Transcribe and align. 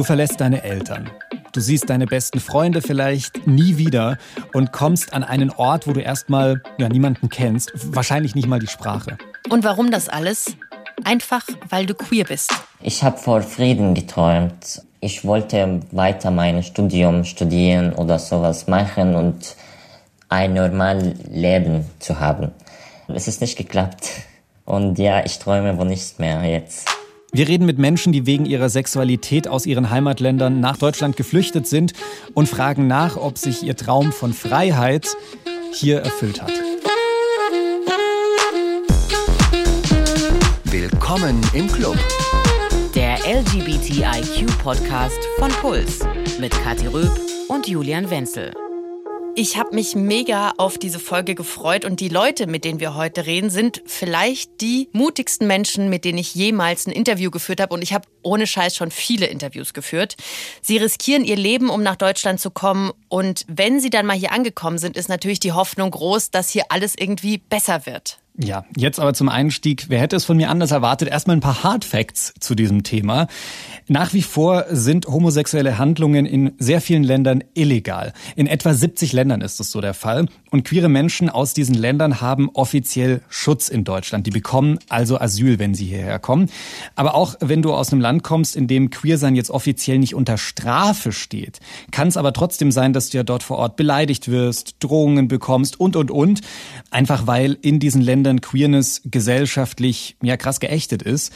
Du 0.00 0.04
verlässt 0.04 0.40
deine 0.40 0.62
Eltern. 0.62 1.10
Du 1.52 1.60
siehst 1.60 1.90
deine 1.90 2.06
besten 2.06 2.40
Freunde 2.40 2.80
vielleicht 2.80 3.46
nie 3.46 3.76
wieder 3.76 4.16
und 4.54 4.72
kommst 4.72 5.12
an 5.12 5.22
einen 5.22 5.50
Ort, 5.50 5.86
wo 5.86 5.92
du 5.92 6.00
erstmal 6.00 6.62
ja, 6.78 6.88
niemanden 6.88 7.28
kennst, 7.28 7.70
wahrscheinlich 7.94 8.34
nicht 8.34 8.48
mal 8.48 8.60
die 8.60 8.66
Sprache. 8.66 9.18
Und 9.50 9.62
warum 9.62 9.90
das 9.90 10.08
alles? 10.08 10.56
Einfach, 11.04 11.42
weil 11.68 11.84
du 11.84 11.92
queer 11.92 12.24
bist. 12.24 12.50
Ich 12.80 13.04
habe 13.04 13.18
vor 13.18 13.42
Frieden 13.42 13.92
geträumt. 13.92 14.80
Ich 15.00 15.26
wollte 15.26 15.82
weiter 15.92 16.30
mein 16.30 16.62
Studium 16.62 17.24
studieren 17.24 17.92
oder 17.92 18.18
sowas 18.18 18.68
machen 18.68 19.14
und 19.14 19.54
ein 20.30 20.54
normales 20.54 21.12
Leben 21.28 21.84
zu 21.98 22.18
haben. 22.18 22.52
Es 23.08 23.28
ist 23.28 23.42
nicht 23.42 23.58
geklappt. 23.58 24.08
Und 24.64 24.98
ja, 24.98 25.26
ich 25.26 25.38
träume 25.38 25.76
wohl 25.76 25.88
nichts 25.88 26.18
mehr 26.18 26.42
jetzt. 26.44 26.88
Wir 27.32 27.46
reden 27.46 27.64
mit 27.64 27.78
Menschen, 27.78 28.12
die 28.12 28.26
wegen 28.26 28.44
ihrer 28.44 28.68
Sexualität 28.68 29.46
aus 29.46 29.64
ihren 29.64 29.90
Heimatländern 29.90 30.58
nach 30.58 30.76
Deutschland 30.76 31.16
geflüchtet 31.16 31.68
sind 31.68 31.92
und 32.34 32.48
fragen 32.48 32.88
nach, 32.88 33.16
ob 33.16 33.38
sich 33.38 33.62
ihr 33.62 33.76
Traum 33.76 34.10
von 34.10 34.32
Freiheit 34.32 35.16
hier 35.72 36.00
erfüllt 36.00 36.42
hat. 36.42 36.52
Willkommen 40.64 41.40
im 41.52 41.70
Club. 41.70 41.96
Der 42.96 43.18
LGBTIQ-Podcast 43.24 45.18
von 45.38 45.50
Puls 45.60 46.00
mit 46.40 46.50
Kathi 46.50 46.88
Röb 46.88 47.12
und 47.46 47.68
Julian 47.68 48.10
Wenzel. 48.10 48.52
Ich 49.40 49.56
habe 49.56 49.74
mich 49.74 49.96
mega 49.96 50.52
auf 50.58 50.76
diese 50.76 50.98
Folge 50.98 51.34
gefreut 51.34 51.86
und 51.86 52.00
die 52.00 52.10
Leute, 52.10 52.46
mit 52.46 52.62
denen 52.62 52.78
wir 52.78 52.94
heute 52.94 53.24
reden, 53.24 53.48
sind 53.48 53.82
vielleicht 53.86 54.60
die 54.60 54.90
mutigsten 54.92 55.46
Menschen, 55.46 55.88
mit 55.88 56.04
denen 56.04 56.18
ich 56.18 56.34
jemals 56.34 56.86
ein 56.86 56.92
Interview 56.92 57.30
geführt 57.30 57.62
habe 57.62 57.72
und 57.72 57.80
ich 57.80 57.94
habe 57.94 58.06
ohne 58.20 58.46
Scheiß 58.46 58.76
schon 58.76 58.90
viele 58.90 59.24
Interviews 59.24 59.72
geführt. 59.72 60.18
Sie 60.60 60.76
riskieren 60.76 61.24
ihr 61.24 61.36
Leben, 61.36 61.70
um 61.70 61.82
nach 61.82 61.96
Deutschland 61.96 62.38
zu 62.38 62.50
kommen 62.50 62.92
und 63.08 63.46
wenn 63.48 63.80
sie 63.80 63.88
dann 63.88 64.04
mal 64.04 64.14
hier 64.14 64.32
angekommen 64.32 64.76
sind, 64.76 64.94
ist 64.94 65.08
natürlich 65.08 65.40
die 65.40 65.52
Hoffnung 65.52 65.90
groß, 65.90 66.30
dass 66.30 66.50
hier 66.50 66.64
alles 66.68 66.94
irgendwie 66.94 67.38
besser 67.38 67.86
wird. 67.86 68.18
Ja, 68.38 68.64
jetzt 68.76 69.00
aber 69.00 69.12
zum 69.12 69.28
Einstieg. 69.28 69.86
Wer 69.88 70.00
hätte 70.00 70.16
es 70.16 70.24
von 70.24 70.36
mir 70.36 70.50
anders 70.50 70.70
erwartet? 70.70 71.08
Erstmal 71.08 71.36
ein 71.36 71.40
paar 71.40 71.62
Hard 71.62 71.84
Facts 71.84 72.32
zu 72.38 72.54
diesem 72.54 72.84
Thema. 72.84 73.26
Nach 73.88 74.14
wie 74.14 74.22
vor 74.22 74.66
sind 74.70 75.06
homosexuelle 75.08 75.78
Handlungen 75.78 76.24
in 76.24 76.52
sehr 76.58 76.80
vielen 76.80 77.02
Ländern 77.02 77.42
illegal. 77.54 78.12
In 78.36 78.46
etwa 78.46 78.72
70 78.72 79.12
Ländern 79.12 79.40
ist 79.40 79.58
das 79.58 79.72
so 79.72 79.80
der 79.80 79.94
Fall. 79.94 80.26
Und 80.50 80.64
queere 80.64 80.88
Menschen 80.88 81.28
aus 81.28 81.54
diesen 81.54 81.74
Ländern 81.74 82.20
haben 82.20 82.48
offiziell 82.54 83.20
Schutz 83.28 83.68
in 83.68 83.84
Deutschland. 83.84 84.26
Die 84.26 84.30
bekommen 84.30 84.78
also 84.88 85.20
Asyl, 85.20 85.58
wenn 85.58 85.74
sie 85.74 85.86
hierher 85.86 86.18
kommen. 86.18 86.48
Aber 86.94 87.14
auch 87.14 87.34
wenn 87.40 87.62
du 87.62 87.74
aus 87.74 87.92
einem 87.92 88.00
Land 88.00 88.22
kommst, 88.22 88.56
in 88.56 88.68
dem 88.68 88.90
Queersein 88.90 89.34
jetzt 89.34 89.50
offiziell 89.50 89.98
nicht 89.98 90.14
unter 90.14 90.38
Strafe 90.38 91.12
steht, 91.12 91.58
kann 91.90 92.08
es 92.08 92.16
aber 92.16 92.32
trotzdem 92.32 92.70
sein, 92.72 92.92
dass 92.92 93.10
du 93.10 93.18
ja 93.18 93.22
dort 93.22 93.42
vor 93.42 93.58
Ort 93.58 93.76
beleidigt 93.76 94.28
wirst, 94.28 94.76
Drohungen 94.80 95.28
bekommst 95.28 95.78
und, 95.78 95.96
und, 95.96 96.10
und. 96.10 96.40
Einfach 96.90 97.26
weil 97.26 97.58
in 97.60 97.80
diesen 97.80 98.00
Ländern 98.00 98.19
Ländern 98.20 98.42
Queerness 98.42 99.00
gesellschaftlich 99.06 100.14
ja 100.22 100.36
krass 100.36 100.60
geächtet 100.60 101.02
ist. 101.02 101.32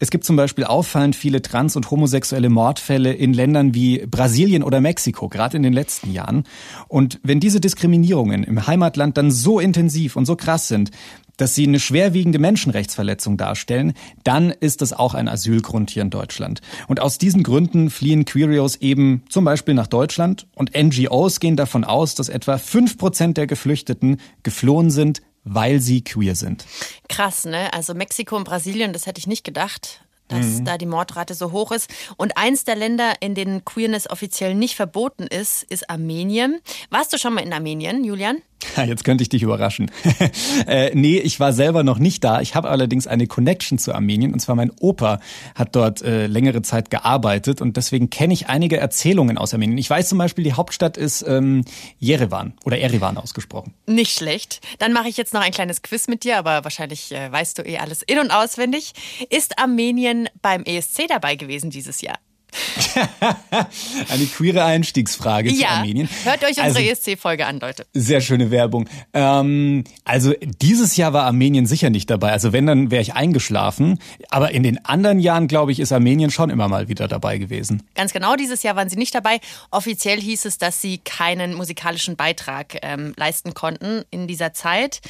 Es 0.00 0.10
gibt 0.10 0.24
zum 0.24 0.34
Beispiel 0.34 0.64
auffallend 0.64 1.14
viele 1.14 1.42
trans- 1.42 1.76
und 1.76 1.92
homosexuelle 1.92 2.50
Mordfälle 2.50 3.12
in 3.12 3.32
Ländern 3.32 3.72
wie 3.72 4.04
Brasilien 4.04 4.64
oder 4.64 4.80
Mexiko, 4.80 5.28
gerade 5.28 5.56
in 5.56 5.62
den 5.62 5.72
letzten 5.72 6.10
Jahren. 6.12 6.42
Und 6.88 7.20
wenn 7.22 7.38
diese 7.38 7.60
Diskriminierungen 7.60 8.42
im 8.42 8.66
Heimatland 8.66 9.16
dann 9.16 9.30
so 9.30 9.60
intensiv 9.60 10.16
und 10.16 10.26
so 10.26 10.34
krass 10.34 10.66
sind, 10.66 10.90
dass 11.36 11.54
sie 11.54 11.66
eine 11.66 11.80
schwerwiegende 11.80 12.38
Menschenrechtsverletzung 12.38 13.36
darstellen, 13.36 13.94
dann 14.22 14.50
ist 14.50 14.82
das 14.82 14.92
auch 14.92 15.14
ein 15.14 15.28
Asylgrund 15.28 15.90
hier 15.90 16.02
in 16.02 16.10
Deutschland. 16.10 16.60
Und 16.88 17.00
aus 17.00 17.18
diesen 17.18 17.42
Gründen 17.42 17.90
fliehen 17.90 18.24
Queerios 18.24 18.76
eben 18.76 19.24
zum 19.28 19.44
Beispiel 19.44 19.74
nach 19.74 19.86
Deutschland 19.86 20.46
und 20.54 20.72
NGOs 20.76 21.40
gehen 21.40 21.56
davon 21.56 21.84
aus, 21.84 22.14
dass 22.14 22.28
etwa 22.28 22.58
fünf 22.58 22.98
Prozent 22.98 23.36
der 23.36 23.46
Geflüchteten 23.46 24.20
geflohen 24.42 24.90
sind, 24.90 25.22
weil 25.44 25.80
sie 25.80 26.02
queer 26.02 26.34
sind. 26.34 26.64
Krass, 27.08 27.44
ne? 27.44 27.72
Also 27.72 27.94
Mexiko 27.94 28.36
und 28.36 28.44
Brasilien, 28.44 28.92
das 28.92 29.06
hätte 29.06 29.18
ich 29.18 29.26
nicht 29.26 29.44
gedacht 29.44 30.00
dass 30.28 30.46
mhm. 30.46 30.64
da 30.64 30.78
die 30.78 30.86
Mordrate 30.86 31.34
so 31.34 31.52
hoch 31.52 31.72
ist. 31.72 31.90
Und 32.16 32.36
eins 32.36 32.64
der 32.64 32.76
Länder, 32.76 33.14
in 33.20 33.34
denen 33.34 33.64
Queerness 33.64 34.08
offiziell 34.08 34.54
nicht 34.54 34.74
verboten 34.74 35.24
ist, 35.26 35.64
ist 35.64 35.90
Armenien. 35.90 36.60
Warst 36.90 37.12
du 37.12 37.18
schon 37.18 37.34
mal 37.34 37.42
in 37.42 37.52
Armenien, 37.52 38.04
Julian? 38.04 38.38
Jetzt 38.86 39.04
könnte 39.04 39.22
ich 39.22 39.28
dich 39.28 39.42
überraschen. 39.42 39.90
äh, 40.66 40.90
nee, 40.94 41.18
ich 41.18 41.40
war 41.40 41.52
selber 41.52 41.82
noch 41.82 41.98
nicht 41.98 42.24
da. 42.24 42.40
Ich 42.40 42.54
habe 42.54 42.70
allerdings 42.70 43.06
eine 43.06 43.26
Connection 43.26 43.78
zu 43.78 43.94
Armenien. 43.94 44.32
Und 44.32 44.40
zwar 44.40 44.54
mein 44.54 44.70
Opa 44.80 45.20
hat 45.54 45.76
dort 45.76 46.02
äh, 46.02 46.26
längere 46.26 46.62
Zeit 46.62 46.90
gearbeitet 46.90 47.60
und 47.60 47.76
deswegen 47.76 48.10
kenne 48.10 48.34
ich 48.34 48.48
einige 48.48 48.76
Erzählungen 48.78 49.38
aus 49.38 49.54
Armenien. 49.54 49.78
Ich 49.78 49.90
weiß 49.90 50.08
zum 50.08 50.18
Beispiel, 50.18 50.44
die 50.44 50.52
Hauptstadt 50.52 50.96
ist 50.96 51.24
ähm, 51.26 51.64
Yerevan 51.98 52.54
oder 52.64 52.78
Erivan 52.78 53.16
ausgesprochen. 53.16 53.74
Nicht 53.86 54.16
schlecht. 54.16 54.60
Dann 54.78 54.92
mache 54.92 55.08
ich 55.08 55.16
jetzt 55.16 55.34
noch 55.34 55.42
ein 55.42 55.52
kleines 55.52 55.82
Quiz 55.82 56.08
mit 56.08 56.24
dir, 56.24 56.38
aber 56.38 56.64
wahrscheinlich 56.64 57.12
äh, 57.12 57.30
weißt 57.30 57.58
du 57.58 57.62
eh 57.62 57.78
alles 57.78 58.02
in- 58.02 58.18
und 58.18 58.30
auswendig. 58.30 58.92
Ist 59.30 59.58
Armenien 59.58 60.28
beim 60.42 60.64
ESC 60.64 61.08
dabei 61.08 61.36
gewesen 61.36 61.70
dieses 61.70 62.00
Jahr? 62.00 62.18
Eine 64.08 64.26
queere 64.26 64.64
Einstiegsfrage 64.64 65.50
ja, 65.50 65.68
zu 65.68 65.74
Armenien. 65.74 66.08
Hört 66.24 66.42
euch 66.42 66.58
unsere 66.58 66.66
also, 66.66 66.80
ESC-Folge 66.80 67.46
an, 67.46 67.60
Leute. 67.60 67.86
Sehr 67.92 68.20
schöne 68.20 68.50
Werbung. 68.50 68.88
Ähm, 69.12 69.84
also 70.04 70.32
dieses 70.60 70.96
Jahr 70.96 71.12
war 71.12 71.24
Armenien 71.24 71.66
sicher 71.66 71.90
nicht 71.90 72.10
dabei. 72.10 72.32
Also 72.32 72.52
wenn, 72.52 72.66
dann 72.66 72.90
wäre 72.90 73.02
ich 73.02 73.14
eingeschlafen. 73.14 73.98
Aber 74.30 74.52
in 74.52 74.62
den 74.62 74.84
anderen 74.84 75.18
Jahren, 75.18 75.48
glaube 75.48 75.72
ich, 75.72 75.80
ist 75.80 75.92
Armenien 75.92 76.30
schon 76.30 76.50
immer 76.50 76.68
mal 76.68 76.88
wieder 76.88 77.08
dabei 77.08 77.38
gewesen. 77.38 77.82
Ganz 77.94 78.12
genau, 78.12 78.36
dieses 78.36 78.62
Jahr 78.62 78.76
waren 78.76 78.88
sie 78.88 78.96
nicht 78.96 79.14
dabei. 79.14 79.40
Offiziell 79.70 80.20
hieß 80.20 80.44
es, 80.44 80.58
dass 80.58 80.80
sie 80.80 80.98
keinen 80.98 81.54
musikalischen 81.54 82.16
Beitrag 82.16 82.78
ähm, 82.82 83.14
leisten 83.16 83.54
konnten 83.54 84.04
in 84.10 84.26
dieser 84.26 84.52
Zeit. 84.52 85.00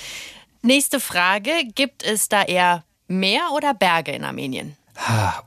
Nächste 0.63 0.99
Frage, 0.99 1.51
gibt 1.75 2.03
es 2.03 2.29
da 2.29 2.43
eher 2.43 2.85
Meer 3.07 3.51
oder 3.55 3.75
Berge 3.75 4.13
in 4.13 4.25
Armenien? 4.25 4.77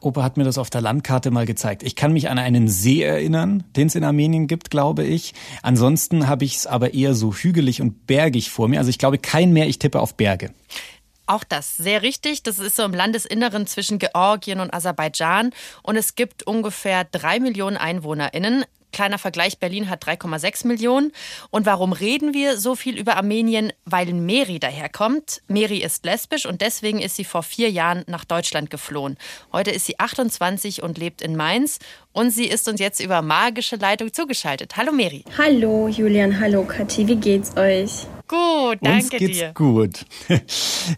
Opa 0.02 0.24
hat 0.24 0.38
mir 0.38 0.44
das 0.44 0.58
auf 0.58 0.69
der 0.69 0.81
Landkarte 0.81 1.31
mal 1.31 1.46
gezeigt. 1.46 1.84
Ich 1.84 1.96
kann 1.96 2.13
mich 2.13 2.30
an 2.30 2.38
einen 2.38 2.68
See 2.68 3.02
erinnern, 3.02 3.63
den 3.75 3.88
es 3.88 3.96
in 3.96 4.03
Armenien 4.03 4.47
gibt, 4.47 4.69
glaube 4.69 5.03
ich. 5.03 5.34
Ansonsten 5.62 6.28
habe 6.28 6.46
ich 6.46 6.58
es 6.58 6.68
aber 6.68 6.94
eher 6.94 7.13
so 7.13 7.34
hügelig 7.34 7.81
und 7.81 8.08
bergig 8.08 8.50
vor 8.52 8.68
mir. 8.68 8.80
Also 8.80 8.90
ich 8.90 9.00
glaube 9.00 9.18
kein 9.18 9.53
Meer, 9.53 9.68
ich 9.68 9.80
tippe 9.80 10.00
auf 10.00 10.16
Berge. 10.16 10.52
Auch 11.30 11.44
das, 11.44 11.75
sehr 11.75 12.03
richtig. 12.03 12.44
Das 12.44 12.58
ist 12.58 12.78
so 12.78 12.84
im 12.84 12.94
Landesinneren 12.94 13.68
zwischen 13.68 14.00
Georgien 14.00 14.62
und 14.62 14.74
Aserbaidschan. 14.74 15.52
Und 15.84 15.97
es 15.97 16.16
gibt 16.16 16.44
ungefähr 16.44 17.03
drei 17.03 17.40
Millionen 17.40 17.75
EinwohnerInnen. 17.75 18.64
Kleiner 18.91 19.17
Vergleich, 19.17 19.59
Berlin 19.59 19.89
hat 19.89 20.05
3,6 20.05 20.65
Millionen. 20.65 21.11
Und 21.49 21.65
warum 21.65 21.93
reden 21.93 22.33
wir 22.33 22.57
so 22.57 22.75
viel 22.75 22.97
über 22.97 23.17
Armenien? 23.17 23.73
Weil 23.85 24.13
Meri 24.13 24.59
daherkommt. 24.59 25.41
Meri 25.47 25.79
ist 25.79 26.05
lesbisch 26.05 26.45
und 26.45 26.61
deswegen 26.61 26.99
ist 26.99 27.15
sie 27.15 27.25
vor 27.25 27.43
vier 27.43 27.69
Jahren 27.69 28.03
nach 28.07 28.25
Deutschland 28.25 28.69
geflohen. 28.69 29.17
Heute 29.51 29.71
ist 29.71 29.85
sie 29.85 29.99
28 29.99 30.81
und 30.83 30.97
lebt 30.97 31.21
in 31.21 31.35
Mainz. 31.35 31.79
Und 32.17 32.31
sie 32.31 32.45
ist 32.45 32.67
uns 32.67 32.79
jetzt 32.79 33.00
über 33.00 33.22
magische 33.22 33.75
Leitung 33.75 34.11
zugeschaltet. 34.11 34.75
Hallo 34.75 34.91
Meri. 34.91 35.23
Hallo 35.38 35.88
Julian, 35.88 36.39
hallo 36.39 36.63
Kathi, 36.63 37.07
wie 37.07 37.16
geht's 37.16 37.55
euch? 37.55 38.07
Gut, 38.28 38.79
danke 38.81 39.03
uns 39.03 39.09
geht's 39.09 39.38
dir. 39.38 39.51
gut. 39.53 40.05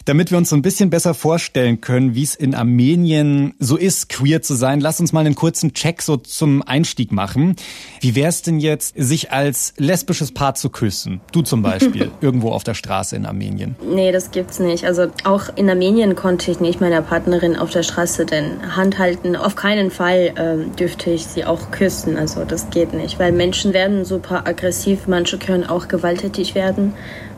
Damit 0.06 0.32
wir 0.32 0.38
uns 0.40 0.50
so 0.50 0.56
ein 0.56 0.64
bisschen 0.64 0.90
besser 0.90 1.14
vorstellen 1.14 1.80
können, 1.80 2.16
wie 2.16 2.24
es 2.24 2.34
in 2.34 2.56
Armenien 2.56 3.54
so 3.60 3.78
ist, 3.78 4.10
queer 4.10 4.42
zu 4.42 4.56
sein, 4.56 4.80
lass 4.80 5.00
uns 5.00 5.14
mal 5.14 5.20
einen 5.20 5.36
kurzen 5.36 5.74
Check 5.76 6.02
so 6.02 6.18
zum 6.18 6.64
Einstieg 6.64 7.12
machen. 7.12 7.56
Wie 8.02 8.16
wäre 8.16 8.30
es 8.30 8.42
denn 8.42 8.60
jetzt, 8.60 8.96
sich 8.98 9.32
als 9.32 9.74
lesbisches 9.78 10.32
Paar 10.32 10.56
zu 10.56 10.72
küssen? 10.72 11.22
Du 11.32 11.44
zum 11.44 11.62
Beispiel, 11.62 12.10
irgendwo 12.22 12.50
auf 12.52 12.64
der 12.64 12.74
Straße 12.74 13.16
in 13.16 13.28
Armenien. 13.28 13.76
Nee, 13.84 14.12
das 14.12 14.32
gibt's 14.32 14.58
nicht. 14.58 14.86
Also 14.86 15.08
auch 15.24 15.56
in 15.56 15.70
Armenien 15.70 16.16
konnte 16.16 16.50
ich 16.50 16.60
nicht 16.60 16.82
meiner 16.82 17.04
Partnerin 17.04 17.56
auf 17.56 17.70
der 17.70 17.84
Straße 17.84 18.26
den 18.26 18.76
Hand 18.76 18.98
halten. 18.98 19.36
Auf 19.36 19.56
keinen 19.56 19.92
Fall 19.92 20.34
ähm, 20.36 20.76
dürfte 20.76 21.09
ich 21.12 21.26
sie 21.26 21.46
auch 21.46 21.72
küssen. 21.72 22.18
Also 22.18 22.44
das 22.46 22.70
geht 22.70 22.94
nicht, 22.94 23.20
weil 23.20 23.32
Menschen 23.32 23.74
werden 23.74 24.06
super 24.06 24.48
aggressiv, 24.48 25.08
manche 25.08 25.38
können 25.38 25.66
auch 25.66 25.88
gewalttätig 25.88 26.56
werden 26.56 26.94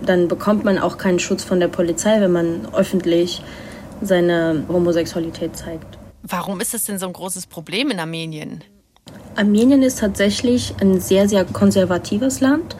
dann 0.05 0.27
bekommt 0.27 0.63
man 0.63 0.79
auch 0.79 0.97
keinen 0.97 1.19
Schutz 1.19 1.43
von 1.43 1.59
der 1.59 1.67
Polizei, 1.67 2.19
wenn 2.21 2.31
man 2.31 2.67
öffentlich 2.73 3.41
seine 4.01 4.63
Homosexualität 4.67 5.55
zeigt. 5.55 5.97
Warum 6.23 6.59
ist 6.59 6.73
das 6.73 6.85
denn 6.85 6.99
so 6.99 7.07
ein 7.07 7.13
großes 7.13 7.47
Problem 7.47 7.91
in 7.91 7.99
Armenien? 7.99 8.63
Armenien 9.35 9.81
ist 9.83 9.99
tatsächlich 9.99 10.73
ein 10.81 10.99
sehr, 10.99 11.27
sehr 11.29 11.45
konservatives 11.45 12.41
Land. 12.41 12.75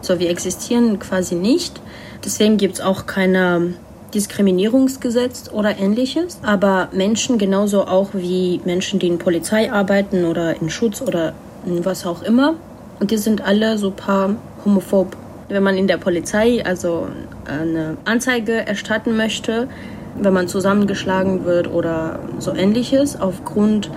So, 0.00 0.18
wir 0.18 0.30
existieren 0.30 0.98
quasi 0.98 1.34
nicht. 1.34 1.80
Deswegen 2.24 2.56
gibt 2.58 2.74
es 2.74 2.80
auch 2.80 3.06
keine 3.06 3.74
Diskriminierungsgesetz 4.16 5.50
oder 5.52 5.78
ähnliches. 5.78 6.38
Aber 6.42 6.88
Menschen 6.92 7.38
genauso 7.38 7.86
auch 7.86 8.08
wie 8.12 8.60
Menschen, 8.64 8.98
die 8.98 9.06
in 9.06 9.18
Polizei 9.18 9.70
arbeiten 9.70 10.24
oder 10.24 10.60
in 10.60 10.70
Schutz 10.70 11.00
oder 11.00 11.34
in 11.64 11.84
was 11.84 12.04
auch 12.04 12.22
immer. 12.22 12.54
Und 12.98 13.12
die 13.12 13.18
sind 13.18 13.42
alle 13.42 13.78
super 13.78 14.34
homophob 14.64 15.16
wenn 15.48 15.62
man 15.62 15.76
in 15.76 15.86
der 15.86 15.96
Polizei 15.96 16.64
also 16.64 17.08
eine 17.44 17.96
Anzeige 18.04 18.66
erstatten 18.66 19.16
möchte, 19.16 19.68
wenn 20.16 20.32
man 20.32 20.48
zusammengeschlagen 20.48 21.44
wird 21.44 21.72
oder 21.72 22.18
so 22.38 22.54
ähnliches 22.54 23.20
aufgrund 23.20 23.90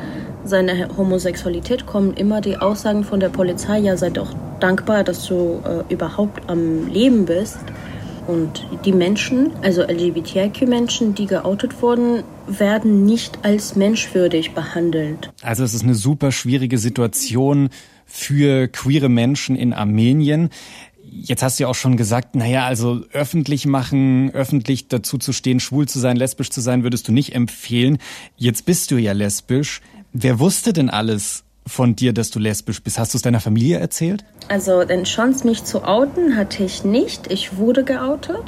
seiner 0.44 0.96
Homosexualität 0.98 1.86
kommen 1.86 2.14
immer 2.14 2.42
die 2.42 2.58
Aussagen 2.58 3.04
von 3.04 3.20
der 3.20 3.30
Polizei, 3.30 3.80
ja, 3.80 3.98
sei 3.98 4.10
doch 4.10 4.34
dankbar, 4.60 5.04
dass 5.04 5.26
du 5.28 5.62
äh, 5.64 5.94
überhaupt 5.94 6.50
am 6.50 6.88
Leben 6.88 7.26
bist. 7.26 7.60
Und 8.28 8.68
die 8.86 8.92
Menschen, 8.92 9.52
also 9.62 9.82
LGBTIQ-Menschen, 9.82 11.16
die 11.16 11.26
geoutet 11.26 11.82
wurden, 11.82 12.24
werden 12.48 13.06
nicht 13.06 13.40
als 13.44 13.76
menschwürdig 13.76 14.52
behandelt. 14.52 15.32
Also 15.42 15.64
es 15.64 15.74
ist 15.74 15.84
eine 15.84 15.96
super 15.96 16.32
schwierige 16.32 16.78
Situation 16.78 17.70
für 18.06 18.68
queere 18.68 19.10
Menschen 19.10 19.56
in 19.56 19.74
Armenien. 19.74 20.50
Jetzt 21.04 21.42
hast 21.42 21.60
du 21.60 21.64
ja 21.64 21.70
auch 21.70 21.76
schon 21.76 21.98
gesagt, 21.98 22.36
naja, 22.36 22.66
also 22.66 23.02
öffentlich 23.14 23.66
machen, 23.66 24.32
öffentlich 24.32 24.88
dazu 24.88 25.18
zu 25.18 25.34
stehen, 25.34 25.60
schwul 25.60 25.88
zu 25.88 26.00
sein, 26.00 26.18
lesbisch 26.18 26.50
zu 26.50 26.62
sein, 26.62 26.84
würdest 26.84 27.08
du 27.08 27.12
nicht 27.12 27.34
empfehlen. 27.34 27.98
Jetzt 28.38 28.66
bist 28.66 28.92
du 28.92 28.98
ja 28.98 29.14
lesbisch. 29.14 29.82
Wer 30.14 30.40
wusste 30.40 30.74
denn 30.74 30.90
alles 30.90 31.44
von 31.68 31.96
dir, 31.96 32.14
dass 32.14 32.32
du 32.32 32.40
lesbisch 32.40 32.82
bist? 32.82 33.00
Hast 33.00 33.14
du 33.14 33.18
es 33.18 33.22
deiner 33.22 33.40
Familie 33.40 33.80
erzählt? 33.80 34.24
Also 34.48 34.84
den 34.84 35.04
Chance, 35.04 35.46
mich 35.46 35.64
zu 35.64 35.84
outen, 35.84 36.36
hatte 36.36 36.64
ich 36.64 36.84
nicht. 36.84 37.32
Ich 37.32 37.58
wurde 37.58 37.84
geoutet. 37.84 38.44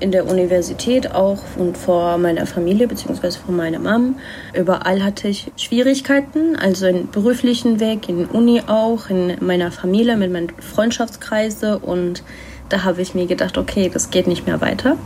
In 0.00 0.10
der 0.10 0.26
Universität 0.26 1.12
auch 1.12 1.38
und 1.56 1.78
vor 1.78 2.18
meiner 2.18 2.46
Familie 2.46 2.88
bzw. 2.88 3.30
vor 3.30 3.54
meiner 3.54 3.78
Mom. 3.78 4.16
Überall 4.52 5.04
hatte 5.04 5.28
ich 5.28 5.52
Schwierigkeiten, 5.56 6.56
also 6.56 6.86
im 6.86 7.10
beruflichen 7.10 7.78
Weg, 7.78 8.08
in 8.08 8.26
Uni 8.26 8.62
auch, 8.66 9.08
in 9.08 9.36
meiner 9.40 9.70
Familie, 9.70 10.16
mit 10.16 10.32
meinen 10.32 10.50
Freundschaftskreise. 10.60 11.78
Und 11.78 12.24
da 12.70 12.82
habe 12.82 13.02
ich 13.02 13.14
mir 13.14 13.26
gedacht, 13.26 13.56
okay, 13.56 13.88
das 13.92 14.10
geht 14.10 14.26
nicht 14.26 14.46
mehr 14.46 14.60
weiter 14.60 14.96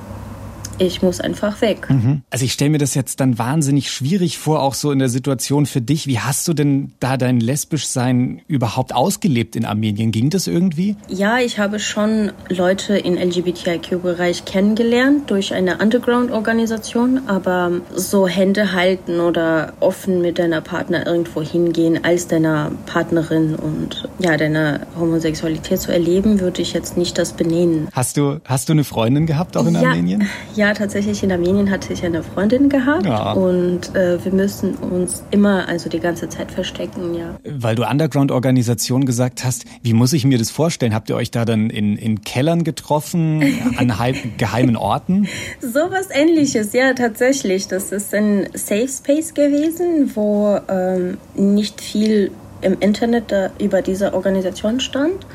ich 0.79 1.03
muss 1.03 1.21
einfach 1.21 1.61
weg. 1.61 1.89
Mhm. 1.91 2.23
Also 2.31 2.45
ich 2.45 2.53
stelle 2.53 2.71
mir 2.71 2.79
das 2.79 2.95
jetzt 2.95 3.21
dann 3.21 3.39
wahnsinnig 3.39 3.91
schwierig 3.91 4.39
vor, 4.39 4.63
auch 4.63 4.75
so 4.75 4.91
in 4.93 4.99
der 4.99 5.09
Situation 5.09 5.67
für 5.67 5.81
dich. 5.81 6.07
Wie 6.07 6.19
hast 6.19 6.47
du 6.49 6.55
denn 6.55 6.93
da 7.01 7.17
dein 7.17 7.41
Lesbischsein 7.41 8.43
überhaupt 8.47 8.95
ausgelebt 8.95 9.57
in 9.57 9.65
Armenien? 9.65 10.13
Ging 10.13 10.31
das 10.31 10.47
irgendwie? 10.47 10.97
Ja, 11.09 11.39
ich 11.39 11.59
habe 11.59 11.79
schon 11.79 12.33
Leute 12.49 12.97
im 12.99 13.17
LGBTIQ-Bereich 13.17 14.45
kennengelernt 14.45 15.31
durch 15.31 15.53
eine 15.53 15.79
Underground-Organisation, 15.79 17.23
aber 17.27 17.73
so 17.95 18.29
Hände 18.29 18.73
halten 18.73 19.21
oder 19.21 19.73
offen 19.81 20.21
mit 20.21 20.39
deiner 20.39 20.61
Partner 20.61 21.07
irgendwo 21.07 21.43
hingehen 21.43 22.05
als 22.05 22.29
deiner 22.29 22.71
Partnerin 22.87 23.55
und 23.55 24.09
ja, 24.19 24.37
deine 24.37 24.87
Homosexualität 24.99 25.81
zu 25.81 25.93
erleben, 25.93 26.41
würde 26.41 26.63
ich 26.63 26.73
jetzt 26.73 26.97
nicht 26.97 27.19
das 27.19 27.33
benennen. 27.33 27.89
Hast 27.93 28.17
du, 28.17 28.41
hast 28.45 28.69
du 28.69 28.73
eine 28.73 28.85
Freundin 28.85 29.27
gehabt 29.27 29.57
auch 29.57 29.67
in 29.67 29.75
ja, 29.75 29.81
Armenien? 29.81 30.29
Ja, 30.55 30.68
ja, 30.69 30.75
tatsächlich 30.75 31.23
in 31.23 31.33
Armenien 31.33 31.71
hatte 31.71 31.95
ich 31.95 32.05
eine 32.05 32.23
Freundin 32.23 32.69
gehabt 32.69 33.07
ja. 33.07 33.33
und 33.33 33.95
äh, 33.97 34.23
wir 34.23 34.33
müssen 34.33 34.75
uns 34.75 35.25
immer, 35.31 35.67
also 35.67 35.89
die 35.89 35.99
ganze 35.99 36.29
Zeit 36.29 36.53
verstecken, 36.53 37.15
ja. 37.15 37.39
Weil 37.45 37.75
du 37.75 37.89
Underground-Organisation 37.89 39.07
gesagt 39.07 39.45
hast, 39.45 39.65
wie 39.83 39.95
muss 39.95 40.13
ich 40.13 40.27
mir 40.27 40.37
das 40.37 40.51
vorstellen? 40.51 40.95
Habt 40.95 41.09
ihr 41.09 41.17
euch 41.17 41.31
da 41.31 41.47
dann 41.47 41.71
in, 41.71 41.97
in 41.97 42.21
Kellern 42.21 42.65
getroffen, 42.65 43.43
an 43.79 43.95
geheimen 44.37 44.77
Orten? 44.77 45.27
Sowas 45.61 46.09
ähnliches, 46.11 46.75
ja, 46.75 46.93
tatsächlich. 46.93 47.69
Das 47.69 47.91
ist 47.91 48.15
ein 48.15 48.49
Safe 48.53 48.89
Space 48.89 49.33
gewesen, 49.33 50.11
wo 50.15 50.59
ähm, 50.69 51.17
nicht 51.35 51.81
viel 51.81 52.31
im 52.61 52.79
Internet 52.81 53.33
über 53.59 53.81
diese 53.81 54.13
Organisation 54.13 54.81
stand. 54.81 55.27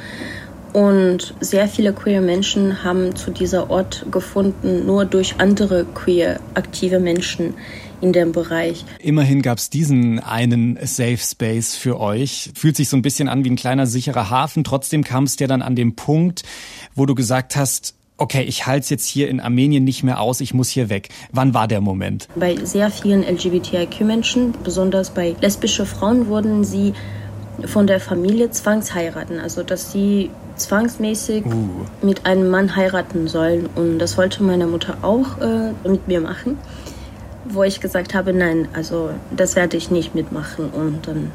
Und 0.73 1.35
sehr 1.39 1.67
viele 1.67 1.93
queer 1.93 2.19
Menschen 2.19 2.83
haben 2.83 3.15
zu 3.15 3.29
dieser 3.29 3.69
Ort 3.69 4.07
gefunden, 4.11 4.85
nur 4.85 5.05
durch 5.05 5.35
andere 5.37 5.85
queer 5.85 6.39
aktive 6.55 6.99
Menschen 6.99 7.53
in 8.01 8.11
dem 8.11 8.31
Bereich. 8.31 8.83
Immerhin 8.99 9.41
gab 9.41 9.59
es 9.59 9.69
diesen 9.69 10.19
einen 10.19 10.77
Safe 10.81 11.17
Space 11.17 11.75
für 11.75 11.99
euch. 11.99 12.51
Fühlt 12.55 12.75
sich 12.75 12.89
so 12.89 12.97
ein 12.97 13.01
bisschen 13.01 13.29
an 13.29 13.45
wie 13.45 13.51
ein 13.51 13.55
kleiner 13.55 13.85
sicherer 13.85 14.29
Hafen. 14.29 14.63
Trotzdem 14.63 15.03
kam 15.03 15.23
es 15.23 15.37
dir 15.37 15.47
dann 15.47 15.61
an 15.61 15.75
dem 15.75 15.95
Punkt, 15.95 16.43
wo 16.95 17.05
du 17.05 17.15
gesagt 17.15 17.55
hast, 17.55 17.93
okay, 18.17 18.43
ich 18.43 18.65
halte 18.65 18.83
es 18.83 18.89
jetzt 18.89 19.07
hier 19.07 19.29
in 19.29 19.39
Armenien 19.39 19.83
nicht 19.83 20.03
mehr 20.03 20.19
aus, 20.19 20.41
ich 20.41 20.53
muss 20.53 20.69
hier 20.69 20.89
weg. 20.89 21.09
Wann 21.31 21.53
war 21.53 21.67
der 21.67 21.81
Moment? 21.81 22.27
Bei 22.35 22.55
sehr 22.63 22.89
vielen 22.91 23.23
LGBTIQ-Menschen, 23.23 24.53
besonders 24.63 25.11
bei 25.11 25.35
lesbischen 25.39 25.85
Frauen, 25.85 26.27
wurden 26.27 26.63
sie 26.63 26.93
von 27.65 27.87
der 27.87 27.99
Familie 27.99 28.49
zwangsheiraten. 28.51 29.39
Also 29.39 29.63
dass 29.63 29.91
sie 29.91 30.29
zwangsmäßig 30.63 31.45
uh. 31.45 32.05
mit 32.05 32.25
einem 32.25 32.49
Mann 32.49 32.75
heiraten 32.75 33.27
sollen. 33.27 33.67
Und 33.75 33.99
das 33.99 34.17
wollte 34.17 34.43
meine 34.43 34.67
Mutter 34.67 34.97
auch 35.01 35.39
äh, 35.39 35.73
mit 35.87 36.07
mir 36.07 36.21
machen. 36.21 36.57
Wo 37.45 37.63
ich 37.63 37.81
gesagt 37.81 38.13
habe, 38.13 38.33
nein, 38.33 38.67
also 38.73 39.09
das 39.35 39.55
werde 39.55 39.77
ich 39.77 39.91
nicht 39.91 40.15
mitmachen. 40.15 40.69
Und 40.69 41.07
dann 41.07 41.31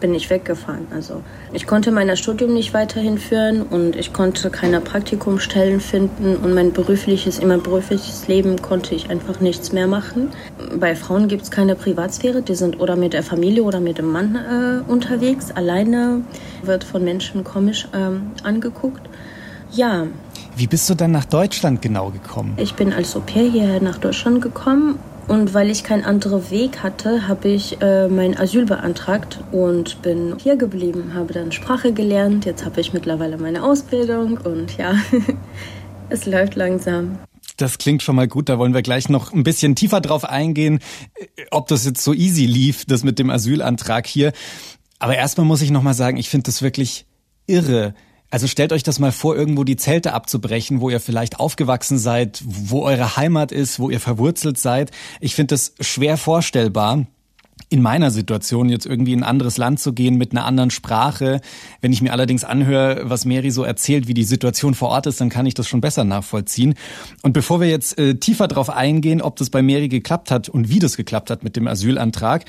bin 0.00 0.14
ich 0.14 0.30
weggefahren. 0.30 0.86
Also 0.92 1.22
ich 1.52 1.66
konnte 1.66 1.92
mein 1.92 2.16
Studium 2.16 2.54
nicht 2.54 2.74
weiterhin 2.74 3.18
führen 3.18 3.62
und 3.62 3.96
ich 3.96 4.12
konnte 4.12 4.50
keine 4.50 4.80
Praktikumstellen 4.80 5.80
finden 5.80 6.36
und 6.36 6.54
mein 6.54 6.72
berufliches, 6.72 7.38
immer 7.38 7.58
berufliches 7.58 8.26
Leben 8.26 8.60
konnte 8.60 8.94
ich 8.94 9.10
einfach 9.10 9.40
nichts 9.40 9.72
mehr 9.72 9.86
machen. 9.86 10.30
Bei 10.78 10.96
Frauen 10.96 11.28
gibt 11.28 11.42
es 11.42 11.50
keine 11.50 11.76
Privatsphäre, 11.76 12.42
die 12.42 12.54
sind 12.54 12.80
oder 12.80 12.96
mit 12.96 13.12
der 13.12 13.22
Familie 13.22 13.62
oder 13.62 13.80
mit 13.80 13.98
dem 13.98 14.10
Mann 14.10 14.34
äh, 14.36 14.90
unterwegs. 14.90 15.50
Alleine 15.52 16.22
wird 16.62 16.84
von 16.84 17.04
Menschen 17.04 17.44
komisch 17.44 17.86
ähm, 17.94 18.32
angeguckt. 18.42 19.08
Ja, 19.70 20.06
wie 20.56 20.66
bist 20.66 20.90
du 20.90 20.94
dann 20.94 21.12
nach 21.12 21.24
Deutschland 21.24 21.80
genau 21.80 22.10
gekommen? 22.10 22.54
Ich 22.56 22.74
bin 22.74 22.92
als 22.92 23.16
Au 23.16 23.20
pair 23.20 23.48
hierher 23.48 23.80
nach 23.80 23.98
Deutschland 23.98 24.42
gekommen 24.42 24.98
und 25.30 25.54
weil 25.54 25.70
ich 25.70 25.84
keinen 25.84 26.04
anderen 26.04 26.50
Weg 26.50 26.82
hatte, 26.82 27.28
habe 27.28 27.50
ich 27.50 27.80
äh, 27.80 28.08
mein 28.08 28.36
Asyl 28.36 28.66
beantragt 28.66 29.38
und 29.52 30.02
bin 30.02 30.34
hier 30.42 30.56
geblieben, 30.56 31.14
habe 31.14 31.32
dann 31.32 31.52
Sprache 31.52 31.92
gelernt. 31.92 32.46
Jetzt 32.46 32.64
habe 32.64 32.80
ich 32.80 32.92
mittlerweile 32.92 33.38
meine 33.38 33.62
Ausbildung 33.62 34.38
und 34.38 34.76
ja, 34.76 34.96
es 36.08 36.26
läuft 36.26 36.56
langsam. 36.56 37.20
Das 37.58 37.78
klingt 37.78 38.02
schon 38.02 38.16
mal 38.16 38.26
gut. 38.26 38.48
Da 38.48 38.58
wollen 38.58 38.74
wir 38.74 38.82
gleich 38.82 39.08
noch 39.08 39.32
ein 39.32 39.44
bisschen 39.44 39.76
tiefer 39.76 40.00
drauf 40.00 40.24
eingehen, 40.24 40.80
ob 41.52 41.68
das 41.68 41.84
jetzt 41.84 42.02
so 42.02 42.12
easy 42.12 42.46
lief, 42.46 42.84
das 42.86 43.04
mit 43.04 43.20
dem 43.20 43.30
Asylantrag 43.30 44.08
hier. 44.08 44.32
Aber 44.98 45.14
erstmal 45.14 45.46
muss 45.46 45.62
ich 45.62 45.70
noch 45.70 45.82
mal 45.82 45.94
sagen, 45.94 46.16
ich 46.16 46.28
finde 46.28 46.46
das 46.46 46.60
wirklich 46.60 47.06
irre, 47.46 47.94
also 48.30 48.46
stellt 48.46 48.72
euch 48.72 48.82
das 48.82 48.98
mal 48.98 49.12
vor, 49.12 49.36
irgendwo 49.36 49.64
die 49.64 49.76
Zelte 49.76 50.12
abzubrechen, 50.12 50.80
wo 50.80 50.88
ihr 50.88 51.00
vielleicht 51.00 51.40
aufgewachsen 51.40 51.98
seid, 51.98 52.42
wo 52.44 52.82
eure 52.82 53.16
Heimat 53.16 53.52
ist, 53.52 53.80
wo 53.80 53.90
ihr 53.90 54.00
verwurzelt 54.00 54.56
seid. 54.56 54.92
Ich 55.20 55.34
finde 55.34 55.54
das 55.54 55.74
schwer 55.80 56.16
vorstellbar 56.16 57.06
in 57.68 57.82
meiner 57.82 58.10
Situation 58.10 58.68
jetzt 58.68 58.86
irgendwie 58.86 59.12
in 59.12 59.20
ein 59.20 59.28
anderes 59.28 59.56
Land 59.56 59.78
zu 59.78 59.92
gehen 59.92 60.16
mit 60.16 60.32
einer 60.32 60.44
anderen 60.44 60.70
Sprache. 60.70 61.40
Wenn 61.80 61.92
ich 61.92 62.02
mir 62.02 62.12
allerdings 62.12 62.42
anhöre, 62.42 63.08
was 63.08 63.24
Mary 63.24 63.50
so 63.50 63.62
erzählt, 63.62 64.08
wie 64.08 64.14
die 64.14 64.24
Situation 64.24 64.74
vor 64.74 64.88
Ort 64.88 65.06
ist, 65.06 65.20
dann 65.20 65.28
kann 65.28 65.46
ich 65.46 65.54
das 65.54 65.68
schon 65.68 65.80
besser 65.80 66.04
nachvollziehen. 66.04 66.74
Und 67.22 67.32
bevor 67.32 67.60
wir 67.60 67.68
jetzt 67.68 67.98
äh, 67.98 68.16
tiefer 68.16 68.48
darauf 68.48 68.70
eingehen, 68.70 69.22
ob 69.22 69.36
das 69.36 69.50
bei 69.50 69.62
Mary 69.62 69.88
geklappt 69.88 70.32
hat 70.32 70.48
und 70.48 70.68
wie 70.68 70.80
das 70.80 70.96
geklappt 70.96 71.30
hat 71.30 71.44
mit 71.44 71.54
dem 71.56 71.68
Asylantrag, 71.68 72.44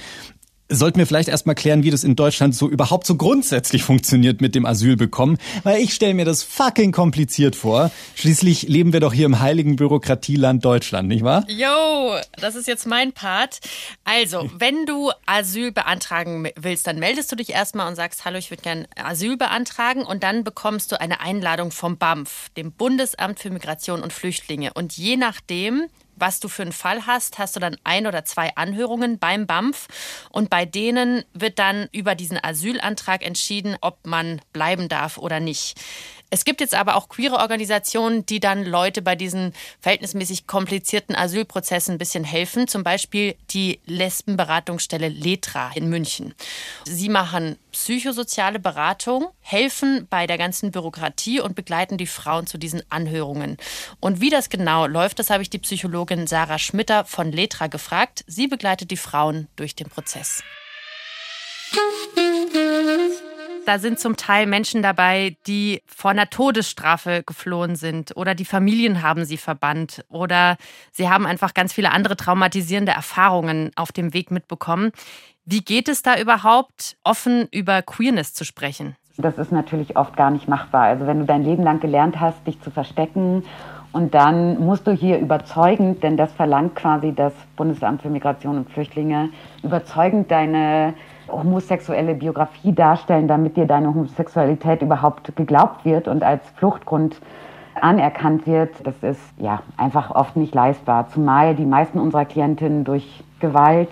sollten 0.71 0.99
wir 0.99 1.05
vielleicht 1.05 1.29
erstmal 1.29 1.55
klären, 1.55 1.83
wie 1.83 1.91
das 1.91 2.03
in 2.03 2.15
Deutschland 2.15 2.55
so 2.55 2.69
überhaupt 2.69 3.05
so 3.05 3.15
grundsätzlich 3.15 3.83
funktioniert 3.83 4.41
mit 4.41 4.55
dem 4.55 4.65
Asyl 4.65 4.95
bekommen, 4.95 5.37
weil 5.63 5.81
ich 5.81 5.93
stelle 5.93 6.13
mir 6.13 6.25
das 6.25 6.43
fucking 6.43 6.91
kompliziert 6.91 7.55
vor. 7.55 7.91
Schließlich 8.15 8.63
leben 8.63 8.93
wir 8.93 9.01
doch 9.01 9.13
hier 9.13 9.25
im 9.25 9.39
heiligen 9.39 9.75
Bürokratieland 9.75 10.63
Deutschland, 10.63 11.09
nicht 11.09 11.23
wahr? 11.23 11.45
Yo, 11.49 12.15
das 12.37 12.55
ist 12.55 12.67
jetzt 12.67 12.87
mein 12.87 13.11
Part. 13.11 13.59
Also, 14.05 14.49
wenn 14.57 14.85
du 14.85 15.11
Asyl 15.25 15.71
beantragen 15.71 16.49
willst, 16.55 16.87
dann 16.87 16.99
meldest 16.99 17.31
du 17.31 17.35
dich 17.35 17.49
erstmal 17.49 17.87
und 17.87 17.95
sagst, 17.95 18.25
hallo, 18.25 18.37
ich 18.37 18.49
würde 18.49 18.63
gern 18.63 18.87
Asyl 18.95 19.37
beantragen 19.37 20.03
und 20.03 20.23
dann 20.23 20.43
bekommst 20.43 20.91
du 20.91 20.99
eine 20.99 21.19
Einladung 21.19 21.71
vom 21.71 21.97
BAMF, 21.97 22.49
dem 22.55 22.71
Bundesamt 22.71 23.39
für 23.39 23.49
Migration 23.49 24.01
und 24.01 24.13
Flüchtlinge. 24.13 24.71
Und 24.73 24.97
je 24.97 25.17
nachdem, 25.17 25.87
was 26.15 26.39
du 26.39 26.47
für 26.47 26.61
einen 26.61 26.71
Fall 26.71 27.07
hast, 27.07 27.39
hast 27.39 27.55
du 27.55 27.59
dann 27.59 27.77
ein 27.83 28.07
oder 28.07 28.25
zwei 28.25 28.55
Anhörungen 28.55 29.19
beim 29.19 29.47
BAMF 29.47 29.87
und 30.29 30.49
bei 30.49 30.65
denen 30.65 31.23
wird 31.33 31.59
dann 31.59 31.87
über 31.91 32.15
diesen 32.15 32.43
Asylantrag 32.43 33.25
entschieden, 33.25 33.77
ob 33.81 34.05
man 34.05 34.41
bleiben 34.53 34.89
darf 34.89 35.17
oder 35.17 35.39
nicht. 35.39 35.79
Es 36.33 36.45
gibt 36.45 36.61
jetzt 36.61 36.73
aber 36.73 36.95
auch 36.95 37.09
queere 37.09 37.39
Organisationen, 37.39 38.25
die 38.25 38.39
dann 38.39 38.63
Leute 38.63 39.01
bei 39.01 39.17
diesen 39.17 39.53
verhältnismäßig 39.81 40.47
komplizierten 40.47 41.13
Asylprozessen 41.13 41.95
ein 41.95 41.97
bisschen 41.97 42.23
helfen. 42.23 42.69
Zum 42.69 42.83
Beispiel 42.83 43.35
die 43.49 43.81
Lesbenberatungsstelle 43.85 45.09
Letra 45.09 45.71
in 45.75 45.89
München. 45.89 46.33
Sie 46.85 47.09
machen 47.09 47.57
psychosoziale 47.73 48.59
Beratung, 48.59 49.27
helfen 49.41 50.07
bei 50.09 50.25
der 50.25 50.37
ganzen 50.37 50.71
Bürokratie 50.71 51.41
und 51.41 51.53
begleiten 51.53 51.97
die 51.97 52.07
Frauen 52.07 52.47
zu 52.47 52.57
diesen 52.57 52.81
Anhörungen. 52.89 53.57
Und 53.99 54.21
wie 54.21 54.29
das 54.29 54.49
genau 54.49 54.87
läuft, 54.87 55.19
das 55.19 55.29
habe 55.29 55.43
ich 55.43 55.49
die 55.49 55.59
Psychologin 55.59 56.27
Sarah 56.27 56.59
Schmitter 56.59 57.03
von 57.03 57.33
Letra 57.33 57.67
gefragt. 57.67 58.23
Sie 58.25 58.47
begleitet 58.47 58.89
die 58.89 58.97
Frauen 58.97 59.49
durch 59.57 59.75
den 59.75 59.89
Prozess. 59.89 60.43
Da 63.65 63.77
sind 63.77 63.99
zum 63.99 64.17
Teil 64.17 64.47
Menschen 64.47 64.81
dabei, 64.81 65.37
die 65.45 65.81
vor 65.85 66.11
einer 66.11 66.29
Todesstrafe 66.29 67.23
geflohen 67.23 67.75
sind 67.75 68.15
oder 68.17 68.33
die 68.33 68.45
Familien 68.45 69.03
haben 69.03 69.23
sie 69.23 69.37
verbannt 69.37 70.03
oder 70.09 70.57
sie 70.91 71.09
haben 71.09 71.27
einfach 71.27 71.53
ganz 71.53 71.71
viele 71.71 71.91
andere 71.91 72.17
traumatisierende 72.17 72.91
Erfahrungen 72.91 73.71
auf 73.75 73.91
dem 73.91 74.13
Weg 74.13 74.31
mitbekommen. 74.31 74.91
Wie 75.45 75.61
geht 75.61 75.89
es 75.89 76.01
da 76.01 76.19
überhaupt, 76.19 76.97
offen 77.03 77.47
über 77.51 77.81
Queerness 77.81 78.33
zu 78.33 78.45
sprechen? 78.45 78.95
Das 79.17 79.37
ist 79.37 79.51
natürlich 79.51 79.95
oft 79.95 80.15
gar 80.17 80.31
nicht 80.31 80.47
machbar. 80.47 80.83
Also 80.83 81.05
wenn 81.05 81.19
du 81.19 81.25
dein 81.25 81.43
Leben 81.43 81.63
lang 81.63 81.79
gelernt 81.79 82.19
hast, 82.19 82.45
dich 82.47 82.59
zu 82.61 82.71
verstecken 82.71 83.43
und 83.91 84.13
dann 84.13 84.59
musst 84.59 84.87
du 84.87 84.91
hier 84.91 85.19
überzeugend, 85.19 86.01
denn 86.01 86.17
das 86.17 86.31
verlangt 86.31 86.75
quasi 86.75 87.13
das 87.13 87.33
Bundesamt 87.57 88.01
für 88.01 88.09
Migration 88.09 88.57
und 88.57 88.71
Flüchtlinge, 88.71 89.29
überzeugend 89.63 90.31
deine 90.31 90.93
homosexuelle 91.31 92.15
Biografie 92.15 92.73
darstellen, 92.73 93.27
damit 93.27 93.57
dir 93.57 93.65
deine 93.65 93.87
Homosexualität 93.87 94.81
überhaupt 94.81 95.35
geglaubt 95.35 95.85
wird 95.85 96.07
und 96.07 96.23
als 96.23 96.47
Fluchtgrund 96.51 97.21
anerkannt 97.79 98.45
wird. 98.47 98.85
Das 98.85 98.95
ist 99.01 99.21
ja 99.37 99.61
einfach 99.77 100.11
oft 100.11 100.35
nicht 100.35 100.53
leistbar, 100.53 101.07
zumal 101.09 101.55
die 101.55 101.65
meisten 101.65 101.99
unserer 101.99 102.25
Klientinnen 102.25 102.83
durch 102.83 103.23
Gewalt 103.39 103.91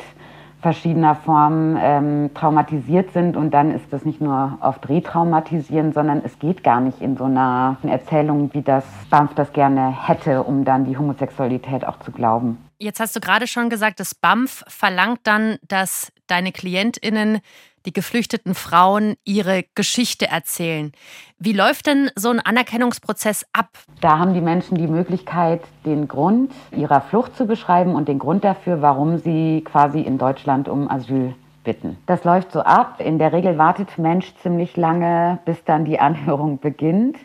verschiedener 0.61 1.15
Formen 1.15 1.77
ähm, 1.81 2.31
traumatisiert 2.33 3.13
sind 3.13 3.37
und 3.37 3.51
dann 3.51 3.71
ist 3.73 3.93
das 3.93 4.03
nicht 4.03 4.19
nur 4.19 4.57
oft 4.61 4.89
retraumatisieren, 4.89 5.93
sondern 5.93 6.21
es 6.23 6.37
geht 6.37 6.63
gar 6.63 6.81
nicht 6.81 7.01
in 7.01 7.15
so 7.15 7.25
einer 7.25 7.77
Erzählung, 7.83 8.53
wie 8.53 8.61
das 8.61 8.83
BAMF 9.09 9.33
das 9.35 9.53
gerne 9.53 9.95
hätte, 10.07 10.43
um 10.43 10.65
dann 10.65 10.85
die 10.85 10.97
Homosexualität 10.97 11.87
auch 11.87 11.99
zu 11.99 12.11
glauben. 12.11 12.57
Jetzt 12.77 12.99
hast 12.99 13.15
du 13.15 13.21
gerade 13.21 13.47
schon 13.47 13.69
gesagt, 13.69 13.99
das 13.99 14.15
BAMF 14.15 14.65
verlangt 14.67 15.21
dann, 15.23 15.57
dass 15.67 16.11
deine 16.29 16.51
KlientInnen 16.51 17.39
die 17.85 17.93
geflüchteten 17.93 18.55
Frauen 18.55 19.15
ihre 19.23 19.63
Geschichte 19.75 20.27
erzählen. 20.27 20.91
Wie 21.37 21.53
läuft 21.53 21.87
denn 21.87 22.11
so 22.15 22.29
ein 22.29 22.39
Anerkennungsprozess 22.39 23.45
ab? 23.53 23.69
Da 24.01 24.19
haben 24.19 24.33
die 24.33 24.41
Menschen 24.41 24.77
die 24.77 24.87
Möglichkeit, 24.87 25.61
den 25.85 26.07
Grund 26.07 26.51
ihrer 26.71 27.01
Flucht 27.01 27.35
zu 27.35 27.45
beschreiben 27.45 27.95
und 27.95 28.07
den 28.07 28.19
Grund 28.19 28.43
dafür, 28.43 28.81
warum 28.81 29.17
sie 29.17 29.63
quasi 29.65 30.01
in 30.01 30.17
Deutschland 30.17 30.67
um 30.67 30.89
Asyl 30.89 31.35
bitten. 31.63 31.97
Das 32.05 32.23
läuft 32.23 32.51
so 32.51 32.61
ab. 32.61 32.99
In 32.99 33.19
der 33.19 33.33
Regel 33.33 33.57
wartet 33.57 33.97
Mensch 33.97 34.33
ziemlich 34.41 34.75
lange, 34.77 35.39
bis 35.45 35.63
dann 35.63 35.85
die 35.85 35.99
Anhörung 35.99 36.59
beginnt. 36.59 37.17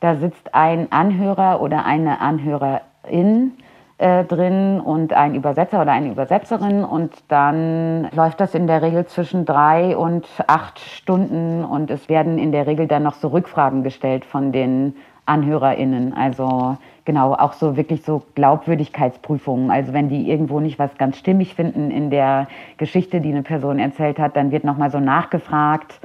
Da 0.00 0.16
sitzt 0.16 0.54
ein 0.54 0.92
Anhörer 0.92 1.60
oder 1.60 1.84
eine 1.84 2.20
Anhörerin 2.20 3.52
äh, 3.98 4.24
drin 4.24 4.80
und 4.80 5.12
ein 5.12 5.34
Übersetzer 5.34 5.80
oder 5.80 5.92
eine 5.92 6.10
Übersetzerin 6.10 6.84
und 6.84 7.12
dann 7.28 8.08
läuft 8.10 8.40
das 8.40 8.54
in 8.54 8.66
der 8.66 8.82
Regel 8.82 9.06
zwischen 9.06 9.44
drei 9.44 9.96
und 9.96 10.26
acht 10.46 10.80
Stunden 10.80 11.64
und 11.64 11.90
es 11.90 12.08
werden 12.08 12.38
in 12.38 12.50
der 12.50 12.66
Regel 12.66 12.88
dann 12.88 13.04
noch 13.04 13.14
so 13.14 13.28
Rückfragen 13.28 13.84
gestellt 13.84 14.24
von 14.24 14.50
den 14.50 14.94
AnhörerInnen. 15.26 16.12
Also 16.12 16.76
genau, 17.04 17.34
auch 17.34 17.52
so 17.52 17.76
wirklich 17.76 18.02
so 18.02 18.22
Glaubwürdigkeitsprüfungen. 18.34 19.70
Also 19.70 19.92
wenn 19.92 20.08
die 20.08 20.28
irgendwo 20.28 20.60
nicht 20.60 20.78
was 20.78 20.96
ganz 20.98 21.16
stimmig 21.16 21.54
finden 21.54 21.90
in 21.90 22.10
der 22.10 22.48
Geschichte, 22.78 23.20
die 23.20 23.30
eine 23.30 23.42
Person 23.42 23.78
erzählt 23.78 24.18
hat, 24.18 24.36
dann 24.36 24.50
wird 24.50 24.64
nochmal 24.64 24.90
so 24.90 25.00
nachgefragt. 25.00 26.00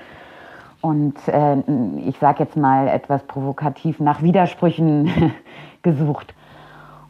Und 0.81 1.15
äh, 1.27 1.57
ich 2.07 2.17
sage 2.19 2.43
jetzt 2.43 2.55
mal 2.55 2.87
etwas 2.87 3.23
provokativ 3.23 3.99
nach 3.99 4.21
Widersprüchen 4.21 5.33
gesucht. 5.81 6.33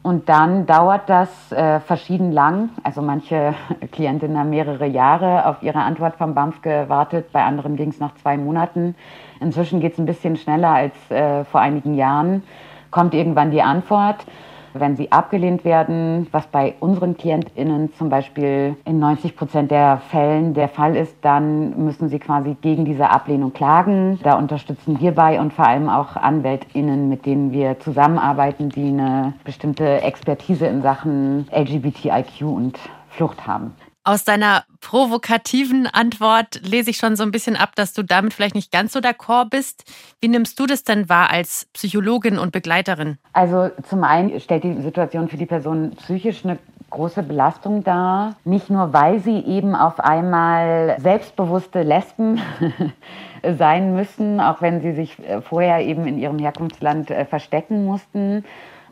Und 0.01 0.29
dann 0.29 0.65
dauert 0.65 1.09
das 1.09 1.51
äh, 1.51 1.81
verschieden 1.81 2.31
lang. 2.31 2.69
Also 2.83 3.01
manche 3.01 3.53
Klientinnen 3.91 4.37
haben 4.37 4.49
mehrere 4.49 4.85
Jahre 4.87 5.45
auf 5.45 5.61
ihre 5.61 5.79
Antwort 5.79 6.15
vom 6.15 6.33
BAMF 6.33 6.61
gewartet, 6.61 7.31
bei 7.31 7.43
anderen 7.43 7.75
ging 7.75 7.89
es 7.89 7.99
nach 7.99 8.15
zwei 8.15 8.37
Monaten. 8.37 8.95
Inzwischen 9.41 9.81
geht 9.81 9.93
es 9.93 9.99
ein 9.99 10.05
bisschen 10.05 10.37
schneller 10.37 10.69
als 10.69 11.11
äh, 11.11 11.43
vor 11.45 11.59
einigen 11.61 11.95
Jahren. 11.95 12.43
Kommt 12.91 13.13
irgendwann 13.13 13.51
die 13.51 13.61
Antwort. 13.61 14.25
Wenn 14.73 14.95
sie 14.95 15.11
abgelehnt 15.11 15.65
werden, 15.65 16.27
was 16.31 16.47
bei 16.47 16.75
unseren 16.79 17.17
KlientInnen 17.17 17.93
zum 17.93 18.09
Beispiel 18.09 18.75
in 18.85 18.99
90 18.99 19.35
Prozent 19.35 19.71
der 19.71 19.97
Fällen 20.09 20.53
der 20.53 20.69
Fall 20.69 20.95
ist, 20.95 21.15
dann 21.21 21.83
müssen 21.85 22.09
sie 22.09 22.19
quasi 22.19 22.55
gegen 22.61 22.85
diese 22.85 23.09
Ablehnung 23.09 23.53
klagen. 23.53 24.19
Da 24.23 24.37
unterstützen 24.37 24.99
wir 24.99 25.13
bei 25.13 25.39
und 25.39 25.53
vor 25.53 25.67
allem 25.67 25.89
auch 25.89 26.15
AnwältInnen, 26.15 27.09
mit 27.09 27.25
denen 27.25 27.51
wir 27.51 27.79
zusammenarbeiten, 27.79 28.69
die 28.69 28.89
eine 28.89 29.33
bestimmte 29.43 30.01
Expertise 30.01 30.67
in 30.67 30.81
Sachen 30.81 31.47
LGBTIQ 31.51 32.41
und 32.41 32.79
Flucht 33.09 33.47
haben. 33.47 33.73
Aus 34.09 34.23
deiner 34.23 34.63
provokativen 34.81 35.85
Antwort 35.85 36.61
lese 36.63 36.89
ich 36.89 36.97
schon 36.97 37.15
so 37.15 37.21
ein 37.21 37.29
bisschen 37.29 37.55
ab, 37.55 37.75
dass 37.75 37.93
du 37.93 38.01
damit 38.01 38.33
vielleicht 38.33 38.55
nicht 38.55 38.71
ganz 38.71 38.93
so 38.93 38.99
d'accord 39.01 39.51
bist. 39.51 39.83
Wie 40.19 40.27
nimmst 40.27 40.59
du 40.59 40.65
das 40.65 40.83
denn 40.83 41.09
wahr 41.09 41.29
als 41.29 41.67
Psychologin 41.73 42.39
und 42.39 42.51
Begleiterin? 42.51 43.19
Also 43.33 43.69
zum 43.87 44.03
einen 44.03 44.39
stellt 44.39 44.63
die 44.63 44.81
Situation 44.81 45.29
für 45.29 45.37
die 45.37 45.45
Person 45.45 45.91
psychisch 45.91 46.43
eine 46.43 46.57
große 46.89 47.21
Belastung 47.21 47.83
dar. 47.83 48.35
Nicht 48.45 48.71
nur, 48.71 48.93
weil 48.93 49.19
sie 49.19 49.41
eben 49.45 49.75
auf 49.75 49.99
einmal 49.99 50.97
selbstbewusste 50.99 51.83
Lesben 51.83 52.41
sein 53.59 53.93
müssen, 53.93 54.41
auch 54.41 54.59
wenn 54.63 54.81
sie 54.81 54.93
sich 54.93 55.19
äh, 55.19 55.39
vorher 55.43 55.81
eben 55.81 56.07
in 56.07 56.17
ihrem 56.17 56.39
Herkunftsland 56.39 57.11
äh, 57.11 57.25
verstecken 57.25 57.85
mussten, 57.85 58.43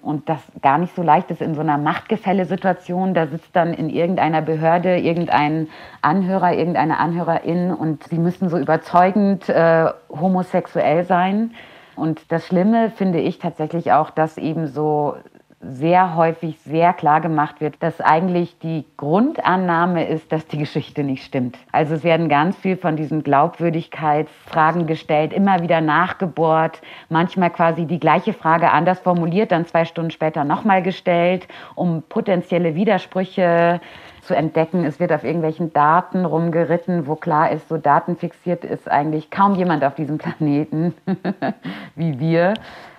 und 0.08 0.30
das 0.30 0.40
gar 0.62 0.78
nicht 0.78 0.96
so 0.96 1.04
leicht 1.04 1.30
ist 1.32 1.42
in 1.42 1.54
so 1.54 1.60
einer 1.60 1.78
Machtgefälle-Situation. 1.78 3.14
Da 3.14 3.28
sitzt 3.28 3.54
dann 3.54 3.74
in 3.74 3.90
irgendeiner 3.90 4.42
Behörde 4.42 4.98
irgendein 4.98 5.68
Anhörer, 6.02 6.54
irgendeine 6.54 6.98
Anhörerin 6.98 7.72
und 7.72 8.06
sie 8.06 8.18
müssen 8.18 8.48
so 8.48 8.58
überzeugend 8.58 9.50
äh, 9.50 9.88
homosexuell 10.10 11.04
sein. 11.04 11.52
Und 11.98 12.32
das 12.32 12.48
Schlimme 12.48 12.90
finde 12.92 13.20
ich 13.20 13.40
tatsächlich 13.40 13.92
auch, 13.92 14.10
dass 14.10 14.38
eben 14.38 14.68
so 14.68 15.18
sehr 15.60 16.16
häufig 16.16 16.60
sehr 16.60 16.94
klar 16.94 17.20
gemacht 17.20 17.62
wird, 17.62 17.76
dass 17.80 18.00
eigentlich 18.00 18.60
die 18.60 18.86
Grundannahme 18.96 20.08
ist, 20.08 20.32
dass 20.32 20.46
die 20.48 20.60
Geschichte 20.60 21.04
nicht 21.04 21.24
stimmt. 21.24 21.58
Also 21.72 21.96
es 21.96 22.04
werden 22.04 22.30
ganz 22.30 22.56
viel 22.56 22.78
von 22.78 22.96
diesen 22.96 23.24
Glaubwürdigkeitsfragen 23.24 24.86
gestellt, 24.86 25.34
immer 25.34 25.62
wieder 25.64 25.82
nachgebohrt, 25.82 26.82
manchmal 27.10 27.50
quasi 27.50 27.86
die 27.86 28.00
gleiche 28.00 28.34
Frage 28.34 28.72
anders 28.72 29.00
formuliert, 29.00 29.52
dann 29.52 29.66
zwei 29.66 29.86
Stunden 29.86 30.12
später 30.12 30.44
nochmal 30.44 30.84
gestellt, 30.84 31.48
um 31.74 32.04
potenzielle 32.04 32.76
Widersprüche 32.76 33.82
zu 34.22 34.36
entdecken. 34.36 34.84
Es 34.84 35.00
wird 35.00 35.12
auf 35.12 35.24
irgendwelchen 35.24 35.74
Daten 35.74 36.26
rumgeritten, 36.26 37.08
wo 37.08 37.16
klar 37.16 37.52
ist, 37.52 37.68
so 37.70 37.78
datenfixiert 37.78 38.64
ist 38.64 38.90
eigentlich 38.92 39.32
kaum 39.32 39.56
jemand 39.56 39.84
auf 39.84 39.96
diesem 39.96 40.20
Planeten 40.20 40.94
wie 41.96 42.20
wir. 42.20 42.54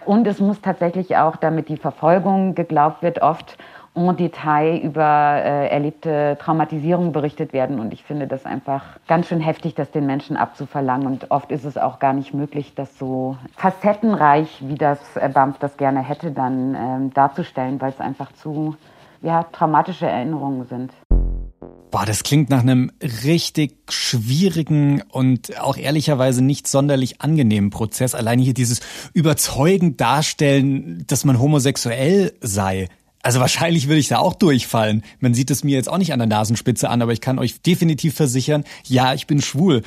Und 0.08 0.26
es 0.26 0.40
muss 0.40 0.62
tatsächlich 0.62 1.18
auch, 1.18 1.36
damit 1.36 1.68
die 1.68 1.76
Verfolgung 1.76 2.54
geglaubt 2.54 3.02
wird, 3.02 3.20
oft 3.20 3.58
en 3.94 4.16
Detail 4.16 4.78
über 4.78 5.02
äh, 5.04 5.68
erlebte 5.68 6.38
Traumatisierung 6.40 7.12
berichtet 7.12 7.52
werden. 7.52 7.78
Und 7.78 7.92
ich 7.92 8.04
finde 8.04 8.26
das 8.26 8.46
einfach 8.46 8.84
ganz 9.06 9.28
schön 9.28 9.40
heftig, 9.40 9.74
das 9.74 9.90
den 9.90 10.06
Menschen 10.06 10.38
abzuverlangen. 10.38 11.06
Und 11.06 11.30
oft 11.30 11.50
ist 11.50 11.66
es 11.66 11.76
auch 11.76 11.98
gar 11.98 12.14
nicht 12.14 12.32
möglich, 12.32 12.74
das 12.74 12.98
so 12.98 13.36
facettenreich, 13.54 14.62
wie 14.66 14.76
das 14.76 14.98
äh, 15.18 15.28
BAMF 15.28 15.58
das 15.58 15.76
gerne 15.76 16.00
hätte, 16.00 16.30
dann 16.30 16.74
ähm, 16.74 17.12
darzustellen, 17.12 17.78
weil 17.78 17.90
es 17.90 18.00
einfach 18.00 18.32
zu 18.32 18.76
ja, 19.20 19.42
traumatische 19.52 20.06
Erinnerungen 20.06 20.64
sind. 20.64 20.90
Boah, 21.90 22.04
das 22.04 22.22
klingt 22.22 22.50
nach 22.50 22.60
einem 22.60 22.92
richtig 23.24 23.76
schwierigen 23.88 25.02
und 25.10 25.58
auch 25.58 25.76
ehrlicherweise 25.76 26.42
nicht 26.42 26.68
sonderlich 26.68 27.20
angenehmen 27.22 27.70
Prozess. 27.70 28.14
Allein 28.14 28.38
hier 28.38 28.54
dieses 28.54 28.80
überzeugend 29.14 30.00
darstellen, 30.00 31.04
dass 31.06 31.24
man 31.24 31.40
homosexuell 31.40 32.34
sei. 32.40 32.88
Also 33.22 33.40
wahrscheinlich 33.40 33.88
würde 33.88 34.00
ich 34.00 34.08
da 34.08 34.18
auch 34.18 34.34
durchfallen. 34.34 35.02
Man 35.18 35.34
sieht 35.34 35.50
es 35.50 35.64
mir 35.64 35.76
jetzt 35.76 35.88
auch 35.88 35.98
nicht 35.98 36.12
an 36.12 36.20
der 36.20 36.28
Nasenspitze 36.28 36.88
an, 36.88 37.02
aber 37.02 37.12
ich 37.12 37.20
kann 37.20 37.38
euch 37.38 37.60
definitiv 37.60 38.14
versichern, 38.14 38.64
ja, 38.86 39.14
ich 39.14 39.26
bin 39.26 39.42
schwul. 39.42 39.82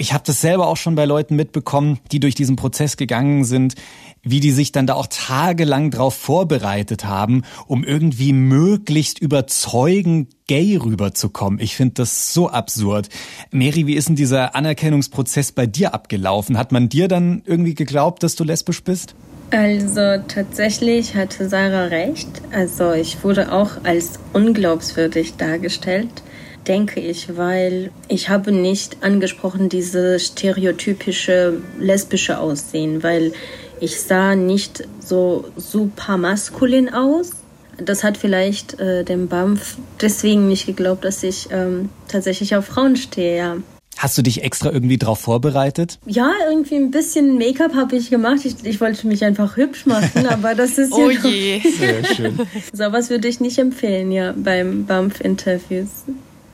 Ich 0.00 0.14
habe 0.14 0.24
das 0.26 0.40
selber 0.40 0.66
auch 0.66 0.78
schon 0.78 0.94
bei 0.94 1.04
Leuten 1.04 1.36
mitbekommen, 1.36 1.98
die 2.10 2.20
durch 2.20 2.34
diesen 2.34 2.56
Prozess 2.56 2.96
gegangen 2.96 3.44
sind, 3.44 3.74
wie 4.22 4.40
die 4.40 4.50
sich 4.50 4.72
dann 4.72 4.86
da 4.86 4.94
auch 4.94 5.08
tagelang 5.08 5.90
drauf 5.90 6.14
vorbereitet 6.14 7.04
haben, 7.04 7.42
um 7.66 7.84
irgendwie 7.84 8.32
möglichst 8.32 9.18
überzeugend 9.18 10.30
gay 10.46 10.76
rüberzukommen. 10.76 11.60
Ich 11.60 11.76
finde 11.76 11.96
das 11.96 12.32
so 12.32 12.48
absurd. 12.48 13.10
Mary, 13.50 13.86
wie 13.86 13.92
ist 13.92 14.08
denn 14.08 14.16
dieser 14.16 14.54
Anerkennungsprozess 14.54 15.52
bei 15.52 15.66
dir 15.66 15.92
abgelaufen? 15.92 16.56
Hat 16.56 16.72
man 16.72 16.88
dir 16.88 17.06
dann 17.06 17.42
irgendwie 17.44 17.74
geglaubt, 17.74 18.22
dass 18.22 18.36
du 18.36 18.44
lesbisch 18.44 18.82
bist? 18.82 19.14
Also 19.50 20.22
tatsächlich 20.28 21.14
hatte 21.14 21.46
Sarah 21.46 21.84
recht. 21.84 22.40
Also 22.52 22.92
ich 22.92 23.22
wurde 23.22 23.52
auch 23.52 23.84
als 23.84 24.12
unglaubwürdig 24.32 25.36
dargestellt, 25.36 26.22
denke 26.66 27.00
ich, 27.00 27.36
weil 27.36 27.90
ich 28.08 28.28
habe 28.28 28.52
nicht 28.52 29.02
angesprochen 29.02 29.68
diese 29.68 30.18
stereotypische 30.18 31.60
lesbische 31.78 32.38
Aussehen, 32.38 33.02
weil 33.02 33.32
ich 33.80 34.00
sah 34.00 34.36
nicht 34.36 34.84
so 35.00 35.46
super 35.56 36.16
maskulin 36.16 36.92
aus. 36.92 37.30
Das 37.78 38.04
hat 38.04 38.18
vielleicht 38.18 38.78
äh, 38.78 39.04
dem 39.04 39.28
BAMF 39.28 39.78
deswegen 40.00 40.48
nicht 40.48 40.66
geglaubt, 40.66 41.04
dass 41.04 41.22
ich 41.22 41.48
ähm, 41.50 41.88
tatsächlich 42.08 42.54
auf 42.54 42.66
Frauen 42.66 42.96
stehe, 42.96 43.38
ja. 43.38 43.56
Hast 43.96 44.16
du 44.16 44.22
dich 44.22 44.42
extra 44.42 44.70
irgendwie 44.70 44.96
darauf 44.96 45.20
vorbereitet? 45.20 45.98
Ja, 46.06 46.32
irgendwie 46.48 46.76
ein 46.76 46.90
bisschen 46.90 47.36
Make-up 47.36 47.74
habe 47.74 47.96
ich 47.96 48.08
gemacht. 48.08 48.40
Ich, 48.44 48.56
ich, 48.64 48.80
wollte 48.80 49.06
mich 49.06 49.24
einfach 49.24 49.56
hübsch 49.56 49.84
machen, 49.84 50.26
aber 50.30 50.54
das 50.54 50.78
ist 50.78 50.92
oh 50.92 51.10
ja 51.10 51.20
je. 51.26 51.60
Sehr 51.60 52.04
schön. 52.04 52.38
So 52.72 52.92
was 52.92 53.10
würde 53.10 53.28
ich 53.28 53.40
nicht 53.40 53.58
empfehlen, 53.58 54.12
ja, 54.12 54.32
beim 54.36 54.86
BAMF-Interviews. 54.86 56.04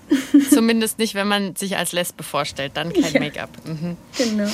Zumindest 0.51 0.99
nicht, 0.99 1.15
wenn 1.15 1.27
man 1.27 1.57
sich 1.57 1.77
als 1.77 1.93
Lesbe 1.93 2.23
vorstellt, 2.23 2.73
dann 2.75 2.93
kein 2.93 3.13
ja. 3.13 3.21
Make-up. 3.21 3.51
Mhm. 3.65 3.97
Genau. 4.17 4.49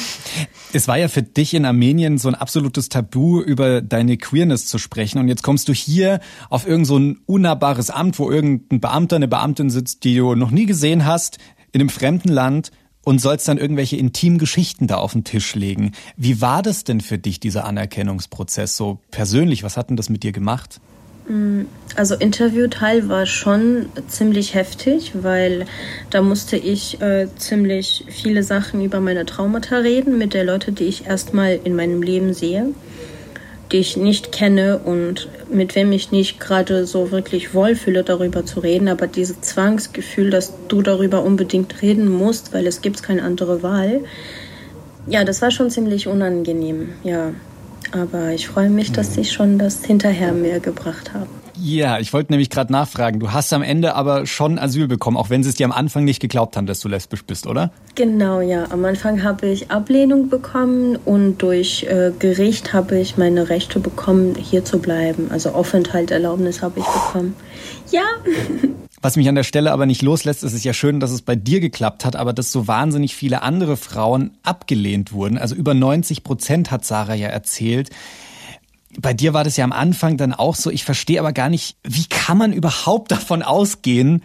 Es 0.73 0.89
war 0.89 0.99
ja 0.99 1.09
für 1.09 1.23
dich 1.23 1.55
in 1.55 1.65
Armenien 1.65 2.19
so 2.19 2.29
ein 2.29 2.35
absolutes 2.35 2.89
Tabu, 2.89 3.41
über 3.41 3.83
deine 3.83 4.17
Queerness 4.17 4.67
zu 4.67 4.79
sprechen. 4.79 5.19
Und 5.19 5.29
jetzt 5.29 5.43
kommst 5.43 5.69
du 5.69 5.75
hier 5.75 6.21
auf 6.49 6.67
irgend 6.67 6.87
so 6.87 6.99
ein 6.99 7.21
unnahbares 7.27 7.91
Amt, 7.91 8.19
wo 8.19 8.31
irgendein 8.31 8.81
Beamter, 8.81 9.17
eine 9.17 9.29
Beamtin 9.29 9.71
sitzt, 9.71 10.05
die 10.05 10.17
du 10.17 10.35
noch 10.35 10.51
nie 10.51 10.67
gesehen 10.67 11.05
hast, 11.05 11.39
in 11.73 11.81
einem 11.81 11.91
fremden 11.91 12.29
Land 12.29 12.71
und 13.05 13.21
sollst 13.21 13.49
dann 13.49 13.59
irgendwelche 13.59 13.97
intimen 13.97 14.39
Geschichten 14.39 14.87
da 14.87 14.97
auf 14.97 15.13
den 15.13 15.25
Tisch 15.25 15.55
legen. 15.55 15.93
Wie 16.17 16.41
war 16.41 16.63
das 16.63 16.85
denn 16.85 17.01
für 17.01 17.19
dich, 17.19 17.41
dieser 17.41 17.65
Anerkennungsprozess, 17.65 18.77
so 18.77 19.01
persönlich? 19.11 19.65
Was 19.65 19.77
hat 19.77 19.91
denn 19.91 19.97
das 19.97 20.09
mit 20.09 20.23
dir 20.23 20.33
gemacht? 20.33 20.81
Mm, 21.33 21.67
also 21.97 22.15
Interviewteil 22.15 23.09
war 23.09 23.25
schon 23.27 23.87
ziemlich 24.07 24.55
heftig, 24.55 25.13
weil 25.15 25.65
da 26.11 26.21
musste 26.21 26.57
ich 26.57 27.01
äh, 27.01 27.27
ziemlich 27.37 28.05
viele 28.09 28.43
Sachen 28.43 28.85
über 28.85 29.01
meine 29.01 29.25
Traumata 29.25 29.79
reden 29.79 30.19
mit 30.19 30.35
der 30.35 30.45
Leute, 30.45 30.73
die 30.73 30.85
ich 30.85 31.07
erstmal 31.07 31.59
in 31.65 31.75
meinem 31.75 32.03
Leben 32.03 32.35
sehe, 32.35 32.67
die 33.73 33.79
ich 33.79 33.97
nicht 33.97 34.33
kenne 34.33 34.79
und 34.79 35.29
mit 35.51 35.75
wem 35.75 35.93
ich 35.93 36.13
nicht 36.13 36.39
gerade 36.39 36.85
so 36.87 37.11
wirklich 37.11 37.55
wohlfühle, 37.55 38.05
darüber 38.05 38.45
zu 38.45 38.61
reden. 38.61 38.89
Aber 38.89 39.07
dieses 39.07 39.41
Zwangsgefühl, 39.41 40.31
dass 40.31 40.53
du 40.69 40.83
darüber 40.83 41.23
unbedingt 41.23 41.81
reden 41.81 42.11
musst, 42.11 42.53
weil 42.53 42.67
es 42.67 42.83
gibt 42.83 43.03
keine 43.03 43.23
andere 43.23 43.63
Wahl, 43.63 44.01
ja, 45.07 45.25
das 45.25 45.43
war 45.43 45.51
schon 45.51 45.71
ziemlich 45.71 46.07
unangenehm, 46.07 46.91
ja. 47.03 47.33
Aber 47.93 48.31
ich 48.33 48.49
freue 48.49 48.71
mich, 48.71 48.93
dass 48.93 49.15
Sie 49.15 49.25
schon 49.25 49.59
das 49.59 49.85
hinterher 49.85 50.33
mir 50.33 50.61
gebracht 50.61 51.13
haben. 51.13 51.29
Ja, 51.55 51.99
ich 51.99 52.13
wollte 52.13 52.33
nämlich 52.33 52.51
gerade 52.51 52.73
nachfragen. 52.73 53.21
Du 53.21 53.33
hast 53.33 53.53
am 53.53 53.63
Ende 53.63 53.95
aber 53.95 54.27
schon 54.27 54.59
Asyl 54.59 54.89
bekommen, 54.89 55.17
auch 55.17 55.31
wenn 55.31 55.43
sie 55.43 55.51
es 55.51 55.55
dir 55.55 55.67
am 55.67 55.73
Anfang 55.73 56.05
nicht 56.05 56.21
geglaubt 56.21 56.57
haben, 56.57 56.67
dass 56.67 56.81
du 56.81 56.89
lesbisch 56.89 57.25
bist, 57.25 57.47
oder? 57.47 57.71
Genau, 57.95 58.41
ja. 58.41 58.65
Am 58.71 58.85
Anfang 58.85 59.23
habe 59.23 59.47
ich 59.47 59.71
Ablehnung 59.71 60.29
bekommen 60.29 60.97
und 60.97 61.39
durch 61.39 61.85
äh, 61.85 62.11
Gericht 62.19 62.73
habe 62.73 62.99
ich 62.99 63.17
meine 63.17 63.49
Rechte 63.49 63.79
bekommen, 63.81 64.35
hier 64.35 64.65
zu 64.65 64.79
bleiben. 64.79 65.29
Also 65.31 65.51
Aufenthalterlaubnis 65.51 66.63
habe 66.63 66.81
ich 66.81 66.87
bekommen. 66.87 67.37
Ja. 67.91 68.03
Was 69.03 69.17
mich 69.17 69.29
an 69.29 69.35
der 69.35 69.43
Stelle 69.43 69.73
aber 69.73 69.85
nicht 69.85 70.01
loslässt, 70.01 70.45
ist 70.45 70.53
es 70.53 70.63
ja 70.63 70.73
schön, 70.73 71.01
dass 71.01 71.11
es 71.11 71.23
bei 71.23 71.35
dir 71.35 71.59
geklappt 71.59 72.05
hat, 72.05 72.15
aber 72.15 72.33
dass 72.33 72.53
so 72.53 72.69
wahnsinnig 72.69 73.17
viele 73.17 73.43
andere 73.43 73.77
Frauen 73.77 74.39
abgelehnt 74.45 75.13
wurden. 75.13 75.39
Also 75.39 75.57
über 75.57 75.75
90 75.75 76.23
Prozent 76.23 76.71
hat 76.71 76.85
Sarah 76.85 77.15
ja 77.15 77.27
erzählt. 77.27 77.91
Bei 78.97 79.13
dir 79.13 79.35
war 79.35 79.43
das 79.43 79.57
ja 79.57 79.65
am 79.65 79.73
Anfang 79.73 80.19
dann 80.19 80.33
auch 80.33 80.55
so. 80.55 80.71
Ich 80.71 80.85
verstehe 80.85 81.19
aber 81.19 81.33
gar 81.33 81.49
nicht, 81.49 81.77
wie 81.83 82.07
kann 82.07 82.39
man 82.39 82.53
überhaupt 82.53 83.11
davon 83.11 83.43
ausgehen, 83.43 84.23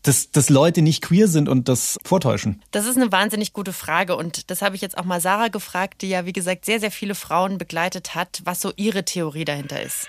dass, 0.00 0.30
dass 0.30 0.48
Leute 0.48 0.80
nicht 0.80 1.02
queer 1.02 1.28
sind 1.28 1.46
und 1.46 1.68
das 1.68 1.98
vortäuschen? 2.02 2.62
Das 2.70 2.86
ist 2.86 2.96
eine 2.96 3.12
wahnsinnig 3.12 3.52
gute 3.52 3.74
Frage 3.74 4.16
und 4.16 4.50
das 4.50 4.62
habe 4.62 4.74
ich 4.74 4.80
jetzt 4.80 4.96
auch 4.96 5.04
mal 5.04 5.20
Sarah 5.20 5.48
gefragt, 5.48 6.00
die 6.00 6.08
ja 6.08 6.24
wie 6.24 6.32
gesagt 6.32 6.64
sehr, 6.64 6.80
sehr 6.80 6.90
viele 6.90 7.14
Frauen 7.14 7.58
begleitet 7.58 8.14
hat, 8.14 8.40
was 8.44 8.62
so 8.62 8.72
ihre 8.76 9.04
Theorie 9.04 9.44
dahinter 9.44 9.82
ist. 9.82 10.08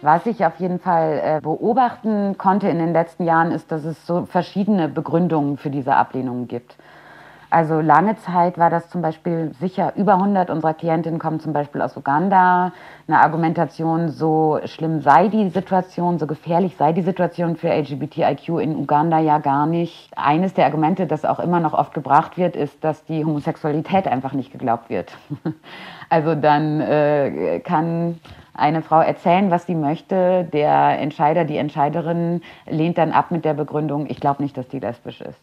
Was 0.00 0.26
ich 0.26 0.44
auf 0.46 0.60
jeden 0.60 0.78
Fall 0.78 1.20
äh, 1.24 1.40
beobachten 1.40 2.38
konnte 2.38 2.68
in 2.68 2.78
den 2.78 2.92
letzten 2.92 3.24
Jahren, 3.24 3.50
ist, 3.50 3.72
dass 3.72 3.84
es 3.84 4.06
so 4.06 4.26
verschiedene 4.26 4.88
Begründungen 4.88 5.56
für 5.56 5.70
diese 5.70 5.96
Ablehnungen 5.96 6.46
gibt. 6.46 6.76
Also 7.50 7.80
lange 7.80 8.16
Zeit 8.16 8.58
war 8.58 8.68
das 8.68 8.90
zum 8.90 9.00
Beispiel 9.00 9.52
sicher 9.58 9.94
über 9.96 10.14
100 10.14 10.50
unserer 10.50 10.74
Klientinnen 10.74 11.18
kommen 11.18 11.40
zum 11.40 11.54
Beispiel 11.54 11.80
aus 11.80 11.96
Uganda. 11.96 12.72
Eine 13.06 13.20
Argumentation, 13.20 14.10
so 14.10 14.60
schlimm 14.66 15.00
sei 15.00 15.28
die 15.28 15.48
Situation, 15.48 16.18
so 16.18 16.26
gefährlich 16.26 16.76
sei 16.76 16.92
die 16.92 17.00
Situation 17.00 17.56
für 17.56 17.68
LGBTIQ 17.70 18.60
in 18.60 18.76
Uganda 18.76 19.18
ja 19.18 19.38
gar 19.38 19.66
nicht. 19.66 20.10
Eines 20.14 20.52
der 20.52 20.66
Argumente, 20.66 21.06
das 21.06 21.24
auch 21.24 21.40
immer 21.40 21.58
noch 21.58 21.72
oft 21.72 21.94
gebracht 21.94 22.36
wird, 22.36 22.54
ist, 22.54 22.84
dass 22.84 23.04
die 23.06 23.24
Homosexualität 23.24 24.06
einfach 24.06 24.34
nicht 24.34 24.52
geglaubt 24.52 24.90
wird. 24.90 25.16
Also 26.10 26.34
dann 26.34 26.80
äh, 26.80 27.60
kann 27.60 28.18
eine 28.54 28.80
Frau 28.80 29.00
erzählen, 29.00 29.50
was 29.50 29.66
sie 29.66 29.74
möchte. 29.74 30.48
Der 30.54 30.98
Entscheider, 30.98 31.44
die 31.44 31.58
Entscheiderin 31.58 32.40
lehnt 32.66 32.96
dann 32.96 33.12
ab 33.12 33.30
mit 33.30 33.44
der 33.44 33.52
Begründung, 33.52 34.06
ich 34.08 34.18
glaube 34.18 34.42
nicht, 34.42 34.56
dass 34.56 34.68
die 34.68 34.80
lesbisch 34.80 35.20
ist. 35.20 35.38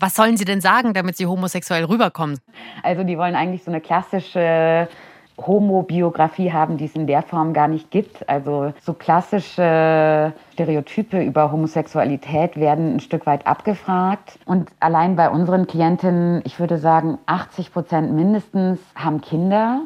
Was 0.00 0.14
sollen 0.14 0.38
sie 0.38 0.46
denn 0.46 0.62
sagen, 0.62 0.94
damit 0.94 1.18
sie 1.18 1.26
homosexuell 1.26 1.84
rüberkommen? 1.84 2.40
Also 2.82 3.04
die 3.04 3.18
wollen 3.18 3.34
eigentlich 3.34 3.62
so 3.62 3.70
eine 3.70 3.82
klassische 3.82 4.88
Homobiografie 5.46 6.52
haben, 6.52 6.78
die 6.78 6.86
es 6.86 6.94
in 6.94 7.06
der 7.06 7.22
Form 7.22 7.52
gar 7.52 7.68
nicht 7.68 7.90
gibt. 7.90 8.26
Also 8.28 8.72
so 8.80 8.94
klassische 8.94 10.32
Stereotype 10.54 11.22
über 11.22 11.52
Homosexualität 11.52 12.56
werden 12.56 12.96
ein 12.96 13.00
Stück 13.00 13.26
weit 13.26 13.46
abgefragt. 13.46 14.38
Und 14.46 14.70
allein 14.80 15.16
bei 15.16 15.28
unseren 15.28 15.66
Klientinnen, 15.66 16.40
ich 16.44 16.58
würde 16.58 16.78
sagen, 16.78 17.18
80 17.26 17.70
Prozent 17.72 18.12
mindestens 18.12 18.80
haben 18.94 19.20
Kinder 19.20 19.82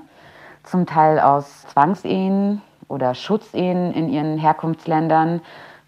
zum 0.62 0.86
Teil 0.86 1.18
aus 1.18 1.66
Zwangsehen 1.66 2.62
oder 2.88 3.14
Schutzehen 3.14 3.92
in 3.92 4.08
ihren 4.08 4.38
Herkunftsländern, 4.38 5.40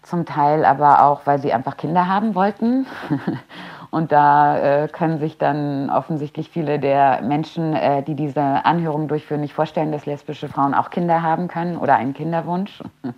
zum 0.03 0.25
Teil 0.25 0.65
aber 0.65 1.03
auch, 1.03 1.21
weil 1.25 1.39
sie 1.39 1.53
einfach 1.53 1.77
Kinder 1.77 2.07
haben 2.07 2.35
wollten. 2.35 2.85
Und 3.89 4.11
da 4.11 4.83
äh, 4.83 4.87
können 4.87 5.19
sich 5.19 5.37
dann 5.37 5.89
offensichtlich 5.89 6.49
viele 6.49 6.79
der 6.79 7.21
Menschen, 7.21 7.73
äh, 7.73 8.03
die 8.03 8.15
diese 8.15 8.41
Anhörung 8.41 9.07
durchführen, 9.07 9.41
nicht 9.41 9.53
vorstellen, 9.53 9.91
dass 9.91 10.05
lesbische 10.05 10.47
Frauen 10.47 10.73
auch 10.73 10.89
Kinder 10.89 11.21
haben 11.21 11.47
können 11.47 11.77
oder 11.77 11.95
einen 11.95 12.13
Kinderwunsch. 12.13 12.83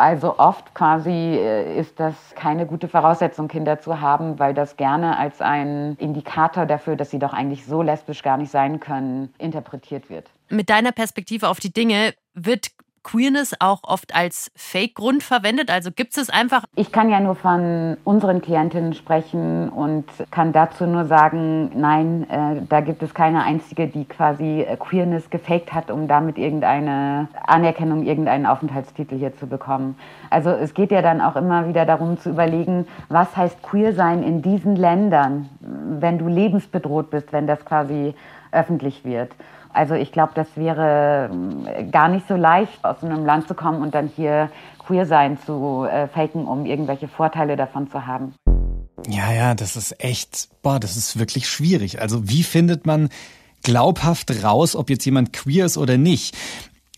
Also 0.00 0.38
oft 0.38 0.74
quasi 0.74 1.10
äh, 1.10 1.78
ist 1.78 2.00
das 2.00 2.14
keine 2.34 2.64
gute 2.64 2.88
Voraussetzung, 2.88 3.48
Kinder 3.48 3.80
zu 3.80 4.00
haben, 4.00 4.38
weil 4.38 4.54
das 4.54 4.78
gerne 4.78 5.18
als 5.18 5.42
ein 5.42 5.94
Indikator 5.98 6.64
dafür, 6.64 6.96
dass 6.96 7.10
sie 7.10 7.18
doch 7.18 7.34
eigentlich 7.34 7.66
so 7.66 7.82
lesbisch 7.82 8.22
gar 8.22 8.38
nicht 8.38 8.50
sein 8.50 8.80
können, 8.80 9.34
interpretiert 9.36 10.08
wird. 10.08 10.30
Mit 10.48 10.70
deiner 10.70 10.92
Perspektive 10.92 11.50
auf 11.50 11.60
die 11.60 11.70
Dinge 11.70 12.14
wird 12.32 12.68
Queerness 13.02 13.54
auch 13.60 13.80
oft 13.84 14.14
als 14.14 14.50
Fake-Grund 14.56 15.22
verwendet? 15.22 15.70
Also 15.70 15.90
gibt 15.90 16.16
es 16.16 16.30
einfach? 16.30 16.64
Ich 16.74 16.92
kann 16.92 17.10
ja 17.10 17.20
nur 17.20 17.34
von 17.34 17.96
unseren 18.04 18.42
Klientinnen 18.42 18.94
sprechen 18.94 19.68
und 19.68 20.04
kann 20.30 20.52
dazu 20.52 20.86
nur 20.86 21.06
sagen, 21.06 21.70
nein, 21.74 22.28
äh, 22.30 22.62
da 22.68 22.80
gibt 22.80 23.02
es 23.02 23.14
keine 23.14 23.42
einzige, 23.42 23.86
die 23.86 24.04
quasi 24.04 24.62
äh, 24.62 24.76
Queerness 24.76 25.30
gefaked 25.30 25.72
hat, 25.72 25.90
um 25.90 26.08
damit 26.08 26.38
irgendeine 26.38 27.28
Anerkennung, 27.46 28.04
irgendeinen 28.04 28.46
Aufenthaltstitel 28.46 29.16
hier 29.16 29.36
zu 29.36 29.46
bekommen. 29.46 29.96
Also 30.28 30.50
es 30.50 30.74
geht 30.74 30.90
ja 30.90 31.02
dann 31.02 31.20
auch 31.20 31.36
immer 31.36 31.66
wieder 31.68 31.86
darum 31.86 32.18
zu 32.18 32.30
überlegen, 32.30 32.86
was 33.08 33.36
heißt 33.36 33.62
queer 33.62 33.94
sein 33.94 34.22
in 34.22 34.42
diesen 34.42 34.76
Ländern, 34.76 35.48
wenn 35.60 36.18
du 36.18 36.28
lebensbedroht 36.28 37.10
bist, 37.10 37.32
wenn 37.32 37.46
das 37.46 37.64
quasi 37.64 38.14
öffentlich 38.52 39.04
wird. 39.04 39.32
Also 39.72 39.94
ich 39.94 40.12
glaube, 40.12 40.32
das 40.34 40.48
wäre 40.56 41.30
ähm, 41.32 41.90
gar 41.90 42.08
nicht 42.08 42.26
so 42.26 42.34
leicht, 42.34 42.84
aus 42.84 43.02
einem 43.02 43.24
Land 43.24 43.48
zu 43.48 43.54
kommen 43.54 43.82
und 43.82 43.94
dann 43.94 44.10
hier 44.14 44.50
queer 44.78 45.06
sein 45.06 45.38
zu 45.38 45.86
äh, 45.90 46.08
faken, 46.08 46.46
um 46.46 46.66
irgendwelche 46.66 47.08
Vorteile 47.08 47.56
davon 47.56 47.88
zu 47.90 48.06
haben. 48.06 48.34
Ja, 49.08 49.32
ja, 49.32 49.54
das 49.54 49.76
ist 49.76 50.02
echt, 50.02 50.48
boah, 50.62 50.80
das 50.80 50.96
ist 50.96 51.18
wirklich 51.18 51.48
schwierig. 51.48 52.00
Also 52.00 52.28
wie 52.28 52.42
findet 52.42 52.86
man 52.86 53.08
glaubhaft 53.62 54.42
raus, 54.42 54.74
ob 54.74 54.90
jetzt 54.90 55.04
jemand 55.04 55.32
queer 55.32 55.66
ist 55.66 55.78
oder 55.78 55.96
nicht? 55.96 56.36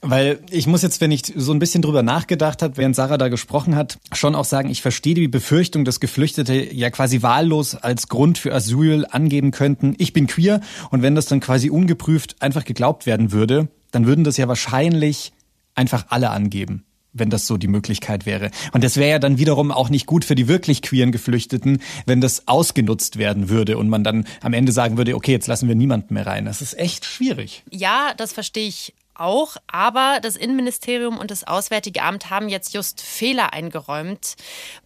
Weil 0.04 0.40
ich 0.50 0.66
muss 0.66 0.82
jetzt, 0.82 1.00
wenn 1.00 1.12
ich 1.12 1.32
so 1.36 1.52
ein 1.52 1.60
bisschen 1.60 1.80
drüber 1.80 2.02
nachgedacht 2.02 2.60
habe, 2.60 2.76
während 2.76 2.96
Sarah 2.96 3.18
da 3.18 3.28
gesprochen 3.28 3.76
hat, 3.76 3.98
schon 4.12 4.34
auch 4.34 4.44
sagen, 4.44 4.68
ich 4.68 4.82
verstehe 4.82 5.14
die 5.14 5.28
Befürchtung, 5.28 5.84
dass 5.84 6.00
Geflüchtete 6.00 6.74
ja 6.74 6.90
quasi 6.90 7.22
wahllos 7.22 7.76
als 7.76 8.08
Grund 8.08 8.36
für 8.36 8.52
Asyl 8.52 9.06
angeben 9.08 9.52
könnten, 9.52 9.94
ich 9.98 10.12
bin 10.12 10.26
queer. 10.26 10.60
Und 10.90 11.02
wenn 11.02 11.14
das 11.14 11.26
dann 11.26 11.38
quasi 11.38 11.70
ungeprüft 11.70 12.42
einfach 12.42 12.64
geglaubt 12.64 13.06
werden 13.06 13.30
würde, 13.30 13.68
dann 13.92 14.06
würden 14.06 14.24
das 14.24 14.36
ja 14.36 14.48
wahrscheinlich 14.48 15.32
einfach 15.76 16.06
alle 16.08 16.30
angeben 16.30 16.84
wenn 17.14 17.30
das 17.30 17.46
so 17.46 17.58
die 17.58 17.68
Möglichkeit 17.68 18.26
wäre. 18.26 18.50
Und 18.72 18.82
das 18.84 18.96
wäre 18.96 19.10
ja 19.10 19.18
dann 19.18 19.38
wiederum 19.38 19.70
auch 19.70 19.90
nicht 19.90 20.06
gut 20.06 20.24
für 20.24 20.34
die 20.34 20.48
wirklich 20.48 20.82
queeren 20.82 21.12
Geflüchteten, 21.12 21.82
wenn 22.06 22.20
das 22.20 22.48
ausgenutzt 22.48 23.18
werden 23.18 23.48
würde 23.48 23.76
und 23.76 23.88
man 23.88 24.02
dann 24.02 24.26
am 24.40 24.54
Ende 24.54 24.72
sagen 24.72 24.96
würde, 24.96 25.14
okay, 25.14 25.32
jetzt 25.32 25.46
lassen 25.46 25.68
wir 25.68 25.74
niemanden 25.74 26.14
mehr 26.14 26.26
rein. 26.26 26.46
Das 26.46 26.62
ist 26.62 26.78
echt 26.78 27.04
schwierig. 27.04 27.64
Ja, 27.70 28.14
das 28.16 28.32
verstehe 28.32 28.66
ich 28.66 28.94
auch, 29.22 29.56
aber 29.68 30.18
das 30.20 30.36
Innenministerium 30.36 31.18
und 31.18 31.30
das 31.30 31.44
Auswärtige 31.44 32.02
Amt 32.02 32.28
haben 32.28 32.48
jetzt 32.48 32.74
just 32.74 33.00
Fehler 33.00 33.52
eingeräumt 33.52 34.34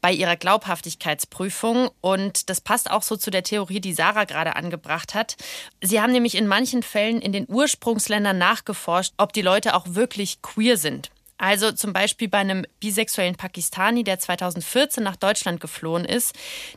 bei 0.01 0.13
ihrer 0.13 0.37
Glaubhaftigkeitsprüfung 0.37 1.91
und 2.01 2.51
das 2.51 2.61
passt 2.61 2.91
auch 2.91 3.03
so 3.03 3.17
zu 3.17 3.31
der 3.31 3.43
Theorie, 3.43 3.81
die 3.81 3.95
Sarah 3.95 4.25
gerade 4.25 4.55
angebracht 4.55 5.15
hat. 5.15 5.37
Sie 5.83 6.01
haben 6.01 6.13
nämlich 6.13 6.37
in 6.37 6.47
manchen 6.47 6.83
Fällen 6.83 7.21
in 7.21 7.33
den 7.33 7.47
Ursprungsländern 7.49 8.39
nachgeforscht, 8.39 9.15
ob 9.17 9.33
die 9.33 9.43
Leute 9.43 9.75
auch 9.75 9.87
wirklich 9.89 10.43
queer 10.43 10.77
sind. 10.77 11.11
Also 11.39 11.73
zum 11.73 11.93
Beispiel 11.93 12.29
bei 12.29 12.39
einem 12.39 12.65
bisexuellen 12.81 13.37
Pakistani, 13.37 14.05
der 14.05 14.19
2014 14.19 15.03
nach 15.03 15.17
Deutschland 15.17 15.61
geflohen 15.61 16.05
ist, 16.05 16.35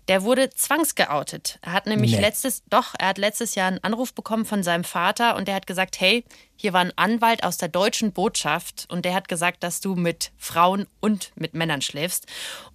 der 0.08 0.24
wurde 0.24 0.50
zwangsgeoutet. 0.50 1.60
Er 1.62 1.72
hat 1.72 1.86
nämlich 1.86 2.12
nee. 2.12 2.20
letztes, 2.20 2.64
doch, 2.70 2.94
er 3.00 3.10
hat 3.10 3.18
letztes 3.18 3.56
Jahr 3.56 3.68
einen 3.68 3.84
Anruf 3.84 4.14
bekommen 4.14 4.46
von 4.46 4.62
seinem 4.64 4.84
Vater 4.84 5.38
und 5.38 5.48
der 5.48 5.56
hat 5.56 5.68
gesagt, 5.68 6.00
hey, 6.02 6.26
hier 6.58 6.74
war 6.74 6.82
ein 6.82 6.98
Anwalt 6.98 7.44
aus 7.44 7.58
der 7.58 7.70
deutschen 7.70 8.12
Botschaft 8.12 8.86
und 8.90 9.06
der 9.06 9.14
hat 9.14 9.30
gesagt, 9.30 9.64
dass 9.64 9.80
du 9.80 9.96
mit 9.96 10.32
Frauen 10.38 10.88
und 11.00 11.32
mit 11.36 11.54
Männern 11.54 11.82
schläfst. 11.82 12.26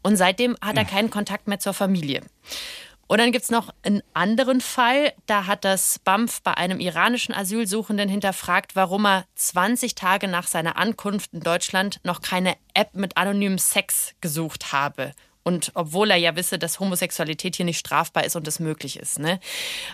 Und 0.03 0.17
seitdem 0.17 0.57
hat 0.63 0.79
er 0.79 0.87
keinen 0.87 1.11
Kontakt 1.11 1.49
mehr 1.49 1.59
zur 1.59 1.75
Familie. 1.75 2.23
Und 3.07 3.19
dann 3.19 3.33
gibt 3.33 3.45
es 3.45 3.51
noch 3.51 3.71
einen 3.83 4.03
anderen 4.15 4.61
Fall. 4.61 5.13
Da 5.27 5.47
hat 5.47 5.65
das 5.65 5.99
BAMF 5.99 6.43
bei 6.43 6.55
einem 6.55 6.81
iranischen 6.81 7.35
Asylsuchenden 7.35 8.09
hinterfragt, 8.09 8.77
warum 8.77 9.07
er 9.07 9.25
20 9.35 9.95
Tage 9.95 10.29
nach 10.29 10.47
seiner 10.47 10.77
Ankunft 10.77 11.33
in 11.33 11.41
Deutschland 11.41 12.01
noch 12.03 12.23
keine 12.23 12.57
App 12.73 12.95
mit 12.95 13.17
anonymem 13.17 13.59
Sex 13.59 14.15
gesucht 14.21 14.73
habe. 14.73 15.13
Und 15.45 15.73
obwohl 15.75 16.11
er 16.11 16.17
ja 16.17 16.37
wisse, 16.37 16.59
dass 16.59 16.81
Homosexualität 16.81 17.57
hier 17.57 17.67
nicht 17.67 17.79
strafbar 17.79 18.25
ist 18.25 18.35
und 18.35 18.49
es 18.49 18.61
möglich 18.61 18.99
ist. 18.99 19.19
Ne? 19.19 19.39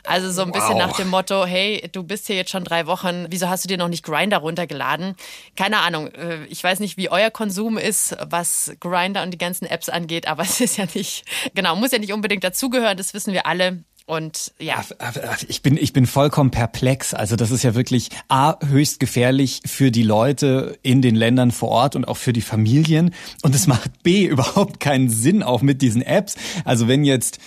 Also 0.05 0.31
so 0.31 0.43
ein 0.43 0.53
bisschen 0.53 0.75
wow. 0.75 0.79
nach 0.79 0.97
dem 0.97 1.09
Motto, 1.09 1.45
hey, 1.45 1.89
du 1.91 2.05
bist 2.05 2.29
hier 2.29 2.37
jetzt 2.37 2.51
schon 2.51 2.63
drei 2.63 2.87
Wochen, 2.87 3.27
wieso 3.31 3.49
hast 3.49 3.65
du 3.65 3.69
dir 3.69 3.77
noch 3.77 3.89
nicht 3.89 4.05
Grinder 4.05 4.39
runtergeladen? 4.39 5.17
Keine 5.57 5.79
Ahnung, 5.79 6.07
äh, 6.15 6.45
ich 6.47 6.63
weiß 6.63 6.79
nicht, 6.79 6.97
wie 6.97 7.11
euer 7.11 7.31
Konsum 7.31 7.79
ist, 7.79 8.17
was 8.21 8.73
Grinder 8.79 9.25
und 9.25 9.33
die 9.33 9.39
ganzen 9.39 9.67
Apps 9.67 9.89
angeht, 9.89 10.29
aber 10.29 10.43
es 10.45 10.61
ist 10.61 10.77
ja 10.77 10.87
nicht, 10.95 11.25
genau, 11.55 11.75
muss 11.75 11.91
ja 11.91 11.99
nicht 11.99 12.13
unbedingt 12.13 12.45
dazugehören, 12.45 12.97
das 12.97 13.13
wissen 13.13 13.33
wir 13.33 13.47
alle. 13.47 13.83
Und 14.11 14.53
ja. 14.59 14.85
Ich 15.47 15.63
bin, 15.63 15.77
ich 15.77 15.93
bin 15.93 16.05
vollkommen 16.05 16.51
perplex. 16.51 17.15
Also 17.15 17.37
das 17.37 17.53
ist 17.53 17.63
ja 17.63 17.77
wirklich 17.77 18.09
A, 18.27 18.57
höchst 18.67 18.99
gefährlich 18.99 19.61
für 19.67 19.93
die 19.93 20.03
Leute 20.03 20.77
in 20.83 21.01
den 21.01 21.15
Ländern 21.15 21.53
vor 21.53 21.69
Ort 21.69 21.95
und 21.95 22.09
auch 22.09 22.17
für 22.17 22.33
die 22.33 22.41
Familien. 22.41 23.15
Und 23.43 23.55
es 23.55 23.69
macht 23.69 24.03
B, 24.03 24.25
überhaupt 24.27 24.81
keinen 24.81 25.11
Sinn 25.11 25.45
auch 25.45 25.63
mit 25.63 25.81
diesen 25.81 26.03
Apps. 26.03 26.35
Also 26.65 26.89
wenn 26.89 27.05
jetzt 27.05 27.39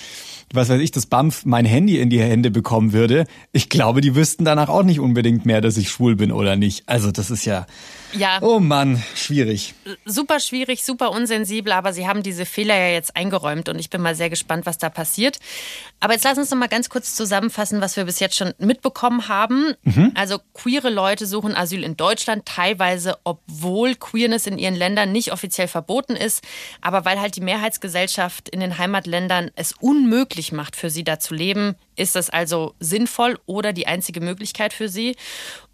was 0.54 0.70
weiß 0.70 0.80
ich, 0.82 0.92
das 0.92 1.08
BAMF 1.08 1.46
mein 1.46 1.66
Handy 1.66 1.98
in 1.98 2.12
die 2.12 2.22
Hände 2.22 2.52
bekommen 2.52 2.94
würde, 2.94 3.26
ich 3.54 3.70
glaube, 3.70 4.02
die 4.02 4.16
wüssten 4.16 4.46
danach 4.46 4.70
auch 4.70 4.84
nicht 4.84 5.00
unbedingt 5.00 5.48
mehr, 5.48 5.62
dass 5.62 5.78
ich 5.78 5.90
schwul 5.90 6.16
bin 6.16 6.32
oder 6.32 6.56
nicht. 6.56 6.88
Also 6.88 7.12
das 7.12 7.32
ist 7.32 7.44
ja, 7.44 7.66
ja. 8.14 8.40
oh 8.42 8.60
Mann, 8.60 9.02
schwierig. 9.16 9.74
Super 10.06 10.40
schwierig, 10.40 10.84
super 10.84 11.12
unsensibel, 11.12 11.72
aber 11.74 11.94
sie 11.94 12.08
haben 12.08 12.24
diese 12.24 12.46
Fehler 12.46 12.76
ja 12.76 12.90
jetzt 12.90 13.16
eingeräumt 13.16 13.70
und 13.70 13.80
ich 13.80 13.90
bin 13.90 14.02
mal 14.02 14.16
sehr 14.16 14.30
gespannt, 14.30 14.66
was 14.66 14.78
da 14.78 14.90
passiert. 14.90 15.40
Aber 16.00 16.14
jetzt 16.14 16.24
lass 16.24 16.38
uns 16.38 16.52
noch 16.52 16.58
mal 16.58 16.68
ganz 16.68 16.90
kurz 16.90 17.16
zusammenfassen, 17.16 17.82
was 17.82 17.96
wir 17.96 18.06
bis 18.06 18.20
jetzt 18.20 18.36
schon 18.36 18.54
mitbekommen 18.58 19.28
haben. 19.28 19.74
Mhm. 19.84 20.12
Also 20.16 20.40
queere 20.54 20.90
Leute 20.90 21.26
suchen 21.26 21.56
Asyl 21.56 21.84
in 21.84 21.98
Deutschland, 21.98 22.46
teilweise 22.46 23.18
obwohl 23.24 23.96
Queerness 23.96 24.48
in 24.48 24.58
ihren 24.58 24.76
Ländern 24.76 25.12
nicht 25.12 25.32
offiziell 25.32 25.68
verboten 25.68 26.16
ist, 26.16 26.44
aber 26.82 27.06
weil 27.06 27.20
halt 27.20 27.36
die 27.36 27.42
Mehrheitsgesellschaft 27.42 28.50
in 28.50 28.60
den 28.60 28.78
Heimatländern 28.78 29.52
es 29.56 29.74
unmöglich 29.80 30.24
möglich 30.24 30.52
macht, 30.52 30.76
für 30.76 30.90
sie 30.90 31.04
da 31.04 31.20
zu 31.20 31.34
leben. 31.34 31.76
Ist 31.96 32.16
das 32.16 32.30
also 32.30 32.76
sinnvoll 32.80 33.40
oder 33.46 33.74
die 33.74 33.88
einzige 33.88 34.22
Möglichkeit 34.22 34.74
für 34.74 34.90
sie? 34.90 35.16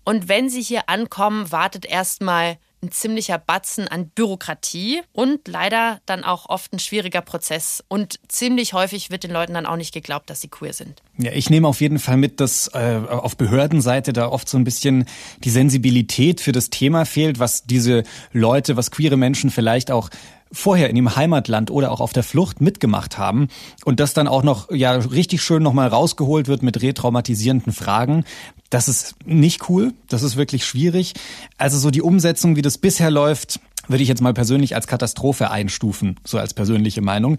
Und 0.09 0.27
wenn 0.27 0.49
sie 0.49 0.63
hier 0.63 0.89
ankommen, 0.89 1.51
wartet 1.51 1.85
erstmal 1.85 2.57
ein 2.81 2.89
ziemlicher 2.91 3.37
Batzen 3.37 3.87
an 3.87 4.09
Bürokratie 4.09 5.01
und 5.11 5.47
leider 5.47 5.99
dann 6.07 6.23
auch 6.23 6.49
oft 6.49 6.73
ein 6.73 6.79
schwieriger 6.79 7.21
Prozess. 7.21 7.83
Und 7.89 8.19
ziemlich 8.27 8.73
häufig 8.73 9.11
wird 9.11 9.23
den 9.23 9.29
Leuten 9.29 9.53
dann 9.53 9.67
auch 9.67 9.75
nicht 9.75 9.93
geglaubt, 9.93 10.31
dass 10.31 10.41
sie 10.41 10.47
queer 10.47 10.73
sind. 10.73 11.03
Ja, 11.19 11.31
ich 11.31 11.51
nehme 11.51 11.67
auf 11.67 11.79
jeden 11.79 11.99
Fall 11.99 12.17
mit, 12.17 12.39
dass 12.39 12.69
äh, 12.73 12.99
auf 13.07 13.37
Behördenseite 13.37 14.11
da 14.11 14.29
oft 14.29 14.49
so 14.49 14.57
ein 14.57 14.63
bisschen 14.63 15.05
die 15.43 15.51
Sensibilität 15.51 16.41
für 16.41 16.53
das 16.53 16.71
Thema 16.71 17.05
fehlt, 17.05 17.37
was 17.37 17.65
diese 17.65 18.01
Leute, 18.31 18.77
was 18.77 18.89
queere 18.89 19.15
Menschen 19.15 19.51
vielleicht 19.51 19.91
auch 19.91 20.09
vorher 20.51 20.89
in 20.89 20.95
ihrem 20.95 21.15
Heimatland 21.15 21.71
oder 21.71 21.91
auch 21.91 21.99
auf 21.99 22.13
der 22.13 22.23
Flucht 22.23 22.61
mitgemacht 22.61 23.17
haben 23.17 23.47
und 23.85 23.99
das 23.99 24.13
dann 24.13 24.27
auch 24.27 24.43
noch 24.43 24.71
ja 24.71 24.93
richtig 24.93 25.41
schön 25.41 25.63
nochmal 25.63 25.87
rausgeholt 25.87 26.47
wird 26.47 26.63
mit 26.63 26.81
retraumatisierenden 26.81 27.73
Fragen. 27.73 28.23
Das 28.69 28.87
ist 28.87 29.15
nicht 29.25 29.69
cool, 29.69 29.93
das 30.07 30.23
ist 30.23 30.35
wirklich 30.35 30.65
schwierig. 30.65 31.13
Also 31.57 31.77
so 31.77 31.91
die 31.91 32.01
Umsetzung, 32.01 32.55
wie 32.55 32.61
das 32.61 32.77
bisher 32.77 33.11
läuft, 33.11 33.59
würde 33.87 34.03
ich 34.03 34.09
jetzt 34.09 34.21
mal 34.21 34.33
persönlich 34.33 34.75
als 34.75 34.87
Katastrophe 34.87 35.49
einstufen, 35.49 36.17
so 36.23 36.37
als 36.37 36.53
persönliche 36.53 37.01
Meinung. 37.01 37.37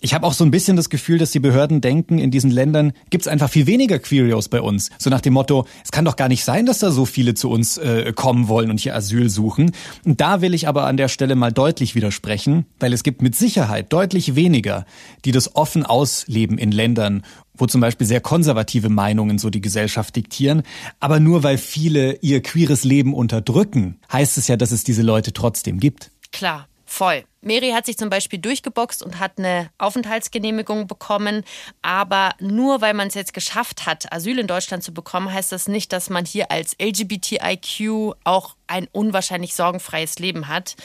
Ich 0.00 0.14
habe 0.14 0.24
auch 0.24 0.32
so 0.32 0.44
ein 0.44 0.52
bisschen 0.52 0.76
das 0.76 0.90
Gefühl, 0.90 1.18
dass 1.18 1.32
die 1.32 1.40
Behörden 1.40 1.80
denken, 1.80 2.18
in 2.18 2.30
diesen 2.30 2.52
Ländern 2.52 2.92
gibt's 3.10 3.26
einfach 3.26 3.50
viel 3.50 3.66
weniger 3.66 3.98
Queerios 3.98 4.48
bei 4.48 4.60
uns. 4.60 4.90
So 4.96 5.10
nach 5.10 5.20
dem 5.20 5.32
Motto, 5.32 5.66
es 5.82 5.90
kann 5.90 6.04
doch 6.04 6.14
gar 6.14 6.28
nicht 6.28 6.44
sein, 6.44 6.66
dass 6.66 6.78
da 6.78 6.92
so 6.92 7.04
viele 7.04 7.34
zu 7.34 7.50
uns 7.50 7.78
äh, 7.78 8.12
kommen 8.14 8.46
wollen 8.46 8.70
und 8.70 8.78
hier 8.78 8.94
Asyl 8.94 9.28
suchen. 9.28 9.72
Und 10.04 10.20
da 10.20 10.40
will 10.40 10.54
ich 10.54 10.68
aber 10.68 10.86
an 10.86 10.96
der 10.96 11.08
Stelle 11.08 11.34
mal 11.34 11.52
deutlich 11.52 11.96
widersprechen, 11.96 12.66
weil 12.78 12.92
es 12.92 13.02
gibt 13.02 13.22
mit 13.22 13.34
Sicherheit 13.34 13.92
deutlich 13.92 14.36
weniger, 14.36 14.86
die 15.24 15.32
das 15.32 15.56
offen 15.56 15.84
ausleben 15.84 16.58
in 16.58 16.70
Ländern, 16.70 17.24
wo 17.54 17.66
zum 17.66 17.80
Beispiel 17.80 18.06
sehr 18.06 18.20
konservative 18.20 18.90
Meinungen 18.90 19.40
so 19.40 19.50
die 19.50 19.60
Gesellschaft 19.60 20.14
diktieren. 20.14 20.62
Aber 21.00 21.18
nur 21.18 21.42
weil 21.42 21.58
viele 21.58 22.18
ihr 22.20 22.40
queeres 22.40 22.84
Leben 22.84 23.14
unterdrücken, 23.14 23.98
heißt 24.12 24.38
es 24.38 24.46
ja, 24.46 24.56
dass 24.56 24.70
es 24.70 24.84
diese 24.84 25.02
Leute 25.02 25.32
trotzdem 25.32 25.80
gibt. 25.80 26.12
Klar. 26.30 26.68
Voll. 26.90 27.24
Mary 27.42 27.72
hat 27.72 27.84
sich 27.84 27.98
zum 27.98 28.08
Beispiel 28.08 28.38
durchgeboxt 28.38 29.02
und 29.02 29.18
hat 29.18 29.32
eine 29.36 29.68
Aufenthaltsgenehmigung 29.76 30.86
bekommen. 30.86 31.44
Aber 31.82 32.30
nur 32.40 32.80
weil 32.80 32.94
man 32.94 33.08
es 33.08 33.14
jetzt 33.14 33.34
geschafft 33.34 33.84
hat, 33.84 34.10
Asyl 34.10 34.38
in 34.38 34.46
Deutschland 34.46 34.82
zu 34.82 34.94
bekommen, 34.94 35.30
heißt 35.30 35.52
das 35.52 35.68
nicht, 35.68 35.92
dass 35.92 36.08
man 36.08 36.24
hier 36.24 36.50
als 36.50 36.74
LGBTIQ 36.80 38.16
auch 38.24 38.56
ein 38.68 38.88
unwahrscheinlich 38.90 39.54
sorgenfreies 39.54 40.18
Leben 40.18 40.48
hat. 40.48 40.76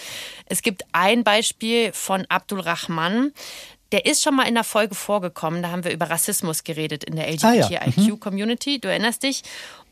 Es 0.46 0.62
gibt 0.62 0.84
ein 0.92 1.24
Beispiel 1.24 1.94
von 1.94 2.26
Abdul 2.28 2.60
Rahman. 2.60 3.32
Der 3.94 4.08
ist 4.08 4.24
schon 4.24 4.36
mal 4.36 4.48
in 4.48 4.56
der 4.56 4.64
Folge 4.64 4.96
vorgekommen. 4.96 5.62
Da 5.62 5.70
haben 5.70 5.84
wir 5.84 5.92
über 5.92 6.10
Rassismus 6.10 6.64
geredet 6.64 7.04
in 7.04 7.16
der 7.16 7.32
LGBTIQ-Community. 7.32 8.70
Ah, 8.70 8.74
ja. 8.74 8.78
mhm. 8.78 8.82
Du 8.82 8.88
erinnerst 8.90 9.22
dich. 9.22 9.44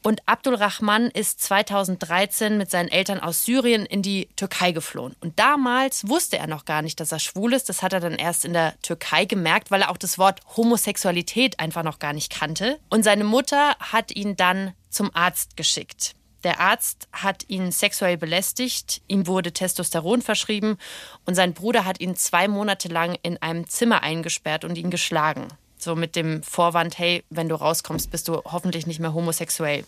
Und 0.02 0.24
Abdul 0.26 0.56
Rahman 0.56 1.12
ist 1.12 1.42
2013 1.44 2.58
mit 2.58 2.72
seinen 2.72 2.90
Eltern 2.90 3.20
aus 3.20 3.46
Syrien 3.46 3.86
in 3.86 4.02
die 4.02 4.28
Türkei 4.36 4.72
geflohen. 4.72 5.16
Und 5.22 5.38
damals 5.38 6.08
wusste 6.08 6.40
er 6.40 6.48
noch 6.48 6.66
gar 6.66 6.82
nicht, 6.82 7.00
dass 7.00 7.12
er 7.12 7.20
schwul 7.20 7.54
ist. 7.54 7.70
Das 7.70 7.84
hat 7.84 7.94
er 7.94 8.00
dann 8.00 8.16
erst 8.16 8.44
in 8.44 8.54
der 8.54 8.74
Türkei 8.82 9.26
gemerkt, 9.26 9.70
weil 9.70 9.84
er 9.84 9.92
auch 9.92 9.98
das 9.98 10.18
Wort 10.18 10.40
Homosexualität 10.58 11.60
einfach 11.60 11.84
noch 11.84 12.00
gar 12.00 12.14
nicht 12.14 12.32
kannte. 12.32 12.80
Und 12.90 13.04
seine 13.04 13.24
Mutter 13.24 13.76
hat 13.80 14.16
ihn 14.16 14.36
dann 14.36 14.74
zum 14.90 15.12
Arzt 15.14 15.56
geschickt. 15.56 16.16
Der 16.44 16.60
Arzt 16.60 17.08
hat 17.12 17.46
ihn 17.48 17.72
sexuell 17.72 18.18
belästigt, 18.18 19.02
ihm 19.08 19.28
wurde 19.28 19.52
Testosteron 19.52 20.22
verschrieben 20.22 20.78
und 21.26 21.36
sein 21.36 21.54
Bruder 21.54 21.86
hat 21.86 22.00
ihn 22.00 22.16
zwei 22.16 22.48
Monate 22.48 22.88
lang 22.88 23.18
in 23.22 23.42
einem 23.42 23.68
Zimmer 23.68 24.04
eingesperrt 24.04 24.66
und 24.66 24.78
ihn 24.78 24.90
geschlagen. 24.90 25.48
So 25.78 25.96
mit 25.96 26.16
dem 26.16 26.44
Vorwand, 26.44 27.00
hey, 27.00 27.24
wenn 27.30 27.50
du 27.50 27.56
rauskommst, 27.56 28.12
bist 28.12 28.28
du 28.28 28.42
hoffentlich 28.46 28.86
nicht 28.86 29.00
mehr 29.00 29.14
homosexuell. 29.14 29.84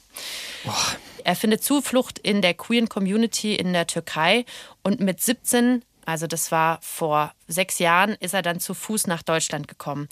Boah. 0.64 0.76
Er 1.24 1.36
findet 1.36 1.64
Zuflucht 1.64 2.20
in 2.20 2.42
der 2.42 2.54
queeren 2.54 2.90
Community 2.90 3.56
in 3.56 3.74
der 3.74 3.88
Türkei 3.88 4.46
und 4.84 5.00
mit 5.00 5.22
17 5.22 5.84
also 6.06 6.28
das 6.28 6.52
war 6.52 6.80
vor 6.82 7.34
sechs 7.48 7.80
Jahren, 7.80 8.16
ist 8.20 8.34
er 8.34 8.42
dann 8.42 8.60
zu 8.60 8.74
Fuß 8.74 9.08
nach 9.08 9.24
Deutschland 9.24 9.68
gekommen. 9.68 10.08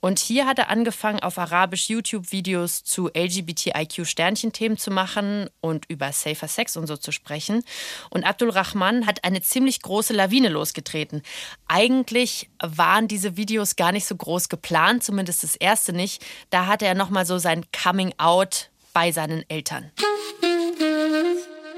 Und 0.00 0.18
hier 0.18 0.46
hat 0.46 0.58
er 0.58 0.70
angefangen, 0.70 1.20
auf 1.20 1.38
Arabisch 1.38 1.88
YouTube-Videos 1.88 2.84
zu 2.84 3.08
LGBTIQ-Sternchen-Themen 3.08 4.78
zu 4.78 4.90
machen 4.90 5.48
und 5.60 5.86
über 5.88 6.12
Safer 6.12 6.48
Sex 6.48 6.76
und 6.76 6.86
so 6.86 6.96
zu 6.96 7.12
sprechen. 7.12 7.62
Und 8.10 8.24
Abdul 8.24 8.50
Rahman 8.50 9.06
hat 9.06 9.24
eine 9.24 9.42
ziemlich 9.42 9.82
große 9.82 10.12
Lawine 10.12 10.48
losgetreten. 10.48 11.22
Eigentlich 11.68 12.48
waren 12.60 13.08
diese 13.08 13.36
Videos 13.36 13.76
gar 13.76 13.92
nicht 13.92 14.06
so 14.06 14.16
groß 14.16 14.48
geplant, 14.48 15.04
zumindest 15.04 15.42
das 15.42 15.56
erste 15.56 15.92
nicht. 15.92 16.24
Da 16.50 16.66
hatte 16.66 16.86
er 16.86 16.94
nochmal 16.94 17.26
so 17.26 17.38
sein 17.38 17.64
Coming 17.72 18.14
Out 18.18 18.70
bei 18.92 19.12
seinen 19.12 19.44
Eltern. 19.50 19.90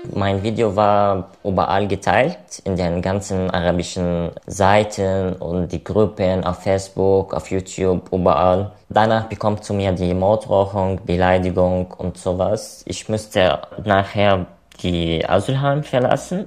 Mein 0.05 0.43
Video 0.43 0.77
war 0.77 1.31
überall 1.43 1.89
geteilt, 1.89 2.61
in 2.65 2.77
den 2.77 3.03
ganzen 3.03 3.51
arabischen 3.51 4.31
Seiten 4.47 5.35
und 5.35 5.73
die 5.73 5.83
Gruppen 5.83 6.45
auf 6.45 6.63
Facebook, 6.63 7.35
auf 7.35 7.51
YouTube, 7.51 8.13
überall. 8.13 8.73
Danach 8.89 9.25
bekommt 9.25 9.65
zu 9.65 9.75
mir 9.75 9.93
die 9.93 10.15
Morddrohung, 10.15 11.01
Beleidigung 11.05 11.93
und 11.93 12.17
sowas. 12.17 12.85
Ich 12.87 13.09
müsste 13.09 13.61
nachher 13.85 14.47
die 14.83 15.29
Asylheim 15.29 15.83
verlassen, 15.83 16.47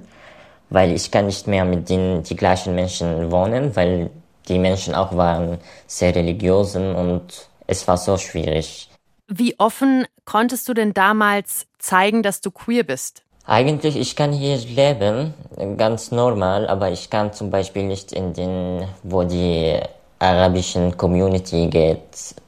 weil 0.69 0.93
ich 0.93 1.11
kann 1.11 1.25
nicht 1.25 1.45
mehr 1.45 1.65
mit 1.65 1.89
den 1.89 2.23
die 2.23 2.37
gleichen 2.37 2.73
Menschen 2.73 3.31
wohnen, 3.31 3.75
weil 3.75 4.09
die 4.47 4.59
Menschen 4.59 4.95
auch 4.95 5.15
waren 5.15 5.57
sehr 5.87 6.15
religiös 6.15 6.75
und 6.75 7.49
es 7.67 7.87
war 7.87 7.97
so 7.97 8.17
schwierig. 8.17 8.89
Wie 9.27 9.59
offen 9.59 10.05
konntest 10.25 10.67
du 10.69 10.73
denn 10.73 10.93
damals 10.93 11.67
zeigen, 11.79 12.23
dass 12.23 12.41
du 12.41 12.51
queer 12.51 12.83
bist? 12.83 13.23
Eigentlich, 13.45 13.97
ich 13.97 14.15
kann 14.15 14.31
hier 14.31 14.57
leben, 14.57 15.33
ganz 15.77 16.11
normal, 16.11 16.67
aber 16.67 16.91
ich 16.91 17.09
kann 17.09 17.33
zum 17.33 17.49
Beispiel 17.49 17.83
nicht 17.83 18.11
in 18.13 18.33
den, 18.33 18.87
wo 19.03 19.23
die 19.23 19.79
arabischen 20.21 20.95
Community 20.95 21.67
geht, 21.67 21.99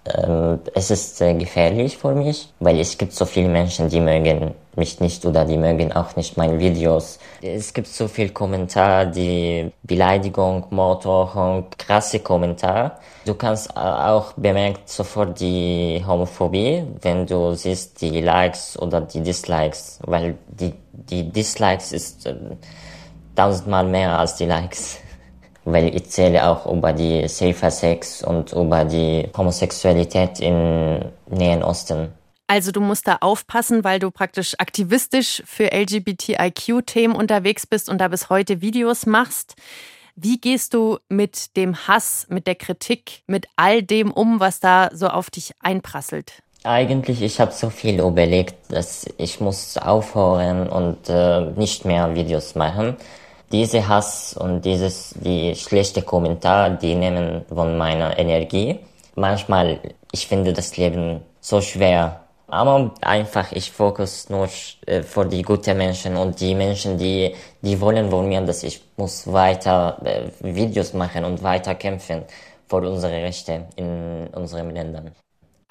äh, 0.03 0.57
es 0.75 0.91
ist 0.91 1.19
äh, 1.21 1.33
gefährlich 1.33 1.97
für 1.97 2.13
mich, 2.13 2.49
weil 2.59 2.79
es 2.79 2.97
gibt 2.97 3.13
so 3.13 3.25
viele 3.25 3.49
Menschen, 3.49 3.89
die 3.89 3.99
mögen 3.99 4.53
mich 4.75 4.99
nicht 4.99 5.25
oder 5.25 5.43
die 5.43 5.57
mögen 5.57 5.91
auch 5.91 6.15
nicht 6.15 6.37
meine 6.37 6.59
Videos. 6.59 7.17
Es 7.41 7.73
gibt 7.73 7.87
so 7.87 8.07
viel 8.07 8.29
Kommentar, 8.29 9.07
die 9.07 9.71
Beleidigung, 9.81 10.65
Morddrohung, 10.69 11.65
krasse 11.77 12.19
Kommentar. 12.19 12.99
Du 13.25 13.33
kannst 13.33 13.75
auch 13.75 14.33
bemerkt 14.33 14.89
sofort 14.89 15.39
die 15.39 16.03
Homophobie, 16.05 16.83
wenn 17.01 17.25
du 17.25 17.55
siehst 17.55 18.01
die 18.01 18.21
Likes 18.21 18.77
oder 18.79 19.01
die 19.01 19.21
Dislikes, 19.21 19.99
weil 20.05 20.35
die, 20.47 20.73
die 20.93 21.29
Dislikes 21.31 21.91
ist 21.91 22.25
äh, 22.25 22.35
tausendmal 23.35 23.85
mehr 23.85 24.17
als 24.17 24.35
die 24.35 24.45
Likes 24.45 24.99
weil 25.65 25.95
ich 25.95 26.09
zähle 26.09 26.45
auch 26.45 26.71
über 26.71 26.93
die 26.93 27.27
Safer 27.27 27.71
Sex 27.71 28.23
und 28.23 28.51
über 28.51 28.85
die 28.85 29.29
Homosexualität 29.35 30.39
im 30.39 30.99
Nähen 31.27 31.63
Osten. 31.63 32.09
Also 32.47 32.71
du 32.71 32.81
musst 32.81 33.07
da 33.07 33.17
aufpassen, 33.21 33.83
weil 33.83 33.99
du 33.99 34.11
praktisch 34.11 34.55
aktivistisch 34.59 35.41
für 35.45 35.71
LGBTIQ-Themen 35.73 37.15
unterwegs 37.15 37.65
bist 37.65 37.89
und 37.89 37.99
da 37.99 38.09
bis 38.09 38.29
heute 38.29 38.61
Videos 38.61 39.05
machst. 39.05 39.55
Wie 40.15 40.39
gehst 40.39 40.73
du 40.73 40.99
mit 41.09 41.55
dem 41.55 41.87
Hass, 41.87 42.27
mit 42.29 42.45
der 42.45 42.55
Kritik, 42.55 43.23
mit 43.25 43.47
all 43.55 43.81
dem 43.81 44.11
um, 44.11 44.39
was 44.39 44.59
da 44.59 44.89
so 44.93 45.07
auf 45.07 45.31
dich 45.31 45.53
einprasselt? 45.59 46.43
Eigentlich, 46.65 47.21
ich 47.21 47.39
habe 47.41 47.51
so 47.51 47.69
viel 47.69 47.99
überlegt, 47.99 48.55
dass 48.71 49.05
ich 49.17 49.41
muss 49.41 49.77
aufhören 49.77 50.69
und 50.69 51.09
äh, 51.09 51.41
nicht 51.57 51.83
mehr 51.83 52.15
Videos 52.15 52.55
machen 52.55 52.95
diese 53.53 53.87
Hass 53.87 54.35
und 54.35 54.65
dieses, 54.65 55.13
die 55.19 55.55
schlechte 55.55 56.01
Kommentar, 56.01 56.71
die 56.71 56.95
nehmen 56.95 57.45
von 57.47 57.77
meiner 57.77 58.17
Energie. 58.17 58.79
Manchmal, 59.15 59.79
ich 60.11 60.27
finde 60.27 60.51
das 60.53 60.75
Leben 60.75 61.21
so 61.39 61.61
schwer. 61.61 62.21
Aber 62.47 62.91
einfach, 63.01 63.51
ich 63.51 63.71
fokus 63.71 64.29
nur 64.29 64.49
äh, 64.87 65.01
die 65.31 65.43
guten 65.43 65.77
Menschen 65.77 66.17
und 66.17 66.39
die 66.41 66.55
Menschen, 66.55 66.97
die, 66.97 67.35
die 67.61 67.79
wollen 67.79 68.09
von 68.09 68.27
mir, 68.27 68.41
dass 68.41 68.63
ich 68.63 68.81
muss 68.97 69.31
weiter 69.31 69.97
äh, 70.03 70.29
Videos 70.41 70.93
machen 70.93 71.23
und 71.23 71.41
weiter 71.43 71.75
kämpfen 71.75 72.23
für 72.67 72.77
unsere 72.77 73.13
Rechte 73.13 73.67
in 73.75 74.27
unseren 74.33 74.71
Ländern. 74.71 75.11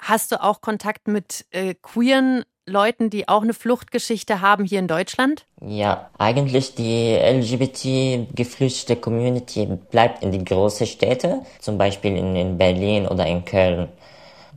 Hast 0.05 0.33
du 0.33 0.43
auch 0.43 0.59
Kontakt 0.59 1.07
mit 1.07 1.45
äh, 1.51 1.75
queeren 1.75 2.43
Leuten, 2.65 3.09
die 3.09 3.29
auch 3.29 3.41
eine 3.41 3.53
Fluchtgeschichte 3.53 4.41
haben 4.41 4.65
hier 4.65 4.79
in 4.79 4.87
Deutschland? 4.89 5.45
Ja, 5.61 6.09
eigentlich 6.17 6.75
die 6.75 7.15
LGBT-geflüchtete 7.15 8.99
Community 8.99 9.65
bleibt 9.91 10.21
in 10.21 10.33
die 10.33 10.43
großen 10.43 10.87
Städte, 10.87 11.43
zum 11.59 11.77
Beispiel 11.77 12.17
in, 12.17 12.35
in 12.35 12.57
Berlin 12.57 13.07
oder 13.07 13.25
in 13.25 13.45
Köln. 13.45 13.87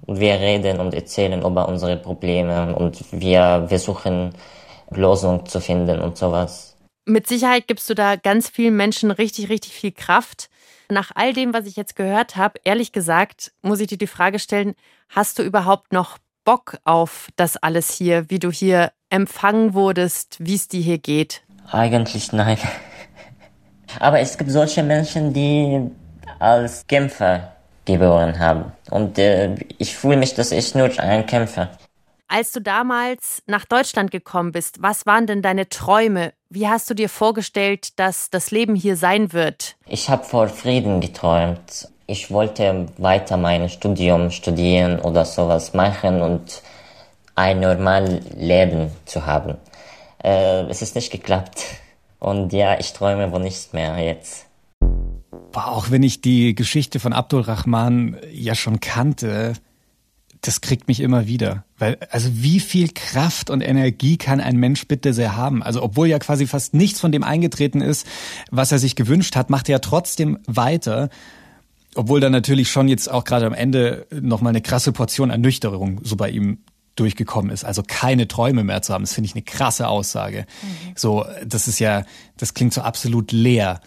Wir 0.08 0.34
reden 0.34 0.80
und 0.80 0.94
erzählen 0.94 1.40
über 1.40 1.68
unsere 1.68 1.96
Probleme 1.96 2.74
und 2.74 3.04
wir 3.12 3.66
versuchen 3.68 4.34
Lösungen 4.90 5.46
zu 5.46 5.60
finden 5.60 6.00
und 6.00 6.16
sowas. 6.16 6.76
Mit 7.04 7.28
Sicherheit 7.28 7.68
gibst 7.68 7.88
du 7.88 7.94
da 7.94 8.16
ganz 8.16 8.48
vielen 8.48 8.76
Menschen 8.76 9.12
richtig, 9.12 9.48
richtig 9.48 9.72
viel 9.72 9.92
Kraft. 9.92 10.50
Nach 10.90 11.12
all 11.14 11.32
dem, 11.32 11.54
was 11.54 11.66
ich 11.66 11.76
jetzt 11.76 11.94
gehört 11.94 12.34
habe, 12.34 12.60
ehrlich 12.64 12.90
gesagt, 12.90 13.52
muss 13.62 13.78
ich 13.78 13.86
dir 13.86 13.98
die 13.98 14.08
Frage 14.08 14.40
stellen, 14.40 14.74
hast 15.08 15.38
du 15.38 15.42
überhaupt 15.42 15.92
noch 15.92 16.18
Bock 16.44 16.78
auf 16.84 17.28
das 17.36 17.56
alles 17.56 17.90
hier, 17.90 18.30
wie 18.30 18.38
du 18.38 18.50
hier 18.50 18.92
empfangen 19.10 19.74
wurdest, 19.74 20.36
wie 20.38 20.54
es 20.54 20.68
dir 20.68 20.80
hier 20.80 20.98
geht? 20.98 21.42
Eigentlich 21.70 22.32
nein. 22.32 22.58
Aber 24.00 24.20
es 24.20 24.38
gibt 24.38 24.50
solche 24.50 24.82
Menschen, 24.82 25.32
die 25.32 25.90
als 26.38 26.86
Kämpfer 26.86 27.52
geboren 27.84 28.38
haben. 28.38 28.72
Und 28.90 29.18
äh, 29.18 29.54
ich 29.78 29.96
fühle 29.96 30.16
mich, 30.16 30.34
dass 30.34 30.52
ich 30.52 30.74
nur 30.74 30.90
ein 30.98 31.26
Kämpfer. 31.26 31.70
Als 32.28 32.52
du 32.52 32.60
damals 32.60 33.42
nach 33.46 33.64
Deutschland 33.64 34.10
gekommen 34.10 34.52
bist, 34.52 34.82
was 34.82 35.06
waren 35.06 35.26
denn 35.26 35.42
deine 35.42 35.68
Träume? 35.68 36.32
Wie 36.50 36.68
hast 36.68 36.90
du 36.90 36.94
dir 36.94 37.08
vorgestellt, 37.08 37.98
dass 37.98 38.30
das 38.30 38.50
Leben 38.50 38.74
hier 38.74 38.96
sein 38.96 39.32
wird? 39.32 39.76
Ich 39.86 40.10
habe 40.10 40.24
vor 40.24 40.48
Frieden 40.48 41.00
geträumt 41.00 41.88
ich 42.06 42.30
wollte 42.30 42.86
weiter 42.98 43.36
mein 43.36 43.68
Studium 43.68 44.30
studieren 44.30 45.00
oder 45.00 45.24
sowas 45.24 45.74
machen 45.74 46.22
und 46.22 46.62
ein 47.34 47.60
normales 47.60 48.22
Leben 48.36 48.90
zu 49.04 49.26
haben. 49.26 49.56
Äh, 50.22 50.62
es 50.64 50.82
ist 50.82 50.94
nicht 50.94 51.10
geklappt. 51.10 51.64
Und 52.18 52.52
ja, 52.52 52.78
ich 52.78 52.92
träume 52.92 53.30
von 53.30 53.42
nichts 53.42 53.72
mehr 53.72 53.98
jetzt. 53.98 54.46
Boah, 55.52 55.68
auch 55.68 55.90
wenn 55.90 56.02
ich 56.02 56.20
die 56.20 56.54
Geschichte 56.54 57.00
von 57.00 57.12
Abdul 57.12 57.42
Rahman 57.42 58.16
ja 58.30 58.54
schon 58.54 58.80
kannte, 58.80 59.54
das 60.46 60.60
kriegt 60.60 60.88
mich 60.88 61.00
immer 61.00 61.26
wieder. 61.26 61.64
Weil, 61.78 61.98
also 62.10 62.28
wie 62.32 62.60
viel 62.60 62.88
Kraft 62.94 63.50
und 63.50 63.60
Energie 63.60 64.16
kann 64.16 64.40
ein 64.40 64.56
Mensch 64.56 64.86
bitte 64.86 65.12
sehr 65.12 65.36
haben? 65.36 65.62
Also 65.62 65.82
obwohl 65.82 66.08
ja 66.08 66.18
quasi 66.18 66.46
fast 66.46 66.74
nichts 66.74 67.00
von 67.00 67.12
dem 67.12 67.24
eingetreten 67.24 67.80
ist, 67.80 68.06
was 68.50 68.72
er 68.72 68.78
sich 68.78 68.96
gewünscht 68.96 69.36
hat, 69.36 69.50
macht 69.50 69.68
er 69.68 69.74
ja 69.74 69.78
trotzdem 69.78 70.38
weiter 70.46 71.08
obwohl 71.98 72.20
da 72.20 72.28
natürlich 72.28 72.70
schon 72.70 72.88
jetzt 72.88 73.10
auch 73.10 73.24
gerade 73.24 73.46
am 73.46 73.54
Ende 73.54 74.06
nochmal 74.10 74.50
eine 74.50 74.60
krasse 74.60 74.92
Portion 74.92 75.30
Ernüchterung 75.30 76.00
so 76.04 76.16
bei 76.16 76.28
ihm 76.28 76.58
durchgekommen 76.94 77.50
ist. 77.50 77.64
Also 77.64 77.82
keine 77.86 78.28
Träume 78.28 78.64
mehr 78.64 78.82
zu 78.82 78.92
haben, 78.92 79.02
das 79.04 79.14
finde 79.14 79.28
ich 79.28 79.34
eine 79.34 79.42
krasse 79.42 79.88
Aussage. 79.88 80.46
Mhm. 80.62 80.92
So, 80.94 81.24
das 81.44 81.68
ist 81.68 81.78
ja, 81.78 82.04
das 82.36 82.54
klingt 82.54 82.72
so 82.72 82.82
absolut 82.82 83.32
leer. 83.32 83.80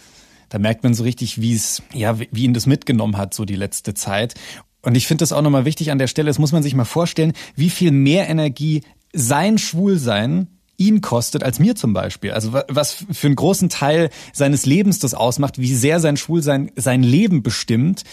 Da 0.50 0.58
merkt 0.58 0.84
man 0.84 0.94
so 0.96 1.04
richtig, 1.04 1.40
wie 1.42 1.54
es, 1.54 1.84
ja, 1.94 2.20
wie 2.20 2.44
ihn 2.44 2.54
das 2.54 2.66
mitgenommen 2.66 3.18
hat, 3.18 3.34
so 3.34 3.46
die 3.46 3.56
letzte 3.56 3.94
Zeit. 3.94 4.34
Und 4.82 4.96
ich 4.96 5.08
finde 5.08 5.24
das 5.24 5.32
auch 5.32 5.42
nochmal 5.42 5.66
wichtig 5.66 5.92
an 5.92 6.00
der 6.00 6.08
Stelle, 6.08 6.28
das 6.28 6.40
muss 6.40 6.52
man 6.52 6.64
sich 6.64 6.74
mal 6.74 6.86
vorstellen, 6.86 7.34
wie 7.56 7.70
viel 7.70 7.92
mehr 7.92 8.30
Energie 8.30 8.82
sein 9.14 9.58
Schwulsein 9.58 10.48
ihn 10.80 11.02
kostet 11.02 11.44
als 11.44 11.60
mir 11.60 11.76
zum 11.76 11.94
Beispiel. 11.94 12.32
Also 12.32 12.54
was 12.70 13.06
für 13.12 13.28
einen 13.28 13.36
großen 13.36 13.68
Teil 13.70 14.10
seines 14.32 14.66
Lebens 14.66 15.00
das 15.00 15.14
ausmacht, 15.14 15.60
wie 15.60 15.76
sehr 15.76 16.00
sein 16.00 16.16
Schwulsein 16.16 16.72
sein 16.76 17.04
Leben 17.04 17.44
bestimmt 17.44 18.04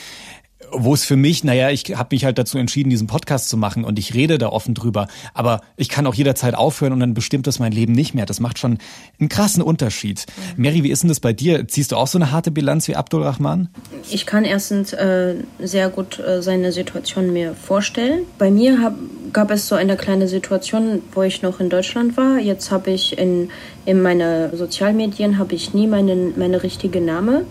wo 0.72 0.94
es 0.94 1.04
für 1.04 1.16
mich, 1.16 1.44
naja, 1.44 1.70
ich 1.70 1.84
habe 1.96 2.14
mich 2.14 2.24
halt 2.24 2.38
dazu 2.38 2.58
entschieden, 2.58 2.88
diesen 2.90 3.06
Podcast 3.06 3.48
zu 3.48 3.56
machen 3.56 3.84
und 3.84 3.98
ich 3.98 4.14
rede 4.14 4.38
da 4.38 4.48
offen 4.48 4.74
drüber. 4.74 5.06
Aber 5.34 5.60
ich 5.76 5.88
kann 5.88 6.06
auch 6.06 6.14
jederzeit 6.14 6.54
aufhören 6.54 6.92
und 6.92 7.00
dann 7.00 7.14
bestimmt 7.14 7.46
das 7.46 7.58
mein 7.58 7.72
Leben 7.72 7.92
nicht 7.92 8.14
mehr. 8.14 8.26
Das 8.26 8.40
macht 8.40 8.58
schon 8.58 8.78
einen 9.20 9.28
krassen 9.28 9.62
Unterschied. 9.62 10.24
Mhm. 10.56 10.62
Mary, 10.62 10.82
wie 10.82 10.90
ist 10.90 11.02
denn 11.02 11.08
das 11.08 11.20
bei 11.20 11.32
dir? 11.32 11.68
Ziehst 11.68 11.92
du 11.92 11.96
auch 11.96 12.06
so 12.06 12.18
eine 12.18 12.32
harte 12.32 12.50
Bilanz 12.50 12.88
wie 12.88 12.96
Abdul 12.96 13.22
Rahman? 13.22 13.68
Ich 14.10 14.24
kann 14.24 14.44
erstens 14.44 14.92
äh, 14.92 15.34
sehr 15.58 15.90
gut 15.90 16.18
äh, 16.18 16.42
seine 16.42 16.72
Situation 16.72 17.32
mir 17.32 17.54
vorstellen. 17.54 18.24
Bei 18.38 18.50
mir 18.50 18.80
hab, 18.80 18.94
gab 19.32 19.50
es 19.50 19.68
so 19.68 19.74
eine 19.74 19.96
kleine 19.96 20.26
Situation, 20.26 21.02
wo 21.12 21.22
ich 21.22 21.42
noch 21.42 21.60
in 21.60 21.68
Deutschland 21.68 22.16
war. 22.16 22.38
Jetzt 22.38 22.70
habe 22.70 22.90
ich 22.90 23.18
in, 23.18 23.50
in 23.84 24.00
meinen 24.00 24.56
Sozialmedien 24.56 25.38
habe 25.38 25.54
ich 25.54 25.74
nie 25.74 25.86
meinen, 25.86 26.38
meine 26.38 26.62
richtige 26.62 27.00
Name, 27.00 27.44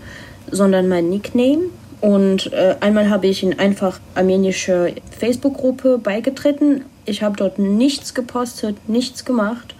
sondern 0.50 0.88
mein 0.88 1.08
Nickname. 1.08 1.70
Und 2.00 2.52
äh, 2.52 2.76
einmal 2.80 3.10
habe 3.10 3.26
ich 3.26 3.42
in 3.42 3.58
einfach 3.58 4.00
armenische 4.14 4.94
Facebook-Gruppe 5.18 5.98
beigetreten. 5.98 6.84
Ich 7.04 7.22
habe 7.22 7.36
dort 7.36 7.58
nichts 7.58 8.14
gepostet, 8.14 8.76
nichts 8.88 9.24
gemacht. 9.24 9.74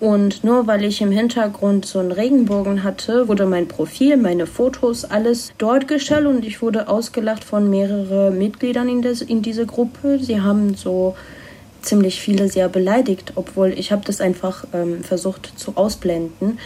Und 0.00 0.44
nur 0.44 0.66
weil 0.68 0.84
ich 0.84 1.00
im 1.00 1.10
Hintergrund 1.10 1.84
so 1.84 1.98
einen 1.98 2.12
Regenbogen 2.12 2.84
hatte, 2.84 3.26
wurde 3.26 3.46
mein 3.46 3.66
Profil, 3.66 4.16
meine 4.16 4.46
Fotos, 4.46 5.04
alles 5.04 5.52
dort 5.58 5.88
gestellt 5.88 6.26
und 6.26 6.44
ich 6.44 6.62
wurde 6.62 6.88
ausgelacht 6.88 7.42
von 7.42 7.68
mehreren 7.68 8.38
Mitgliedern 8.38 8.88
in, 8.88 9.02
des, 9.02 9.22
in 9.22 9.42
dieser 9.42 9.64
Gruppe. 9.64 10.20
Sie 10.20 10.40
haben 10.40 10.74
so 10.74 11.16
ziemlich 11.82 12.20
viele 12.20 12.48
sehr 12.48 12.68
beleidigt, 12.68 13.32
obwohl 13.34 13.72
ich 13.76 13.90
habe 13.90 14.02
das 14.04 14.20
einfach 14.20 14.64
ähm, 14.72 15.02
versucht 15.02 15.52
zu 15.56 15.72
ausblenden. 15.76 16.58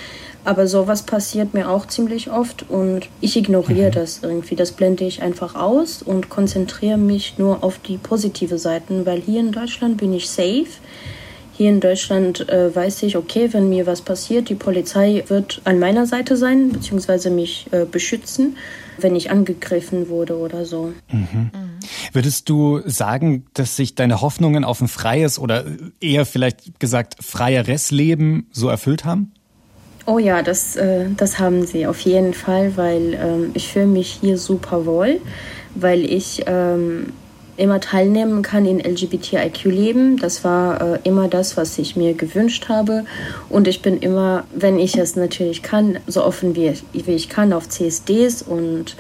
Aber 0.45 0.67
sowas 0.67 1.05
passiert 1.05 1.55
mir 1.55 1.69
auch 1.69 1.87
ziemlich 1.87 2.31
oft 2.31 2.69
und 2.69 3.09
ich 3.21 3.37
ignoriere 3.37 3.91
mhm. 3.91 3.95
das 3.95 4.21
irgendwie. 4.23 4.57
Das 4.57 4.73
blende 4.73 5.05
ich 5.05 5.23
einfach 5.23 5.55
aus 5.55 6.03
und 6.03 6.31
konzentriere 6.31 6.99
mich 6.99 7.39
nur 7.39 7.63
auf 7.63 7.79
die 7.79 7.97
positive 7.97 8.59
Seiten, 8.59 9.07
weil 9.07 9.21
hier 9.21 9.41
in 9.41 9.53
Deutschland 9.53 9.99
bin 9.99 10.13
ich 10.13 10.29
safe. 10.29 10.67
Hier 11.55 11.69
in 11.69 11.81
Deutschland 11.81 12.49
äh, 12.49 12.75
weiß 12.75 13.03
ich, 13.05 13.17
okay, 13.17 13.53
wenn 13.53 13.69
mir 13.69 13.87
was 13.87 14.01
passiert, 14.01 14.49
die 14.49 14.55
Polizei 14.55 15.23
wird 15.29 15.61
an 15.65 15.79
meiner 15.79 16.07
Seite 16.07 16.37
sein, 16.37 16.71
beziehungsweise 16.71 17.31
mich 17.31 17.67
äh, 17.73 17.85
beschützen, 17.85 18.57
wenn 18.99 19.15
ich 19.15 19.31
angegriffen 19.31 20.09
wurde 20.09 20.39
oder 20.39 20.65
so. 20.65 20.93
Mhm. 21.13 21.19
Mhm. 21.21 21.51
Würdest 22.13 22.49
du 22.49 22.81
sagen, 22.87 23.47
dass 23.55 23.77
sich 23.77 23.95
deine 23.95 24.23
Hoffnungen 24.23 24.65
auf 24.65 24.81
ein 24.81 24.89
freies 24.89 25.39
oder 25.39 25.65
eher 26.01 26.27
vielleicht 26.27 26.81
gesagt 26.81 27.23
freieres 27.23 27.91
Leben 27.91 28.49
so 28.51 28.69
erfüllt 28.69 29.05
haben? 29.05 29.33
Oh 30.05 30.19
ja, 30.19 30.43
das, 30.43 30.77
äh, 30.77 31.07
das 31.17 31.39
haben 31.39 31.65
sie 31.65 31.87
auf 31.87 32.01
jeden 32.01 32.35
Fall, 32.35 32.77
weil 32.77 33.15
ähm, 33.15 33.51
ich 33.55 33.73
fühle 33.73 33.87
mich 33.87 34.19
hier 34.21 34.37
super 34.37 34.85
wohl, 34.85 35.21
weil 35.77 36.05
ich 36.05 36.43
ähm, 36.47 37.13
immer 37.57 37.81
teilnehmen 37.81 38.43
kann 38.43 38.67
in 38.67 38.81
LGBTIQ-Leben. 38.81 40.17
Das 40.17 40.43
war 40.43 40.81
äh, 40.95 40.99
immer 41.05 41.29
das, 41.29 41.57
was 41.57 41.79
ich 41.79 41.95
mir 41.95 42.15
gewünscht 42.15 42.69
habe. 42.69 43.05
Und 43.49 43.69
ich 43.69 43.81
bin 43.81 43.99
immer, 43.99 44.45
wenn 44.53 44.81
ich 44.81 44.97
es 44.97 45.15
natürlich 45.15 45.63
kann, 45.63 45.99
so 46.09 46.25
offen 46.25 46.57
wie, 46.57 46.73
wie 46.93 47.13
ich 47.13 47.29
kann 47.29 47.53
auf 47.53 47.69
CSDs 47.69 48.43
und 48.43 48.97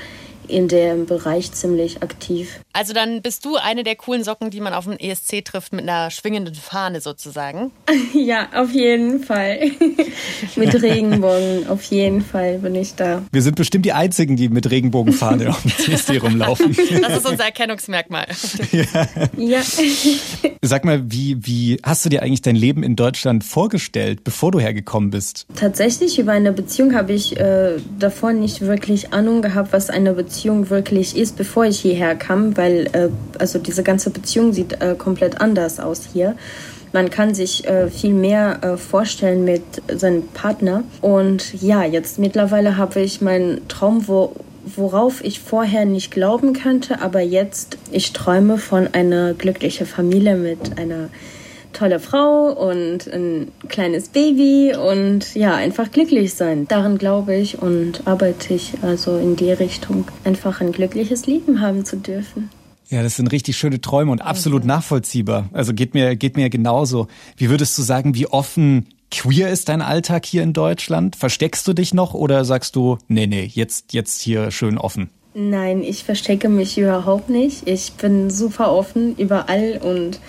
in 0.53 0.69
dem 0.69 1.07
Bereich 1.07 1.53
ziemlich 1.53 2.03
aktiv. 2.03 2.61
Also 2.73 2.93
dann 2.93 3.23
bist 3.23 3.45
du 3.45 3.57
eine 3.57 3.83
der 3.83 3.97
coolen 3.97 4.25
Socken, 4.25 4.51
die 4.51 4.61
man 4.61 4.75
auf 4.75 4.85
dem 4.85 4.97
ESC 4.97 5.45
trifft 5.45 5.73
mit 5.73 5.83
einer 5.83 6.11
schwingenden 6.11 6.55
Fahne 6.55 7.01
sozusagen. 7.01 7.71
ja, 8.15 8.49
auf 8.55 8.73
jeden 8.73 9.23
Fall. 9.23 9.71
mit 10.57 10.83
Regenbogen, 10.83 11.69
auf 11.69 11.83
jeden 11.85 12.23
Fall 12.23 12.59
bin 12.59 12.75
ich 12.75 12.95
da. 12.95 13.23
Wir 13.33 13.43
sind 13.43 13.57
bestimmt 13.57 13.85
die 13.85 13.93
Einzigen, 13.93 14.37
die 14.37 14.49
mit 14.49 14.71
Regenbogenfahne 14.71 15.51
auf 15.51 15.63
dem 15.63 15.95
ESC 15.95 16.11
rumlaufen. 16.23 16.77
Das 17.03 17.19
ist 17.19 17.29
unser 17.29 17.45
Erkennungsmerkmal. 17.45 18.27
ja. 18.73 19.09
ja. 19.37 19.61
Sag 20.63 20.85
mal, 20.85 21.11
wie, 21.11 21.39
wie 21.41 21.79
hast 21.83 22.05
du 22.05 22.09
dir 22.09 22.23
eigentlich 22.23 22.43
dein 22.43 22.57
Leben 22.57 22.83
in 22.83 22.97
Deutschland 22.97 23.45
vorgestellt, 23.45 24.25
bevor 24.25 24.53
du 24.53 24.61
hergekommen 24.61 25.11
bist? 25.11 25.47
Tatsächlich 25.57 26.19
über 26.19 26.33
eine 26.33 26.53
Beziehung 26.53 26.95
habe 26.95 27.13
ich 27.13 27.37
äh, 27.37 27.77
davor 27.99 28.33
nicht 28.33 28.61
wirklich 28.61 29.13
Ahnung 29.13 29.43
gehabt, 29.43 29.73
was 29.73 29.91
eine 29.91 30.13
Beziehung 30.13 30.42
wirklich 30.45 31.17
ist, 31.17 31.37
bevor 31.37 31.65
ich 31.65 31.81
hierher 31.81 32.15
kam, 32.15 32.57
weil 32.57 32.89
äh, 32.93 33.09
also 33.39 33.59
diese 33.59 33.83
ganze 33.83 34.11
Beziehung 34.11 34.53
sieht 34.53 34.81
äh, 34.81 34.95
komplett 34.97 35.41
anders 35.41 35.81
aus 35.81 36.09
hier. 36.13 36.37
Man 36.93 37.09
kann 37.09 37.35
sich 37.35 37.67
äh, 37.67 37.89
viel 37.89 38.13
mehr 38.13 38.63
äh, 38.63 38.77
vorstellen 38.77 39.45
mit 39.45 39.63
seinem 39.89 40.29
Partner. 40.29 40.85
Und 41.01 41.63
ja, 41.63 41.85
jetzt 41.85 42.19
mittlerweile 42.19 42.77
habe 42.77 43.01
ich 43.01 43.23
meinen 43.23 43.67
Traum, 43.69 44.07
wo, 44.09 44.35
worauf 44.65 45.25
ich 45.25 45.41
vorher 45.41 45.87
nicht 45.87 46.11
glauben 46.11 46.53
könnte, 46.53 47.01
aber 47.01 47.21
jetzt, 47.21 47.79
ich 47.91 48.13
träume 48.13 48.59
von 48.59 48.89
einer 48.93 49.33
glücklichen 49.33 49.87
Familie 49.87 50.37
mit 50.37 50.79
einer 50.79 51.09
tolle 51.73 52.01
Frau 52.01 52.51
und 52.53 53.07
ein 53.13 53.49
kleines 53.69 54.09
Baby 54.09 54.75
und 54.75 55.35
ja, 55.35 55.55
einfach 55.55 55.91
glücklich 55.91 56.35
sein. 56.35 56.69
Daran 56.69 56.99
glaube 56.99 57.35
ich 57.35 57.61
und 57.61 58.07
arbeite 58.07 58.55
ich 58.55 58.75
also 58.83 59.19
in 59.19 59.37
die 59.37 59.53
Richtung, 59.53 60.07
einfach 60.25 60.61
ein 60.61 60.73
glückliches 60.73 61.27
Leben 61.27 61.61
haben 61.61 61.85
zu 61.85 61.97
dürfen. 61.97 62.51
Ja, 62.89 63.03
das 63.03 63.17
sind 63.17 63.33
richtig 63.33 63.57
schöne 63.57 63.81
Träume 63.81 64.13
und 64.13 64.21
absolut 64.21 64.67
nachvollziehbar. 64.67 65.49
Also 65.53 65.73
geht 65.73 65.95
mir, 65.95 66.15
geht 66.15 66.37
mir 66.37 66.51
genauso. 66.51 67.09
Wie 67.37 67.49
würdest 67.49 67.77
du 67.79 67.83
sagen, 67.83 68.15
wie 68.15 68.27
offen 68.27 68.87
queer 69.11 69.51
ist 69.51 69.71
dein 69.71 69.81
Alltag 69.81 70.27
hier 70.27 70.43
in 70.43 70.53
Deutschland? 70.53 71.17
Versteckst 71.17 71.67
du 71.67 71.73
dich 71.73 71.95
noch 71.95 72.13
oder 72.13 72.45
sagst 72.45 72.77
du, 72.77 72.99
nee, 73.09 73.27
nee, 73.27 73.51
jetzt, 73.51 73.95
jetzt 73.95 74.21
hier 74.21 74.51
schön 74.51 74.77
offen? 74.77 75.09
Nein, 75.35 75.83
ich 75.83 76.05
verstecke 76.05 76.51
mich 76.51 76.77
überhaupt 76.77 77.31
nicht. 77.31 77.67
Ich 77.67 77.93
bin 77.93 78.29
super 78.29 78.71
offen 78.73 79.17
überall 79.17 79.81
und 79.83 80.21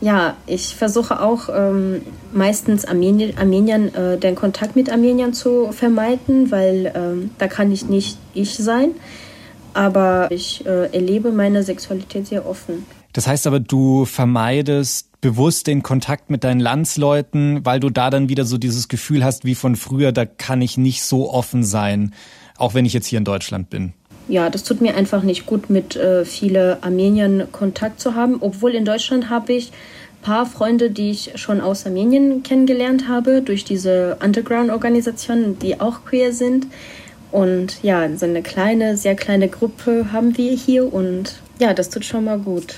ja, 0.00 0.36
ich 0.46 0.74
versuche 0.76 1.20
auch 1.20 1.48
ähm, 1.54 2.02
meistens 2.32 2.84
Armenien, 2.84 3.36
Armenien 3.38 3.94
äh, 3.94 4.18
den 4.18 4.34
Kontakt 4.34 4.76
mit 4.76 4.90
Armeniern 4.90 5.32
zu 5.32 5.72
vermeiden, 5.72 6.50
weil 6.50 6.92
ähm, 6.94 7.30
da 7.38 7.48
kann 7.48 7.72
ich 7.72 7.86
nicht 7.86 8.18
ich 8.34 8.56
sein. 8.56 8.90
Aber 9.72 10.28
ich 10.30 10.64
äh, 10.66 10.92
erlebe 10.94 11.32
meine 11.32 11.62
Sexualität 11.64 12.28
sehr 12.28 12.46
offen. 12.46 12.86
Das 13.12 13.26
heißt 13.26 13.46
aber, 13.46 13.60
du 13.60 14.04
vermeidest 14.04 15.20
bewusst 15.20 15.66
den 15.66 15.82
Kontakt 15.82 16.30
mit 16.30 16.44
deinen 16.44 16.60
Landsleuten, 16.60 17.64
weil 17.64 17.80
du 17.80 17.90
da 17.90 18.10
dann 18.10 18.28
wieder 18.28 18.44
so 18.44 18.58
dieses 18.58 18.88
Gefühl 18.88 19.24
hast 19.24 19.44
wie 19.44 19.54
von 19.54 19.74
früher, 19.74 20.12
da 20.12 20.26
kann 20.26 20.60
ich 20.62 20.76
nicht 20.76 21.02
so 21.02 21.30
offen 21.30 21.64
sein, 21.64 22.12
auch 22.56 22.74
wenn 22.74 22.84
ich 22.84 22.92
jetzt 22.92 23.06
hier 23.06 23.18
in 23.18 23.24
Deutschland 23.24 23.70
bin 23.70 23.94
ja, 24.28 24.50
das 24.50 24.64
tut 24.64 24.80
mir 24.80 24.96
einfach 24.96 25.22
nicht 25.22 25.46
gut, 25.46 25.70
mit 25.70 25.96
äh, 25.96 26.24
viele 26.24 26.82
Armeniern 26.82 27.48
Kontakt 27.52 28.00
zu 28.00 28.14
haben. 28.14 28.38
Obwohl 28.40 28.72
in 28.74 28.84
Deutschland 28.84 29.28
habe 29.30 29.52
ich 29.52 29.70
ein 29.70 30.22
paar 30.22 30.46
Freunde, 30.46 30.90
die 30.90 31.10
ich 31.10 31.32
schon 31.34 31.60
aus 31.60 31.86
Armenien 31.86 32.42
kennengelernt 32.42 33.08
habe, 33.08 33.42
durch 33.42 33.64
diese 33.64 34.16
Underground-Organisationen, 34.22 35.58
die 35.58 35.80
auch 35.80 36.04
queer 36.04 36.32
sind. 36.32 36.66
Und 37.30 37.82
ja, 37.82 38.08
so 38.16 38.26
eine 38.26 38.42
kleine, 38.42 38.96
sehr 38.96 39.16
kleine 39.16 39.48
Gruppe 39.48 40.12
haben 40.12 40.36
wir 40.38 40.52
hier 40.52 40.92
und 40.92 41.34
ja, 41.58 41.74
das 41.74 41.90
tut 41.90 42.04
schon 42.04 42.24
mal 42.24 42.38
gut. 42.38 42.76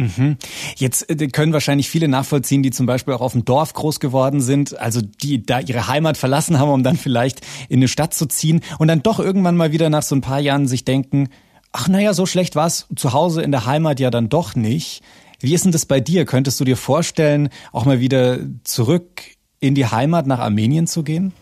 Mhm. 0.00 0.36
Jetzt 0.76 1.10
äh, 1.10 1.28
können 1.28 1.52
wahrscheinlich 1.52 1.90
viele 1.90 2.08
nachvollziehen, 2.08 2.62
die 2.62 2.70
zum 2.70 2.86
Beispiel 2.86 3.12
auch 3.12 3.20
auf 3.20 3.32
dem 3.32 3.44
Dorf 3.44 3.74
groß 3.74 4.00
geworden 4.00 4.40
sind, 4.40 4.78
also 4.78 5.00
die 5.02 5.44
da 5.44 5.60
ihre 5.60 5.88
Heimat 5.88 6.16
verlassen 6.16 6.58
haben, 6.58 6.70
um 6.70 6.82
dann 6.82 6.96
vielleicht 6.96 7.40
in 7.68 7.80
eine 7.80 7.88
Stadt 7.88 8.14
zu 8.14 8.26
ziehen 8.26 8.60
und 8.78 8.88
dann 8.88 9.02
doch 9.02 9.20
irgendwann 9.20 9.56
mal 9.56 9.72
wieder 9.72 9.90
nach 9.90 10.02
so 10.02 10.14
ein 10.14 10.22
paar 10.22 10.40
Jahren 10.40 10.66
sich 10.66 10.84
denken, 10.84 11.28
ach 11.72 11.88
naja, 11.88 12.14
so 12.14 12.24
schlecht 12.24 12.56
war 12.56 12.66
es 12.66 12.86
zu 12.96 13.12
Hause 13.12 13.42
in 13.42 13.50
der 13.50 13.66
Heimat 13.66 14.00
ja 14.00 14.10
dann 14.10 14.28
doch 14.28 14.54
nicht. 14.54 15.02
Wie 15.38 15.54
ist 15.54 15.64
denn 15.64 15.72
das 15.72 15.86
bei 15.86 16.00
dir? 16.00 16.24
Könntest 16.24 16.58
du 16.60 16.64
dir 16.64 16.76
vorstellen, 16.76 17.50
auch 17.72 17.84
mal 17.84 18.00
wieder 18.00 18.38
zurück 18.64 19.22
in 19.58 19.74
die 19.74 19.86
Heimat 19.86 20.26
nach 20.26 20.38
Armenien 20.38 20.86
zu 20.86 21.02
gehen? 21.02 21.32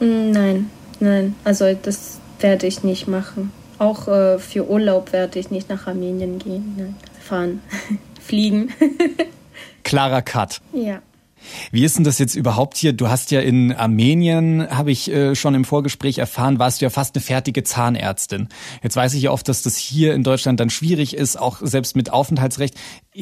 Mm, 0.00 0.30
nein, 0.30 0.70
nein, 1.00 1.34
also 1.44 1.72
das 1.74 2.18
werde 2.40 2.66
ich 2.66 2.84
nicht 2.84 3.08
machen. 3.08 3.50
Auch 3.78 4.08
äh, 4.08 4.38
für 4.38 4.68
Urlaub 4.68 5.12
werde 5.12 5.38
ich 5.38 5.50
nicht 5.50 5.68
nach 5.68 5.86
Armenien 5.86 6.38
gehen. 6.38 6.74
Nein 6.76 6.94
fahren, 7.24 7.60
fliegen. 8.20 8.72
Klarer 9.82 10.22
Cut. 10.22 10.60
Ja. 10.72 11.02
Wie 11.70 11.84
ist 11.84 11.96
denn 11.96 12.04
das 12.04 12.18
jetzt 12.18 12.34
überhaupt 12.34 12.76
hier? 12.76 12.92
Du 12.92 13.08
hast 13.08 13.30
ja 13.30 13.40
in 13.40 13.72
Armenien, 13.72 14.66
habe 14.70 14.90
ich 14.90 15.10
äh, 15.10 15.34
schon 15.34 15.54
im 15.54 15.64
Vorgespräch 15.64 16.18
erfahren, 16.18 16.58
warst 16.58 16.80
du 16.80 16.86
ja 16.86 16.90
fast 16.90 17.14
eine 17.14 17.22
fertige 17.22 17.62
Zahnärztin. 17.62 18.48
Jetzt 18.82 18.96
weiß 18.96 19.14
ich 19.14 19.22
ja 19.22 19.30
oft, 19.30 19.46
dass 19.48 19.62
das 19.62 19.76
hier 19.76 20.14
in 20.14 20.22
Deutschland 20.22 20.60
dann 20.60 20.70
schwierig 20.70 21.14
ist, 21.14 21.38
auch 21.38 21.58
selbst 21.60 21.96
mit 21.96 22.10
Aufenthaltsrecht. 22.10 22.76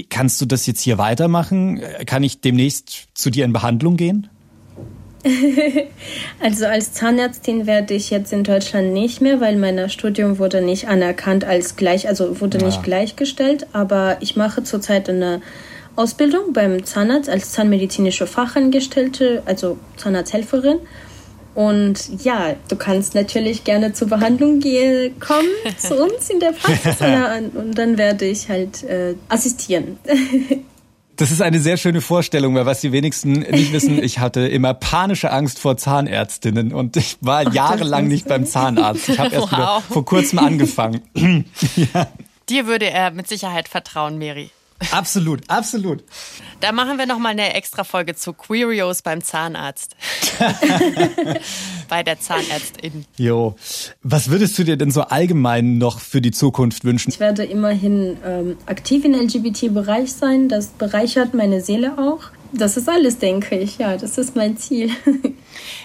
Kannst 0.08 0.40
du 0.40 0.46
das 0.46 0.66
jetzt 0.66 0.80
hier 0.80 0.98
weitermachen? 0.98 1.80
Kann 2.06 2.22
ich 2.22 2.40
demnächst 2.40 3.08
zu 3.14 3.30
dir 3.30 3.44
in 3.44 3.52
Behandlung 3.52 3.96
gehen? 3.96 4.28
also 6.40 6.66
als 6.66 6.92
Zahnärztin 6.92 7.66
werde 7.66 7.94
ich 7.94 8.10
jetzt 8.10 8.32
in 8.32 8.44
Deutschland 8.44 8.92
nicht 8.92 9.20
mehr, 9.20 9.40
weil 9.40 9.56
mein 9.56 9.88
Studium 9.88 10.38
wurde 10.38 10.60
nicht 10.60 10.88
anerkannt 10.88 11.44
als 11.44 11.76
gleich, 11.76 12.08
also 12.08 12.40
wurde 12.40 12.58
ja. 12.58 12.66
nicht 12.66 12.82
gleichgestellt. 12.82 13.66
Aber 13.72 14.16
ich 14.20 14.36
mache 14.36 14.64
zurzeit 14.64 15.08
eine 15.08 15.40
Ausbildung 15.94 16.52
beim 16.52 16.84
Zahnarzt 16.84 17.28
als 17.28 17.52
zahnmedizinische 17.52 18.26
Fachangestellte, 18.26 19.42
also 19.46 19.78
Zahnarzthelferin. 19.96 20.80
Und 21.54 22.24
ja, 22.24 22.56
du 22.68 22.76
kannst 22.76 23.14
natürlich 23.14 23.62
gerne 23.64 23.92
zur 23.92 24.08
Behandlung 24.08 24.58
gehen, 24.58 25.20
kommen 25.20 25.48
zu 25.78 26.02
uns 26.02 26.30
in 26.30 26.40
der 26.40 26.52
Praxis 26.52 26.96
und 27.54 27.76
dann 27.76 27.98
werde 27.98 28.24
ich 28.24 28.48
halt 28.48 28.82
äh, 28.84 29.14
assistieren. 29.28 29.98
Das 31.22 31.30
ist 31.30 31.40
eine 31.40 31.60
sehr 31.60 31.76
schöne 31.76 32.00
Vorstellung, 32.00 32.56
weil 32.56 32.66
was 32.66 32.80
die 32.80 32.90
wenigsten 32.90 33.34
nicht 33.34 33.72
wissen, 33.72 34.02
ich 34.02 34.18
hatte 34.18 34.40
immer 34.40 34.74
panische 34.74 35.30
Angst 35.30 35.60
vor 35.60 35.76
Zahnärztinnen 35.76 36.72
und 36.72 36.96
ich 36.96 37.16
war 37.20 37.44
Ach, 37.46 37.54
jahrelang 37.54 38.08
nicht 38.08 38.26
beim 38.26 38.44
Zahnarzt. 38.44 39.08
Ich 39.08 39.20
habe 39.20 39.32
erst 39.32 39.52
wow. 39.52 39.84
vor 39.88 40.04
kurzem 40.04 40.40
angefangen. 40.40 41.00
ja. 41.76 42.08
Dir 42.48 42.66
würde 42.66 42.90
er 42.90 43.12
mit 43.12 43.28
Sicherheit 43.28 43.68
vertrauen, 43.68 44.18
Mary. 44.18 44.50
Absolut, 44.90 45.48
absolut. 45.48 46.02
Da 46.62 46.70
machen 46.70 46.96
wir 46.96 47.06
nochmal 47.06 47.32
eine 47.32 47.54
extra 47.54 47.82
Folge 47.82 48.14
zu 48.14 48.34
Querios 48.34 49.02
beim 49.02 49.20
Zahnarzt. 49.20 49.96
Bei 51.88 52.04
der 52.04 52.20
Zahnärztin. 52.20 53.04
Jo. 53.16 53.56
Was 54.04 54.30
würdest 54.30 54.56
du 54.60 54.62
dir 54.62 54.76
denn 54.76 54.92
so 54.92 55.00
allgemein 55.00 55.78
noch 55.78 55.98
für 55.98 56.20
die 56.20 56.30
Zukunft 56.30 56.84
wünschen? 56.84 57.10
Ich 57.10 57.18
werde 57.18 57.42
immerhin 57.42 58.16
ähm, 58.24 58.56
aktiv 58.66 59.04
im 59.04 59.12
LGBT-Bereich 59.12 60.12
sein. 60.12 60.48
Das 60.48 60.68
bereichert 60.68 61.34
meine 61.34 61.60
Seele 61.60 61.98
auch. 61.98 62.30
Das 62.52 62.76
ist 62.76 62.88
alles, 62.88 63.18
denke 63.18 63.58
ich. 63.58 63.78
Ja, 63.78 63.96
das 63.96 64.16
ist 64.16 64.36
mein 64.36 64.56
Ziel. 64.56 64.90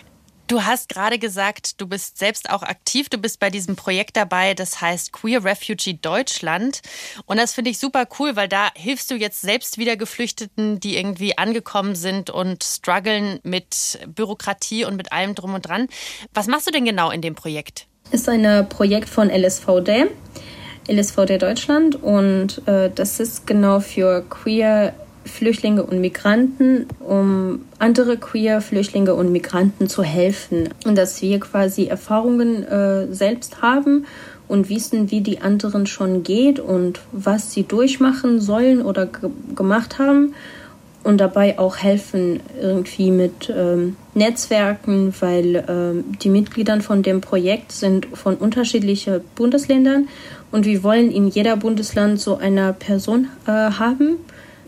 Du 0.48 0.64
hast 0.64 0.88
gerade 0.88 1.20
gesagt, 1.20 1.82
du 1.82 1.88
bist 1.88 2.18
selbst 2.18 2.50
auch 2.50 2.64
aktiv. 2.64 3.10
Du 3.10 3.18
bist 3.18 3.42
bei 3.42 3.50
diesem 3.50 3.76
Projekt 3.76 4.16
dabei, 4.16 4.54
das 4.54 4.80
heißt 4.80 5.12
Queer 5.12 5.44
Refugee 5.44 6.00
Deutschland. 6.02 6.82
Und 7.26 7.36
das 7.36 7.54
finde 7.54 7.72
ich 7.72 7.80
super 7.80 8.08
cool, 8.18 8.38
weil 8.38 8.48
da 8.48 8.70
hilfst 8.74 9.12
du 9.12 9.16
jetzt 9.16 9.42
selbst 9.42 9.78
wieder 9.78 9.98
Geflüchteten, 9.98 10.80
die 10.80 10.96
irgendwie 10.96 11.38
angekommen 11.38 11.96
sind 11.96 12.30
und 12.30 12.64
strugglen 12.64 13.40
mit 13.44 14.00
Bürokratie 14.08 14.86
und 14.86 14.96
mit 14.96 15.12
allem 15.12 15.36
drum 15.36 15.54
und 15.54 15.68
dran. 15.68 15.90
Was 16.34 16.48
machst 16.48 16.66
du 16.66 16.72
denn 16.72 16.86
genau 16.86 17.12
in 17.12 17.22
dem 17.22 17.36
Projekt? 17.36 17.88
Ist 18.12 18.30
ein 18.30 18.70
Projekt 18.70 19.10
von 19.10 19.30
LSVD, 19.30 20.06
LSVD 20.88 21.40
Deutschland. 21.40 22.02
Und 22.02 22.66
äh, 22.68 22.90
das 22.90 23.20
ist 23.20 23.46
genau 23.48 23.82
für 23.82 24.22
queer 24.30 24.94
Flüchtlinge 25.28 25.84
und 25.84 26.02
Migranten, 26.02 26.88
um 27.00 27.62
andere 27.80 28.18
queer 28.18 28.62
Flüchtlinge 28.62 29.14
und 29.14 29.32
Migranten 29.32 29.88
zu 29.88 30.04
helfen. 30.04 30.70
Und 30.86 30.98
dass 30.98 31.22
wir 31.22 31.40
quasi 31.40 31.86
Erfahrungen 31.86 32.64
äh, 32.64 33.14
selbst 33.14 33.62
haben 33.62 34.06
und 34.48 34.70
wissen, 34.70 35.12
wie 35.12 35.22
die 35.22 35.42
anderen 35.42 35.88
schon 35.88 36.24
geht 36.24 36.60
und 36.60 37.00
was 37.12 37.52
sie 37.52 37.64
durchmachen 37.64 38.40
sollen 38.40 38.82
oder 38.82 39.06
ge 39.06 39.30
gemacht 39.56 40.00
haben. 40.00 40.34
Und 41.04 41.20
dabei 41.20 41.58
auch 41.58 41.78
helfen 41.78 42.42
irgendwie 42.62 43.12
mit 43.12 43.54
ähm, 43.56 43.96
Netzwerken, 44.14 45.14
weil 45.22 45.64
ähm, 45.70 46.04
die 46.22 46.28
Mitglieder 46.28 46.82
von 46.82 47.02
dem 47.02 47.22
Projekt 47.22 47.72
sind 47.72 48.08
von 48.14 48.36
unterschiedlichen 48.36 49.22
Bundesländern 49.36 50.10
und 50.52 50.66
wir 50.66 50.84
wollen 50.84 51.12
in 51.12 51.28
jeder 51.28 51.56
Bundesland 51.56 52.20
so 52.20 52.38
eine 52.38 52.74
Person 52.74 53.28
äh, 53.46 53.52
haben 53.52 54.18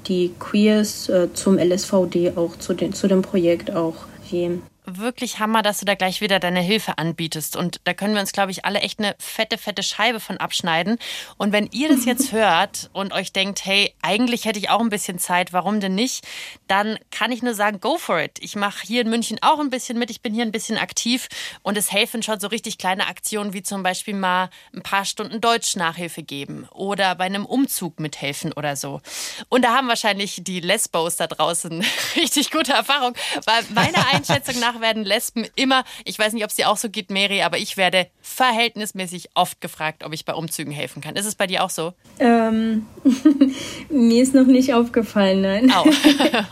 die 0.08 0.32
Queers 0.40 1.10
äh, 1.10 1.28
zum 1.34 1.58
LSVD 1.58 2.34
auch 2.36 2.58
zu, 2.58 2.74
den, 2.74 2.94
zu 2.94 3.08
dem 3.08 3.22
Projekt 3.22 3.72
auch 3.72 3.96
gehen. 4.30 4.62
Wirklich 4.98 5.40
Hammer, 5.40 5.62
dass 5.62 5.80
du 5.80 5.86
da 5.86 5.96
gleich 5.96 6.22
wieder 6.22 6.40
deine 6.40 6.62
Hilfe 6.62 6.98
anbietest. 6.98 7.56
Und 7.56 7.82
da 7.84 7.94
können 7.94 8.14
wir 8.14 8.22
uns, 8.22 8.32
glaube 8.32 8.52
ich, 8.52 8.66
alle 8.66 8.80
echt 8.80 9.00
eine 9.00 9.16
fette, 9.20 9.58
fette 9.58 9.84
Scheibe 9.84 10.20
von 10.20 10.38
abschneiden. 10.38 10.98
Und 11.38 11.52
wenn 11.52 11.68
ihr 11.72 11.90
das 11.90 12.06
jetzt 12.06 12.32
hört 12.32 12.90
und 12.94 13.14
euch 13.14 13.32
denkt, 13.32 13.66
hey, 13.66 13.94
eigentlich 14.02 14.46
hätte 14.46 14.60
ich 14.60 14.70
auch 14.70 14.80
ein 14.80 14.90
bisschen 14.90 15.20
Zeit, 15.20 15.54
warum 15.54 15.80
denn 15.80 15.96
nicht? 15.96 16.26
Dann 16.68 16.98
kann 17.12 17.32
ich 17.32 17.42
nur 17.42 17.54
sagen, 17.54 17.80
go 17.80 17.98
for 17.98 18.20
it. 18.20 18.40
Ich 18.42 18.56
mache 18.56 18.86
hier 18.86 19.02
in 19.02 19.10
München 19.10 19.38
auch 19.42 19.60
ein 19.60 19.70
bisschen 19.70 19.98
mit. 20.00 20.10
Ich 20.10 20.22
bin 20.22 20.34
hier 20.34 20.44
ein 20.44 20.52
bisschen 20.52 20.78
aktiv 20.78 21.28
und 21.62 21.78
es 21.78 21.92
helfen 21.92 22.24
schon 22.24 22.40
so 22.40 22.48
richtig 22.48 22.78
kleine 22.78 23.08
Aktionen 23.08 23.54
wie 23.54 23.64
zum 23.64 23.84
Beispiel 23.84 24.16
mal 24.16 24.50
ein 24.74 24.82
paar 24.82 25.06
Stunden 25.06 25.42
Deutsch-Nachhilfe 25.42 26.24
geben 26.24 26.68
oder 26.72 27.16
bei 27.16 27.26
einem 27.26 27.46
Umzug 27.46 28.00
mithelfen 28.00 28.54
oder 28.54 28.76
so. 28.76 29.02
Und 29.50 29.64
da 29.64 29.76
haben 29.76 29.88
wahrscheinlich 29.88 30.42
die 30.44 30.60
Lesbos 30.60 31.16
da 31.18 31.28
draußen 31.28 31.84
richtig 32.16 32.52
gute 32.52 32.74
Erfahrung, 32.74 33.14
weil 33.46 33.64
meiner 33.70 34.08
Einschätzung 34.14 34.60
nach 34.60 34.79
werden 34.82 35.04
Lesben 35.04 35.46
immer, 35.56 35.84
ich 36.06 36.18
weiß 36.18 36.34
nicht, 36.34 36.44
ob 36.44 36.50
es 36.50 36.56
dir 36.56 36.70
auch 36.70 36.78
so 36.78 36.90
geht, 36.90 37.10
Mary, 37.10 37.42
aber 37.42 37.58
ich 37.58 37.78
werde 37.78 38.08
verhältnismäßig 38.22 39.30
oft 39.34 39.62
gefragt, 39.62 40.04
ob 40.04 40.14
ich 40.14 40.26
bei 40.26 40.34
Umzügen 40.34 40.72
helfen 40.72 41.02
kann. 41.02 41.16
Ist 41.16 41.26
es 41.26 41.36
bei 41.36 41.48
dir 41.48 41.64
auch 41.64 41.70
so? 41.70 41.94
Ähm, 42.20 42.86
mir 43.90 44.24
ist 44.24 44.34
noch 44.34 44.46
nicht 44.46 44.74
aufgefallen, 44.74 45.42
nein. 45.42 45.74
Oh, 45.76 45.90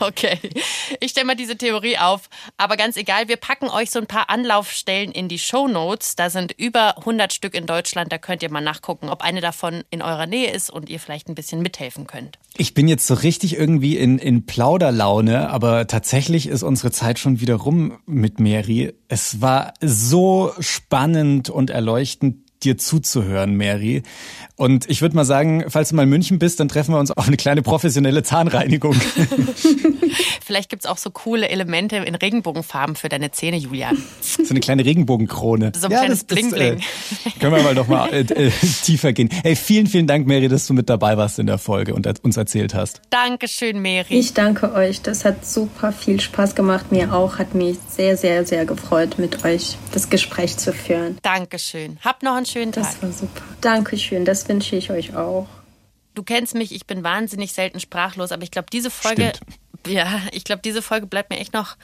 okay. 0.06 0.38
Ich 1.00 1.12
stelle 1.12 1.26
mal 1.26 1.36
diese 1.36 1.56
Theorie 1.56 1.98
auf, 1.98 2.28
aber 2.56 2.76
ganz 2.76 2.96
egal, 2.96 3.28
wir 3.28 3.36
packen 3.36 3.68
euch 3.68 3.90
so 3.90 3.98
ein 3.98 4.06
paar 4.06 4.30
Anlaufstellen 4.30 5.12
in 5.12 5.28
die 5.28 5.38
Show 5.38 5.68
Notes. 5.68 6.16
Da 6.16 6.30
sind 6.30 6.52
über 6.52 6.98
100 6.98 7.32
Stück 7.32 7.54
in 7.54 7.66
Deutschland, 7.66 8.12
da 8.12 8.18
könnt 8.18 8.42
ihr 8.42 8.50
mal 8.50 8.60
nachgucken, 8.60 9.08
ob 9.08 9.22
eine 9.22 9.40
davon 9.40 9.84
in 9.90 10.02
eurer 10.02 10.26
Nähe 10.26 10.50
ist 10.50 10.70
und 10.70 10.88
ihr 10.88 11.00
vielleicht 11.00 11.28
ein 11.28 11.34
bisschen 11.34 11.62
mithelfen 11.62 12.06
könnt. 12.06 12.38
Ich 12.56 12.74
bin 12.74 12.88
jetzt 12.88 13.06
so 13.06 13.14
richtig 13.14 13.56
irgendwie 13.56 13.96
in, 13.96 14.18
in 14.18 14.46
Plauderlaune, 14.46 15.48
aber 15.50 15.86
tatsächlich 15.86 16.48
ist 16.48 16.62
unsere 16.62 16.90
Zeit 16.90 17.18
schon 17.18 17.40
wieder 17.40 17.54
rum 17.54 17.98
mit 18.18 18.40
Mary. 18.40 18.92
Es 19.08 19.40
war 19.40 19.74
so 19.80 20.52
spannend 20.58 21.48
und 21.48 21.70
erleuchtend, 21.70 22.47
dir 22.64 22.78
zuzuhören, 22.78 23.56
Mary. 23.56 24.02
Und 24.56 24.90
ich 24.90 25.02
würde 25.02 25.14
mal 25.14 25.24
sagen, 25.24 25.64
falls 25.68 25.90
du 25.90 25.94
mal 25.96 26.02
in 26.02 26.08
München 26.08 26.38
bist, 26.38 26.58
dann 26.58 26.68
treffen 26.68 26.92
wir 26.92 26.98
uns 26.98 27.10
auf 27.12 27.28
eine 27.28 27.36
kleine 27.36 27.62
professionelle 27.62 28.22
Zahnreinigung. 28.22 28.94
Vielleicht 30.44 30.70
gibt's 30.70 30.86
auch 30.86 30.98
so 30.98 31.10
coole 31.10 31.48
Elemente 31.48 31.96
in 31.96 32.14
Regenbogenfarben 32.14 32.96
für 32.96 33.08
deine 33.08 33.30
Zähne, 33.30 33.56
Julian. 33.56 34.02
So 34.20 34.50
eine 34.50 34.60
kleine 34.60 34.84
Regenbogenkrone. 34.84 35.72
So 35.76 35.86
ein 35.86 35.92
ja, 35.92 35.98
kleines 35.98 36.24
Bling-Bling. 36.24 36.78
Äh, 36.78 37.30
können 37.38 37.54
wir 37.54 37.62
mal 37.62 37.74
noch 37.74 37.86
mal 37.86 38.08
äh, 38.12 38.20
äh, 38.20 38.50
tiefer 38.82 39.12
gehen. 39.12 39.28
Hey, 39.28 39.54
vielen, 39.54 39.86
vielen 39.86 40.06
Dank, 40.06 40.26
Mary, 40.26 40.48
dass 40.48 40.66
du 40.66 40.74
mit 40.74 40.88
dabei 40.88 41.16
warst 41.16 41.38
in 41.38 41.46
der 41.46 41.58
Folge 41.58 41.94
und 41.94 42.06
uns 42.24 42.36
erzählt 42.36 42.74
hast. 42.74 43.00
Dankeschön, 43.10 43.80
Mary. 43.80 44.06
Ich 44.08 44.34
danke 44.34 44.72
euch. 44.72 45.02
Das 45.02 45.24
hat 45.24 45.46
super 45.46 45.92
viel 45.92 46.20
Spaß 46.20 46.54
gemacht. 46.54 46.90
Mir 46.90 47.12
auch. 47.12 47.38
Hat 47.38 47.54
mich 47.54 47.76
sehr, 47.88 48.16
sehr, 48.16 48.44
sehr 48.44 48.64
gefreut, 48.64 49.18
mit 49.18 49.44
euch 49.44 49.76
das 49.92 50.10
Gespräch 50.10 50.56
zu 50.56 50.72
führen. 50.72 51.18
Dankeschön. 51.22 51.98
Habt 52.02 52.22
noch 52.22 52.34
einen 52.34 52.46
schönen 52.50 52.72
Tag. 52.72 52.84
Das 52.84 53.02
war 53.02 53.12
super. 53.12 53.42
Dankeschön. 53.60 54.24
Das 54.24 54.48
wünsche 54.48 54.76
ich 54.76 54.90
euch 54.90 55.14
auch. 55.14 55.46
Du 56.14 56.22
kennst 56.22 56.54
mich, 56.54 56.72
ich 56.72 56.86
bin 56.86 57.04
wahnsinnig 57.04 57.52
selten 57.52 57.78
sprachlos, 57.78 58.32
aber 58.32 58.42
ich 58.42 58.50
glaube, 58.50 58.68
diese 58.72 58.90
Folge, 58.90 59.32
Stimmt. 59.36 59.58
ja, 59.86 60.20
ich 60.32 60.42
glaube, 60.44 60.62
diese 60.64 60.82
Folge 60.82 61.06
bleibt 61.06 61.30
mir 61.30 61.38
echt 61.38 61.52
noch 61.52 61.76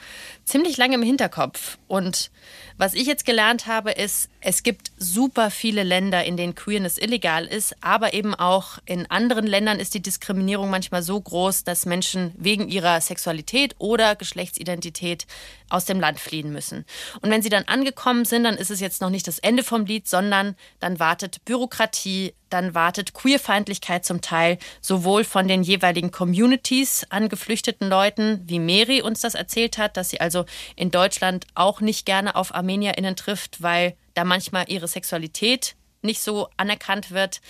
ziemlich 0.43 0.75
lange 0.77 0.95
im 0.95 1.03
Hinterkopf. 1.03 1.77
Und 1.87 2.31
was 2.77 2.93
ich 2.93 3.07
jetzt 3.07 3.25
gelernt 3.25 3.67
habe, 3.67 3.91
ist, 3.91 4.29
es 4.47 4.61
gibt 4.61 4.91
super 4.99 5.49
viele 5.49 5.81
Länder, 5.81 6.23
in 6.23 6.37
denen 6.37 6.53
Queerness 6.53 6.99
illegal 6.99 7.47
ist, 7.47 7.75
aber 7.81 8.13
eben 8.13 8.35
auch 8.35 8.77
in 8.85 9.09
anderen 9.09 9.47
Ländern 9.47 9.79
ist 9.79 9.95
die 9.95 10.03
Diskriminierung 10.03 10.69
manchmal 10.69 11.01
so 11.01 11.19
groß, 11.19 11.63
dass 11.63 11.87
Menschen 11.87 12.31
wegen 12.37 12.69
ihrer 12.69 13.01
Sexualität 13.01 13.73
oder 13.79 14.15
Geschlechtsidentität 14.15 15.25
aus 15.69 15.85
dem 15.85 15.99
Land 15.99 16.19
fliehen 16.19 16.53
müssen. 16.53 16.85
Und 17.21 17.31
wenn 17.31 17.41
sie 17.41 17.49
dann 17.49 17.63
angekommen 17.63 18.23
sind, 18.23 18.43
dann 18.43 18.55
ist 18.55 18.69
es 18.69 18.79
jetzt 18.81 19.01
noch 19.01 19.09
nicht 19.09 19.27
das 19.27 19.39
Ende 19.39 19.63
vom 19.63 19.87
Lied, 19.87 20.07
sondern 20.07 20.55
dann 20.79 20.99
wartet 20.99 21.43
Bürokratie, 21.45 22.35
dann 22.51 22.75
wartet 22.75 23.15
Queerfeindlichkeit 23.15 24.05
zum 24.05 24.21
Teil 24.21 24.59
sowohl 24.79 25.23
von 25.23 25.47
den 25.47 25.63
jeweiligen 25.63 26.11
Communities 26.11 27.07
an 27.09 27.29
geflüchteten 27.29 27.89
Leuten, 27.89 28.43
wie 28.45 28.59
Mary 28.59 29.01
uns 29.01 29.21
das 29.21 29.33
erzählt 29.33 29.79
hat, 29.79 29.97
dass 29.97 30.11
sie 30.11 30.21
also 30.21 30.45
in 30.75 30.91
Deutschland 30.91 31.47
auch 31.55 31.81
nicht 31.81 32.05
gerne 32.05 32.35
auf 32.35 32.53
ArmenierInnen 32.53 33.15
trifft, 33.15 33.63
weil 33.63 33.95
da 34.15 34.23
manchmal 34.23 34.65
ihre 34.67 34.87
Sexualität 34.87 35.75
nicht 36.01 36.21
so 36.21 36.47
anerkannt 36.57 37.11
wird, 37.11 37.41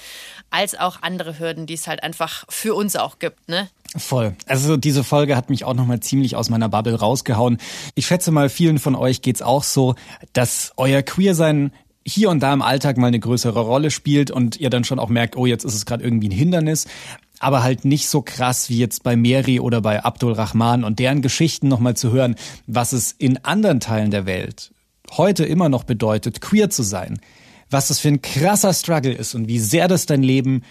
als 0.50 0.76
auch 0.80 1.02
andere 1.02 1.40
Hürden, 1.40 1.66
die 1.68 1.74
es 1.74 1.88
halt 1.88 2.04
einfach 2.04 2.46
für 2.50 2.74
uns 2.74 2.96
auch 2.96 3.20
gibt, 3.20 3.50
ne? 3.50 3.70
Voll. 3.98 4.36
Also 4.48 4.78
diese 4.78 5.04
Folge 5.04 5.36
hat 5.36 5.50
mich 5.50 5.64
auch 5.64 5.74
nochmal 5.74 6.00
ziemlich 6.00 6.36
aus 6.36 6.50
meiner 6.50 6.70
Bubble 6.70 6.96
rausgehauen. 6.96 7.60
Ich 7.96 8.08
schätze 8.08 8.32
mal, 8.32 8.50
vielen 8.50 8.80
von 8.80 8.96
euch 8.96 9.22
geht's 9.22 9.42
auch 9.42 9.64
so, 9.64 9.96
dass 10.34 10.74
euer 10.78 11.02
Queersein 11.02 11.72
hier 12.08 12.30
und 12.30 12.42
da 12.42 12.54
im 12.54 12.62
Alltag 12.62 12.98
mal 12.98 13.08
eine 13.08 13.20
größere 13.20 13.60
Rolle 13.60 13.92
spielt 13.92 14.32
und 14.32 14.58
ihr 14.58 14.70
dann 14.70 14.84
schon 14.84 15.00
auch 15.00 15.10
merkt, 15.10 15.36
oh, 15.36 15.46
jetzt 15.46 15.66
ist 15.66 15.74
es 15.74 15.86
gerade 15.86 16.04
irgendwie 16.04 16.30
ein 16.30 16.32
Hindernis 16.32 16.86
aber 17.40 17.64
halt 17.64 17.86
nicht 17.86 18.08
so 18.08 18.22
krass 18.22 18.70
wie 18.70 18.78
jetzt 18.78 19.04
bei 19.04 19.16
Meri 19.16 19.60
oder 19.60 19.82
bei 19.82 20.04
Abdul 20.04 20.34
Rahman 20.34 20.84
und 20.84 21.00
deren 21.00 21.22
Geschichten 21.22 21.68
nochmal 21.68 21.96
zu 21.96 22.12
hören, 22.12 22.36
was 22.66 22.94
es 22.94 23.12
in 23.12 23.44
anderen 23.44 23.80
Teilen 23.80 24.10
der 24.10 24.26
Welt 24.26 24.72
heute 25.12 25.46
immer 25.46 25.70
noch 25.70 25.84
bedeutet, 25.84 26.42
queer 26.42 26.70
zu 26.70 26.84
sein, 26.84 27.20
was 27.70 27.88
das 27.88 28.00
für 28.00 28.10
ein 28.10 28.22
krasser 28.22 28.74
Struggle 28.74 29.14
ist 29.14 29.36
und 29.36 29.48
wie 29.48 29.60
sehr 29.60 29.88
das 29.88 30.06
dein 30.06 30.24
Leben 30.24 30.62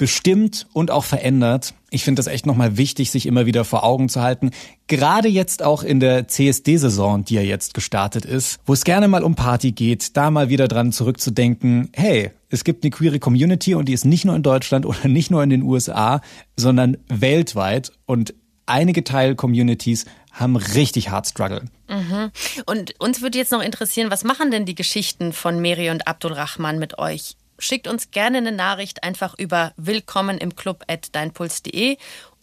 bestimmt 0.00 0.66
und 0.72 0.90
auch 0.90 1.04
verändert. 1.04 1.74
Ich 1.90 2.04
finde 2.04 2.20
das 2.20 2.26
echt 2.26 2.46
nochmal 2.46 2.78
wichtig, 2.78 3.10
sich 3.10 3.26
immer 3.26 3.44
wieder 3.44 3.66
vor 3.66 3.84
Augen 3.84 4.08
zu 4.08 4.22
halten. 4.22 4.50
Gerade 4.86 5.28
jetzt 5.28 5.62
auch 5.62 5.82
in 5.82 6.00
der 6.00 6.26
CSD-Saison, 6.26 7.26
die 7.26 7.34
ja 7.34 7.42
jetzt 7.42 7.74
gestartet 7.74 8.24
ist, 8.24 8.60
wo 8.64 8.72
es 8.72 8.84
gerne 8.84 9.08
mal 9.08 9.22
um 9.22 9.34
Party 9.34 9.72
geht, 9.72 10.16
da 10.16 10.30
mal 10.30 10.48
wieder 10.48 10.68
dran 10.68 10.90
zurückzudenken, 10.90 11.90
hey, 11.92 12.30
es 12.48 12.64
gibt 12.64 12.82
eine 12.82 12.90
queere 12.90 13.18
Community 13.18 13.74
und 13.74 13.90
die 13.90 13.92
ist 13.92 14.06
nicht 14.06 14.24
nur 14.24 14.34
in 14.34 14.42
Deutschland 14.42 14.86
oder 14.86 15.06
nicht 15.06 15.30
nur 15.30 15.42
in 15.42 15.50
den 15.50 15.62
USA, 15.62 16.22
sondern 16.56 16.96
weltweit 17.08 17.92
und 18.06 18.32
einige 18.64 19.04
Teil-Communities 19.04 20.06
haben 20.32 20.56
richtig 20.56 21.10
hart 21.10 21.26
Struggle. 21.26 21.64
Mhm. 21.88 22.30
Und 22.66 22.98
uns 23.00 23.20
würde 23.20 23.38
jetzt 23.38 23.52
noch 23.52 23.62
interessieren, 23.62 24.10
was 24.10 24.24
machen 24.24 24.50
denn 24.50 24.66
die 24.66 24.74
Geschichten 24.74 25.32
von 25.32 25.60
Meri 25.60 25.90
und 25.90 26.06
Abdulrahman 26.06 26.78
mit 26.78 26.98
euch? 26.98 27.36
schickt 27.60 27.86
uns 27.86 28.10
gerne 28.10 28.38
eine 28.38 28.52
Nachricht 28.52 29.02
einfach 29.02 29.38
über 29.38 29.72
willkommen 29.76 30.38
im 30.38 30.56
Club 30.56 30.84
at 30.88 31.14
deinpuls.de 31.14 31.96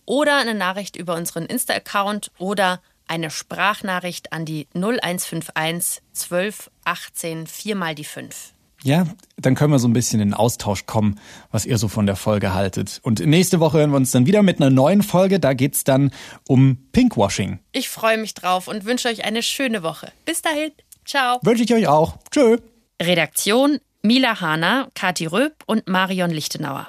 oder 0.05 0.38
eine 0.38 0.55
Nachricht 0.55 0.95
über 0.95 1.15
unseren 1.15 1.45
Insta-Account 1.45 2.31
oder 2.38 2.81
eine 3.07 3.29
Sprachnachricht 3.29 4.31
an 4.31 4.45
die 4.45 4.67
0151 4.73 6.01
12 6.13 6.71
18 6.85 7.47
4 7.47 7.75
mal 7.75 7.95
die 7.95 8.03
5. 8.03 8.53
Ja, 8.84 9.07
dann 9.38 9.55
können 9.55 9.71
wir 9.71 9.80
so 9.80 9.88
ein 9.88 9.93
bisschen 9.93 10.19
in 10.19 10.30
den 10.30 10.34
Austausch 10.34 10.86
kommen, 10.86 11.19
was 11.51 11.65
ihr 11.65 11.78
so 11.78 11.88
von 11.88 12.05
der 12.05 12.15
Folge 12.15 12.53
haltet. 12.53 12.99
Und 13.03 13.19
nächste 13.25 13.59
Woche 13.59 13.80
hören 13.80 13.89
wir 13.89 13.97
uns 13.97 14.11
dann 14.11 14.28
wieder 14.28 14.43
mit 14.43 14.61
einer 14.61 14.69
neuen 14.69 15.01
Folge. 15.01 15.39
Da 15.39 15.53
geht's 15.53 15.84
dann 15.84 16.11
um 16.47 16.78
Pinkwashing. 16.91 17.59
Ich 17.71 17.89
freue 17.89 18.17
mich 18.17 18.34
drauf 18.34 18.67
und 18.67 18.86
wünsche 18.86 19.07
euch 19.07 19.25
eine 19.25 19.41
schöne 19.41 19.84
Woche. 19.84 20.11
Bis 20.25 20.41
dahin. 20.41 20.71
Ciao. 21.05 21.39
Wünsche 21.41 21.63
ich 21.63 21.73
euch 21.73 21.88
auch. 21.88 22.17
Tschö. 22.32 22.57
Redaktion 23.01 23.80
Mila 24.03 24.39
Hahner, 24.39 24.89
Kati 24.93 25.25
Röb 25.25 25.63
und 25.65 25.88
Marion 25.88 26.32
Lichtenauer. 26.32 26.88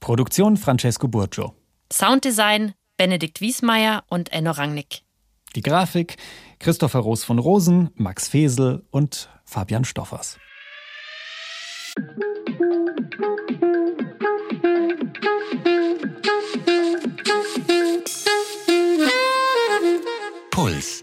Produktion 0.00 0.56
Francesco 0.56 1.08
Burgio. 1.08 1.54
Sounddesign 1.92 2.74
Benedikt 2.96 3.40
Wiesmeier 3.40 4.04
und 4.08 4.32
Enno 4.32 4.50
Rangnick. 4.50 5.02
Die 5.54 5.62
Grafik 5.62 6.16
Christopher 6.58 6.98
Roos 6.98 7.24
von 7.24 7.38
Rosen, 7.38 7.90
Max 7.94 8.28
Fesel 8.28 8.84
und 8.90 9.28
Fabian 9.44 9.84
Stoffers. 9.84 10.36
Puls. 20.50 21.02